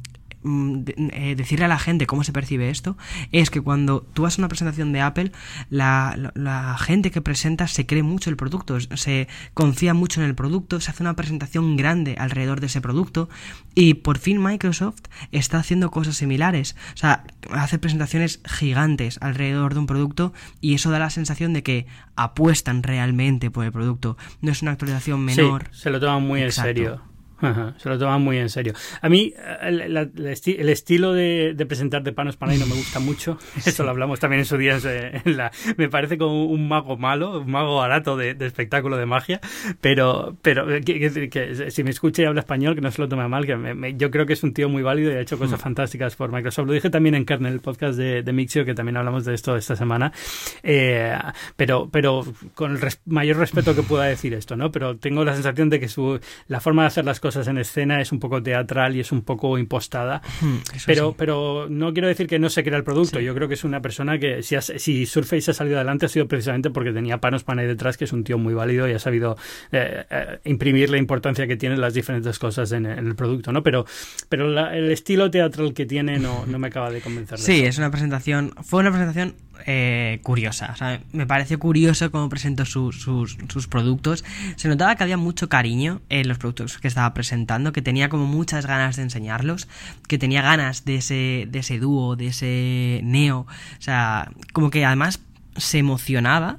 eh, 0.46 1.34
decirle 1.36 1.64
a 1.64 1.68
la 1.68 1.78
gente 1.78 2.06
cómo 2.06 2.22
se 2.22 2.32
percibe 2.32 2.70
esto 2.70 2.96
es 3.32 3.50
que 3.50 3.60
cuando 3.60 4.02
tú 4.02 4.22
vas 4.22 4.38
a 4.38 4.40
una 4.40 4.48
presentación 4.48 4.92
de 4.92 5.00
Apple, 5.00 5.32
la, 5.70 6.76
gente 6.78 7.10
que 7.10 7.20
presenta 7.20 7.66
se 7.66 7.86
cree 7.86 8.02
mucho 8.02 8.30
el 8.30 8.36
producto, 8.36 8.78
se 8.80 9.28
confía 9.54 9.94
mucho 9.94 10.20
en 10.20 10.26
el 10.26 10.34
producto, 10.34 10.80
se 10.80 10.90
hace 10.90 11.02
una 11.02 11.16
presentación 11.16 11.76
grande 11.76 12.16
alrededor 12.18 12.60
de 12.60 12.66
ese 12.66 12.80
producto 12.80 13.28
y 13.74 13.94
por 13.94 14.18
fin 14.18 14.42
Microsoft 14.42 15.00
está 15.32 15.58
haciendo 15.58 15.90
cosas 15.90 16.16
similares. 16.16 16.76
O 16.94 16.96
sea, 16.96 17.24
hace 17.50 17.78
presentaciones 17.78 18.40
gigantes 18.44 19.18
alrededor 19.20 19.74
de 19.74 19.80
un 19.80 19.86
producto 19.86 20.32
y 20.60 20.74
eso 20.74 20.90
da 20.90 20.98
la 20.98 21.10
sensación 21.10 21.52
de 21.52 21.62
que 21.62 21.86
apuestan 22.14 22.82
realmente 22.82 23.50
por 23.50 23.64
el 23.64 23.72
producto. 23.72 24.16
No 24.40 24.52
es 24.52 24.62
una 24.62 24.72
actualización 24.72 25.24
menor. 25.24 25.68
se 25.72 25.90
lo 25.90 25.98
toman 25.98 26.22
muy 26.22 26.42
en 26.42 26.52
serio 26.52 27.15
se 27.76 27.88
lo 27.88 27.98
toman 27.98 28.22
muy 28.22 28.38
en 28.38 28.48
serio. 28.48 28.72
A 29.00 29.08
mí 29.08 29.34
el, 29.62 30.68
estilo 30.68 31.12
de, 31.12 31.54
presentar 31.68 32.02
de 32.02 32.12
Panos 32.12 32.36
Panay 32.36 32.58
no 32.58 32.66
me 32.66 32.74
gusta 32.74 32.98
mucho. 33.00 33.38
Eso 33.66 33.84
lo 33.84 33.90
hablamos 33.90 34.20
también 34.20 34.40
en 34.40 34.46
su 34.46 34.56
día. 34.56 34.78
En 35.24 35.36
la, 35.36 35.50
me 35.76 35.88
parece 35.88 36.18
como 36.18 36.46
un 36.46 36.68
mago 36.68 36.96
malo, 36.96 37.40
un 37.40 37.50
mago 37.50 37.76
barato 37.76 38.16
de, 38.16 38.36
espectáculo 38.40 38.96
de 38.96 39.06
magia. 39.06 39.40
Pero, 39.80 40.36
pero 40.42 40.66
que, 40.84 41.70
si 41.70 41.84
me 41.84 41.90
escucha 41.90 42.22
y 42.22 42.24
habla 42.24 42.40
español, 42.40 42.74
que 42.74 42.80
no 42.80 42.90
se 42.90 43.02
lo 43.02 43.08
tome 43.08 43.28
mal, 43.28 43.46
que 43.46 43.94
yo 43.96 44.10
creo 44.10 44.26
que 44.26 44.32
es 44.32 44.42
un 44.42 44.52
tío 44.54 44.68
muy 44.68 44.82
válido 44.82 45.12
y 45.12 45.16
ha 45.16 45.20
hecho 45.20 45.38
cosas 45.38 45.58
mm. 45.58 45.62
fantásticas 45.62 46.16
por 46.16 46.32
Microsoft. 46.32 46.66
Lo 46.66 46.72
dije 46.72 46.90
también 46.90 47.14
en 47.14 47.24
Kernel, 47.24 47.52
el 47.52 47.60
podcast 47.60 47.98
de, 47.98 48.32
Mixio, 48.32 48.64
que 48.64 48.74
también 48.74 48.96
hablamos 48.96 49.24
de 49.24 49.34
esto 49.34 49.56
esta 49.56 49.76
semana. 49.76 50.12
Eh, 50.62 51.16
pero, 51.56 51.88
pero 51.90 52.24
con 52.54 52.72
el 52.72 52.80
mayor 53.06 53.38
respeto 53.38 53.74
que 53.74 53.82
pueda 53.82 54.04
decir 54.04 54.34
esto, 54.34 54.56
¿no? 54.56 54.70
Pero 54.70 54.96
tengo 54.96 55.24
la 55.24 55.34
sensación 55.34 55.70
de 55.70 55.80
que 55.80 55.88
su, 55.88 56.20
la 56.48 56.60
forma 56.60 56.82
de 56.82 56.88
hacer 56.88 57.04
las 57.04 57.20
cosas 57.20 57.25
cosas 57.26 57.48
en 57.48 57.58
escena, 57.58 58.00
es 58.00 58.12
un 58.12 58.20
poco 58.20 58.40
teatral 58.40 58.94
y 58.94 59.00
es 59.00 59.10
un 59.10 59.22
poco 59.22 59.58
impostada. 59.58 60.22
Pero, 60.86 61.14
pero 61.16 61.66
no 61.68 61.92
quiero 61.92 62.06
decir 62.06 62.26
que 62.28 62.38
no 62.38 62.48
se 62.48 62.62
crea 62.62 62.76
el 62.76 62.84
producto. 62.84 63.18
Yo 63.18 63.34
creo 63.34 63.48
que 63.48 63.54
es 63.54 63.64
una 63.64 63.80
persona 63.80 64.18
que 64.18 64.42
si, 64.42 64.56
si 64.60 65.06
Surface 65.06 65.50
ha 65.50 65.54
salido 65.54 65.76
adelante 65.76 66.06
ha 66.06 66.08
sido 66.08 66.28
precisamente 66.28 66.70
porque 66.70 66.92
tenía 66.92 67.18
Panos 67.18 67.42
Panay 67.42 67.66
detrás, 67.66 67.96
que 67.96 68.04
es 68.04 68.12
un 68.12 68.22
tío 68.22 68.38
muy 68.38 68.54
válido 68.54 68.88
y 68.88 68.92
ha 68.92 68.98
sabido 68.98 69.36
eh, 69.72 70.04
eh, 70.08 70.38
imprimir 70.44 70.90
la 70.90 70.98
importancia 70.98 71.46
que 71.46 71.56
tienen 71.56 71.80
las 71.80 71.94
diferentes 71.94 72.38
cosas 72.38 72.70
en, 72.72 72.86
el 72.86 73.16
producto, 73.16 73.52
¿no? 73.52 73.62
Pero, 73.62 73.86
pero 74.28 74.46
el 74.70 74.90
estilo 74.90 75.30
teatral 75.30 75.74
que 75.74 75.86
tiene 75.86 76.18
no, 76.18 76.46
no 76.46 76.58
me 76.58 76.68
acaba 76.68 76.90
de 76.90 77.00
convencer. 77.00 77.38
sí, 77.38 77.64
es 77.64 77.78
una 77.78 77.90
presentación, 77.90 78.54
fue 78.62 78.80
una 78.80 78.90
presentación 78.90 79.34
eh, 79.64 80.20
curiosa. 80.22 80.74
me 81.12 81.26
pareció 81.26 81.58
curioso 81.58 82.10
cómo 82.10 82.28
presentó 82.28 82.64
sus, 82.64 83.02
sus, 83.02 83.66
productos. 83.68 84.24
Se 84.56 84.68
notaba 84.68 84.94
que 84.96 85.02
había 85.02 85.16
mucho 85.16 85.48
cariño 85.48 86.02
en 86.08 86.28
los 86.28 86.38
productos 86.38 86.78
que 86.78 86.88
estaba 86.88 87.14
presentando, 87.16 87.72
que 87.72 87.80
tenía 87.80 88.10
como 88.10 88.26
muchas 88.26 88.66
ganas 88.66 88.96
de 88.96 89.02
enseñarlos, 89.02 89.66
que 90.06 90.18
tenía 90.18 90.42
ganas 90.42 90.84
de 90.84 90.96
ese, 90.96 91.48
de 91.48 91.58
ese 91.60 91.78
dúo, 91.78 92.14
de 92.14 92.26
ese 92.26 93.00
neo. 93.02 93.46
O 93.78 93.82
sea, 93.82 94.30
como 94.52 94.68
que 94.68 94.84
además 94.84 95.20
se 95.56 95.78
emocionaba, 95.78 96.58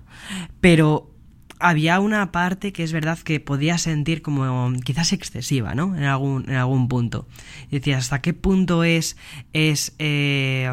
pero 0.60 1.12
había 1.60 2.00
una 2.00 2.32
parte 2.32 2.74
que 2.74 2.84
es 2.84 2.92
verdad 2.92 3.20
que 3.20 3.40
podía 3.40 3.78
sentir 3.78 4.24
como 4.24 4.74
quizás 4.84 5.14
excesiva, 5.14 5.76
¿no? 5.76 5.96
En 5.96 6.04
algún, 6.04 6.50
en 6.50 6.56
algún 6.56 6.88
punto. 6.88 7.28
Y 7.70 7.78
decía, 7.78 7.98
¿hasta 8.00 8.22
qué 8.22 8.34
punto 8.34 8.84
es, 8.84 9.16
es 9.54 9.94
eh, 10.00 10.70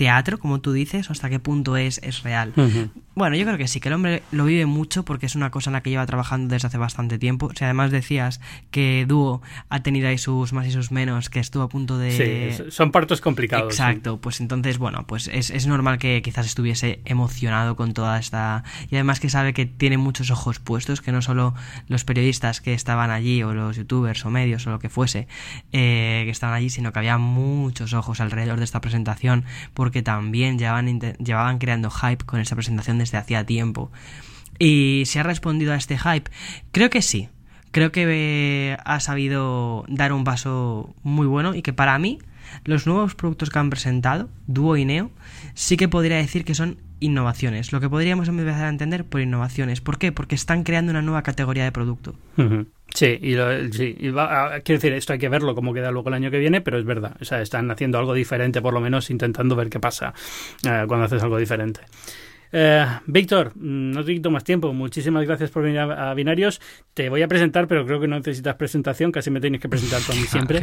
teatro, 0.00 0.38
como 0.38 0.62
tú 0.62 0.72
dices, 0.72 1.10
o 1.10 1.12
hasta 1.12 1.28
qué 1.28 1.40
punto 1.40 1.76
es, 1.76 2.00
es 2.02 2.22
real. 2.22 2.54
Bueno, 3.14 3.36
yo 3.36 3.44
creo 3.44 3.58
que 3.58 3.68
sí, 3.68 3.80
que 3.80 3.88
el 3.88 3.94
hombre 3.94 4.22
lo 4.32 4.46
vive 4.46 4.64
mucho 4.64 5.04
porque 5.04 5.26
es 5.26 5.34
una 5.34 5.50
cosa 5.50 5.68
en 5.68 5.74
la 5.74 5.82
que 5.82 5.90
lleva 5.90 6.06
trabajando 6.06 6.54
desde 6.54 6.68
hace 6.68 6.78
bastante 6.78 7.18
tiempo. 7.18 7.50
Si 7.54 7.64
además 7.64 7.90
decías 7.90 8.40
que 8.70 9.04
Dúo 9.06 9.42
ha 9.68 9.82
tenido 9.82 10.08
ahí 10.08 10.16
sus 10.16 10.54
más 10.54 10.66
y 10.66 10.70
sus 10.70 10.90
menos, 10.90 11.28
que 11.28 11.38
estuvo 11.38 11.64
a 11.64 11.68
punto 11.68 11.98
de... 11.98 12.54
Sí, 12.56 12.70
son 12.70 12.92
partos 12.92 13.20
complicados. 13.20 13.74
Exacto, 13.74 14.22
pues 14.22 14.40
entonces, 14.40 14.78
bueno, 14.78 15.06
pues 15.06 15.28
es, 15.28 15.50
es 15.50 15.66
normal 15.66 15.98
que 15.98 16.22
quizás 16.22 16.46
estuviese 16.46 17.00
emocionado 17.04 17.76
con 17.76 17.92
toda 17.92 18.18
esta... 18.18 18.64
Y 18.90 18.94
además 18.94 19.20
que 19.20 19.28
sabe 19.28 19.52
que 19.52 19.66
tiene 19.66 19.98
muchos 19.98 20.30
ojos 20.30 20.60
puestos, 20.60 21.02
que 21.02 21.12
no 21.12 21.20
solo 21.20 21.52
los 21.88 22.04
periodistas 22.04 22.62
que 22.62 22.72
estaban 22.72 23.10
allí, 23.10 23.42
o 23.42 23.52
los 23.52 23.76
youtubers, 23.76 24.24
o 24.24 24.30
medios, 24.30 24.66
o 24.66 24.70
lo 24.70 24.78
que 24.78 24.88
fuese, 24.88 25.28
eh, 25.72 26.22
que 26.24 26.30
estaban 26.30 26.56
allí, 26.56 26.70
sino 26.70 26.90
que 26.94 27.00
había 27.00 27.18
muchos 27.18 27.92
ojos 27.92 28.20
alrededor 28.20 28.58
de 28.58 28.64
esta 28.64 28.80
presentación, 28.80 29.44
porque 29.74 29.89
también 30.02 30.58
llevaban, 30.58 31.00
llevaban 31.00 31.58
creando 31.58 31.90
hype 31.90 32.24
con 32.24 32.40
esta 32.40 32.54
presentación 32.54 32.98
desde 32.98 33.18
hacía 33.18 33.44
tiempo. 33.44 33.90
¿Y 34.58 35.04
se 35.06 35.20
ha 35.20 35.22
respondido 35.22 35.72
a 35.72 35.76
este 35.76 35.98
hype? 35.98 36.30
Creo 36.72 36.90
que 36.90 37.02
sí. 37.02 37.28
Creo 37.72 37.92
que 37.92 38.04
eh, 38.08 38.76
ha 38.84 39.00
sabido 39.00 39.84
dar 39.88 40.12
un 40.12 40.24
paso 40.24 40.94
muy 41.02 41.26
bueno 41.26 41.54
y 41.54 41.62
que 41.62 41.72
para 41.72 41.98
mí 41.98 42.18
los 42.64 42.86
nuevos 42.86 43.14
productos 43.14 43.50
que 43.50 43.58
han 43.58 43.70
presentado, 43.70 44.28
Duo 44.46 44.76
y 44.76 44.84
Neo, 44.84 45.10
sí 45.54 45.76
que 45.76 45.88
podría 45.88 46.16
decir 46.16 46.44
que 46.44 46.54
son 46.54 46.78
innovaciones. 47.00 47.72
Lo 47.72 47.80
que 47.80 47.88
podríamos 47.88 48.28
empezar 48.28 48.64
a 48.64 48.68
entender 48.68 49.04
por 49.04 49.20
innovaciones. 49.20 49.80
¿Por 49.80 49.98
qué? 49.98 50.12
Porque 50.12 50.34
están 50.34 50.64
creando 50.64 50.90
una 50.90 51.02
nueva 51.02 51.22
categoría 51.22 51.64
de 51.64 51.72
producto. 51.72 52.14
Sí, 52.94 53.18
y, 53.22 53.34
sí, 53.72 53.94
quiero 53.94 54.62
decir, 54.64 54.92
esto 54.92 55.12
hay 55.12 55.18
que 55.18 55.28
verlo 55.28 55.54
cómo 55.54 55.72
queda 55.72 55.90
luego 55.90 56.08
el 56.08 56.14
año 56.14 56.30
que 56.30 56.38
viene, 56.38 56.60
pero 56.60 56.78
es 56.78 56.84
verdad. 56.84 57.16
O 57.20 57.24
sea, 57.24 57.40
están 57.40 57.70
haciendo 57.70 57.98
algo 57.98 58.14
diferente, 58.14 58.60
por 58.60 58.74
lo 58.74 58.80
menos 58.80 59.10
intentando 59.10 59.56
ver 59.56 59.70
qué 59.70 59.80
pasa 59.80 60.12
eh, 60.64 60.84
cuando 60.86 61.06
haces 61.06 61.22
algo 61.22 61.38
diferente. 61.38 61.80
Eh, 62.52 62.86
Víctor, 63.06 63.52
mm, 63.54 63.92
no 63.92 64.04
te 64.04 64.14
quito 64.14 64.30
más 64.30 64.44
tiempo. 64.44 64.72
Muchísimas 64.72 65.24
gracias 65.26 65.50
por 65.50 65.62
venir 65.62 65.80
a, 65.80 66.14
Binarios. 66.14 66.60
Te 66.94 67.08
voy 67.08 67.22
a 67.22 67.28
presentar, 67.28 67.68
pero 67.68 67.86
creo 67.86 68.00
que 68.00 68.08
no 68.08 68.16
necesitas 68.16 68.56
presentación. 68.56 69.12
Casi 69.12 69.30
me 69.30 69.40
tienes 69.40 69.60
que 69.60 69.68
presentar 69.68 70.00
tú 70.02 70.12
a 70.12 70.14
mí 70.14 70.22
siempre. 70.28 70.62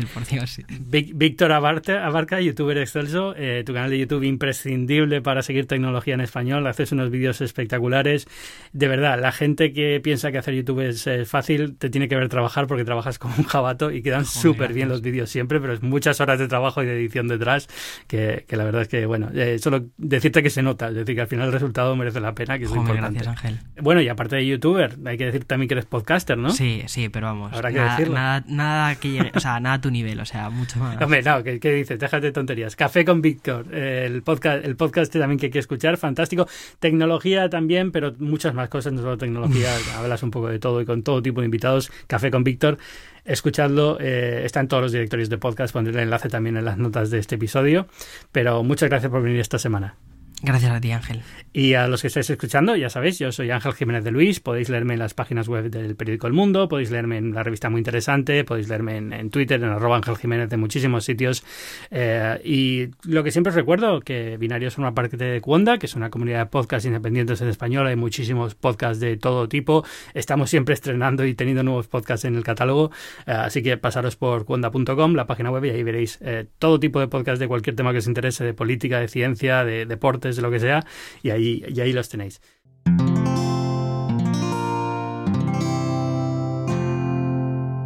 Víctor 0.79 1.51
Abarca, 1.51 2.41
youtuber 2.41 2.77
excelso. 2.77 3.33
Eh, 3.37 3.63
tu 3.65 3.73
canal 3.73 3.89
de 3.89 3.99
YouTube 3.99 4.23
imprescindible 4.23 5.21
para 5.21 5.41
seguir 5.41 5.67
tecnología 5.67 6.13
en 6.13 6.21
español. 6.21 6.67
Haces 6.67 6.91
unos 6.91 7.09
vídeos 7.09 7.41
espectaculares. 7.41 8.27
De 8.73 8.87
verdad, 8.87 9.19
la 9.19 9.31
gente 9.31 9.73
que 9.73 9.99
piensa 10.03 10.31
que 10.31 10.37
hacer 10.37 10.53
YouTube 10.53 10.81
es 10.81 11.07
fácil 11.27 11.77
te 11.77 11.89
tiene 11.89 12.07
que 12.07 12.15
ver 12.15 12.29
trabajar 12.29 12.67
porque 12.67 12.83
trabajas 12.83 13.19
como 13.19 13.35
un 13.37 13.43
jabato 13.43 13.91
y 13.91 14.01
quedan 14.01 14.25
súper 14.25 14.73
bien 14.73 14.89
los 14.89 15.01
vídeos 15.01 15.29
siempre, 15.29 15.59
pero 15.59 15.73
es 15.73 15.81
muchas 15.81 16.19
horas 16.21 16.39
de 16.39 16.47
trabajo 16.47 16.83
y 16.83 16.85
de 16.85 16.93
edición 16.93 17.27
detrás 17.27 17.67
que, 18.07 18.45
la 18.49 18.63
verdad 18.63 18.83
es 18.83 18.87
que, 18.87 19.05
bueno, 19.05 19.29
eh, 19.33 19.59
solo 19.59 19.85
decirte 19.97 20.43
que 20.43 20.49
se 20.49 20.61
nota. 20.61 20.89
Es 20.89 20.95
decir, 20.95 21.15
que 21.15 21.21
al 21.21 21.27
final 21.27 21.47
el 21.47 21.53
resultado 21.77 21.95
merece 21.95 22.19
la 22.19 22.33
pena, 22.33 22.57
que 22.57 22.65
es 22.65 22.71
importante. 22.71 23.19
Gracias, 23.19 23.27
Ángel. 23.27 23.59
Bueno, 23.81 24.01
y 24.01 24.09
aparte 24.09 24.35
de 24.35 24.45
youtuber, 24.45 24.97
hay 25.05 25.17
que 25.17 25.25
decir 25.25 25.45
también 25.45 25.67
que 25.67 25.75
eres 25.75 25.85
podcaster, 25.85 26.37
¿no? 26.37 26.49
Sí, 26.49 26.83
sí, 26.87 27.09
pero 27.09 27.27
vamos. 27.27 27.53
Habrá 27.53 27.71
que 27.71 27.79
decirlo. 27.79 28.15
Nada, 28.15 28.43
nada 28.47 28.95
que 28.95 29.09
llegue, 29.11 29.31
o 29.35 29.39
sea, 29.39 29.59
nada 29.59 29.75
a 29.75 29.81
tu 29.81 29.91
nivel, 29.91 30.19
o 30.19 30.25
sea, 30.25 30.49
mucho 30.49 30.79
más. 30.79 30.99
Hombre, 31.01 31.21
no, 31.21 31.43
¿qué, 31.43 31.59
dices? 31.59 31.99
Déjate 31.99 32.31
tonterías. 32.31 32.75
Café 32.75 33.05
con 33.05 33.21
Víctor, 33.21 33.73
el 33.73 34.23
podcast, 34.23 34.65
el 34.65 34.75
podcast 34.75 35.13
también 35.13 35.39
que 35.39 35.47
hay 35.47 35.51
que 35.51 35.59
escuchar, 35.59 35.97
fantástico. 35.97 36.47
Tecnología 36.79 37.49
también, 37.49 37.91
pero 37.91 38.13
muchas 38.19 38.53
más 38.53 38.69
cosas, 38.69 38.93
no 38.93 39.01
solo 39.01 39.17
tecnología, 39.17 39.69
hablas 39.97 40.23
un 40.23 40.31
poco 40.31 40.47
de 40.49 40.59
todo 40.59 40.81
y 40.81 40.85
con 40.85 41.03
todo 41.03 41.21
tipo 41.21 41.41
de 41.41 41.45
invitados. 41.45 41.91
Café 42.07 42.31
con 42.31 42.43
Víctor 42.43 42.77
escuchadlo, 43.25 43.97
eh, 43.99 44.43
está 44.45 44.61
en 44.61 44.69
todos 44.69 44.83
los 44.83 44.93
directorios 44.93 45.27
de 45.27 45.37
podcast, 45.37 45.73
pondré 45.73 45.93
el 45.93 45.99
enlace 45.99 46.29
también 46.29 46.55
en 46.55 46.63
las 46.63 46.77
notas 46.77 47.09
de 47.09 47.19
este 47.19 47.35
episodio, 47.35 47.87
pero 48.31 48.63
muchas 48.63 48.87
gracias 48.87 49.11
por 49.11 49.21
venir 49.21 49.41
esta 49.41 49.59
semana. 49.59 49.97
Gracias 50.43 50.71
a 50.71 50.79
ti, 50.79 50.91
Ángel. 50.91 51.23
Y 51.51 51.73
a 51.73 51.87
los 51.87 52.01
que 52.01 52.07
estáis 52.09 52.29
escuchando, 52.29 52.75
ya 52.75 52.91
sabéis, 52.91 53.17
yo 53.17 53.31
soy 53.31 53.49
Ángel 53.49 53.73
Jiménez 53.73 54.03
de 54.03 54.11
Luis. 54.11 54.39
Podéis 54.39 54.69
leerme 54.69 54.93
en 54.93 54.99
las 54.99 55.15
páginas 55.15 55.47
web 55.47 55.71
del 55.71 55.95
periódico 55.95 56.27
El 56.27 56.33
Mundo, 56.33 56.67
podéis 56.67 56.91
leerme 56.91 57.17
en 57.17 57.33
la 57.33 57.41
revista 57.41 57.71
Muy 57.71 57.79
Interesante, 57.79 58.43
podéis 58.43 58.69
leerme 58.69 58.97
en, 58.97 59.29
Twitter, 59.31 59.59
en 59.63 59.69
arroba 59.69 59.95
Ángel 59.95 60.15
Jiménez 60.15 60.49
de 60.49 60.57
muchísimos 60.57 61.05
sitios. 61.05 61.43
Eh, 61.89 62.39
y 62.43 62.89
lo 63.09 63.23
que 63.23 63.31
siempre 63.31 63.49
os 63.49 63.55
recuerdo, 63.55 64.01
que 64.01 64.37
Binario 64.37 64.67
es 64.67 64.77
una 64.77 64.93
parte 64.93 65.17
de 65.17 65.41
Cuonda, 65.41 65.79
que 65.79 65.87
es 65.87 65.95
una 65.95 66.11
comunidad 66.11 66.39
de 66.41 66.45
podcasts 66.45 66.85
independientes 66.85 67.41
en 67.41 67.47
español. 67.47 67.87
Hay 67.87 67.95
muchísimos 67.95 68.53
podcasts 68.53 68.99
de 68.99 69.17
todo 69.17 69.49
tipo. 69.49 69.83
Estamos 70.13 70.51
siempre 70.51 70.75
estrenando 70.75 71.25
y 71.25 71.33
teniendo 71.33 71.63
nuevos 71.63 71.87
podcasts 71.87 72.25
en 72.25 72.35
el 72.35 72.43
catálogo. 72.43 72.91
Eh, 73.25 73.31
así 73.31 73.63
que 73.63 73.77
pasaros 73.77 74.15
por 74.15 74.45
cuonda.com, 74.45 75.15
la 75.15 75.25
página 75.25 75.49
web, 75.49 75.65
y 75.65 75.69
ahí 75.71 75.81
veréis 75.81 76.19
eh, 76.21 76.45
todo 76.59 76.79
tipo 76.79 76.99
de 76.99 77.07
podcasts 77.07 77.39
de 77.39 77.47
cualquier 77.47 77.75
tema 77.75 77.91
que 77.91 77.97
os 77.97 78.07
interese, 78.07 78.43
de 78.43 78.53
política, 78.53 78.99
de 78.99 79.07
ciencia, 79.07 79.65
de 79.65 79.87
deporte 79.87 80.26
de 80.35 80.41
lo 80.41 80.51
que 80.51 80.59
sea, 80.59 80.85
y 81.23 81.29
ahí, 81.29 81.63
y 81.67 81.79
ahí 81.79 81.93
los 81.93 82.09
tenéis. 82.09 82.41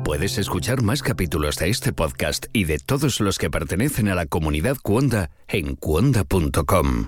Puedes 0.03 0.37
escuchar 0.37 0.81
más 0.81 1.01
capítulos 1.01 1.57
de 1.57 1.69
este 1.69 1.93
podcast 1.93 2.47
y 2.51 2.65
de 2.65 2.79
todos 2.79 3.21
los 3.21 3.37
que 3.37 3.49
pertenecen 3.49 4.09
a 4.09 4.15
la 4.15 4.25
comunidad 4.25 4.75
Cuonda 4.83 5.31
en 5.47 5.75
cuonda.com. 5.75 7.07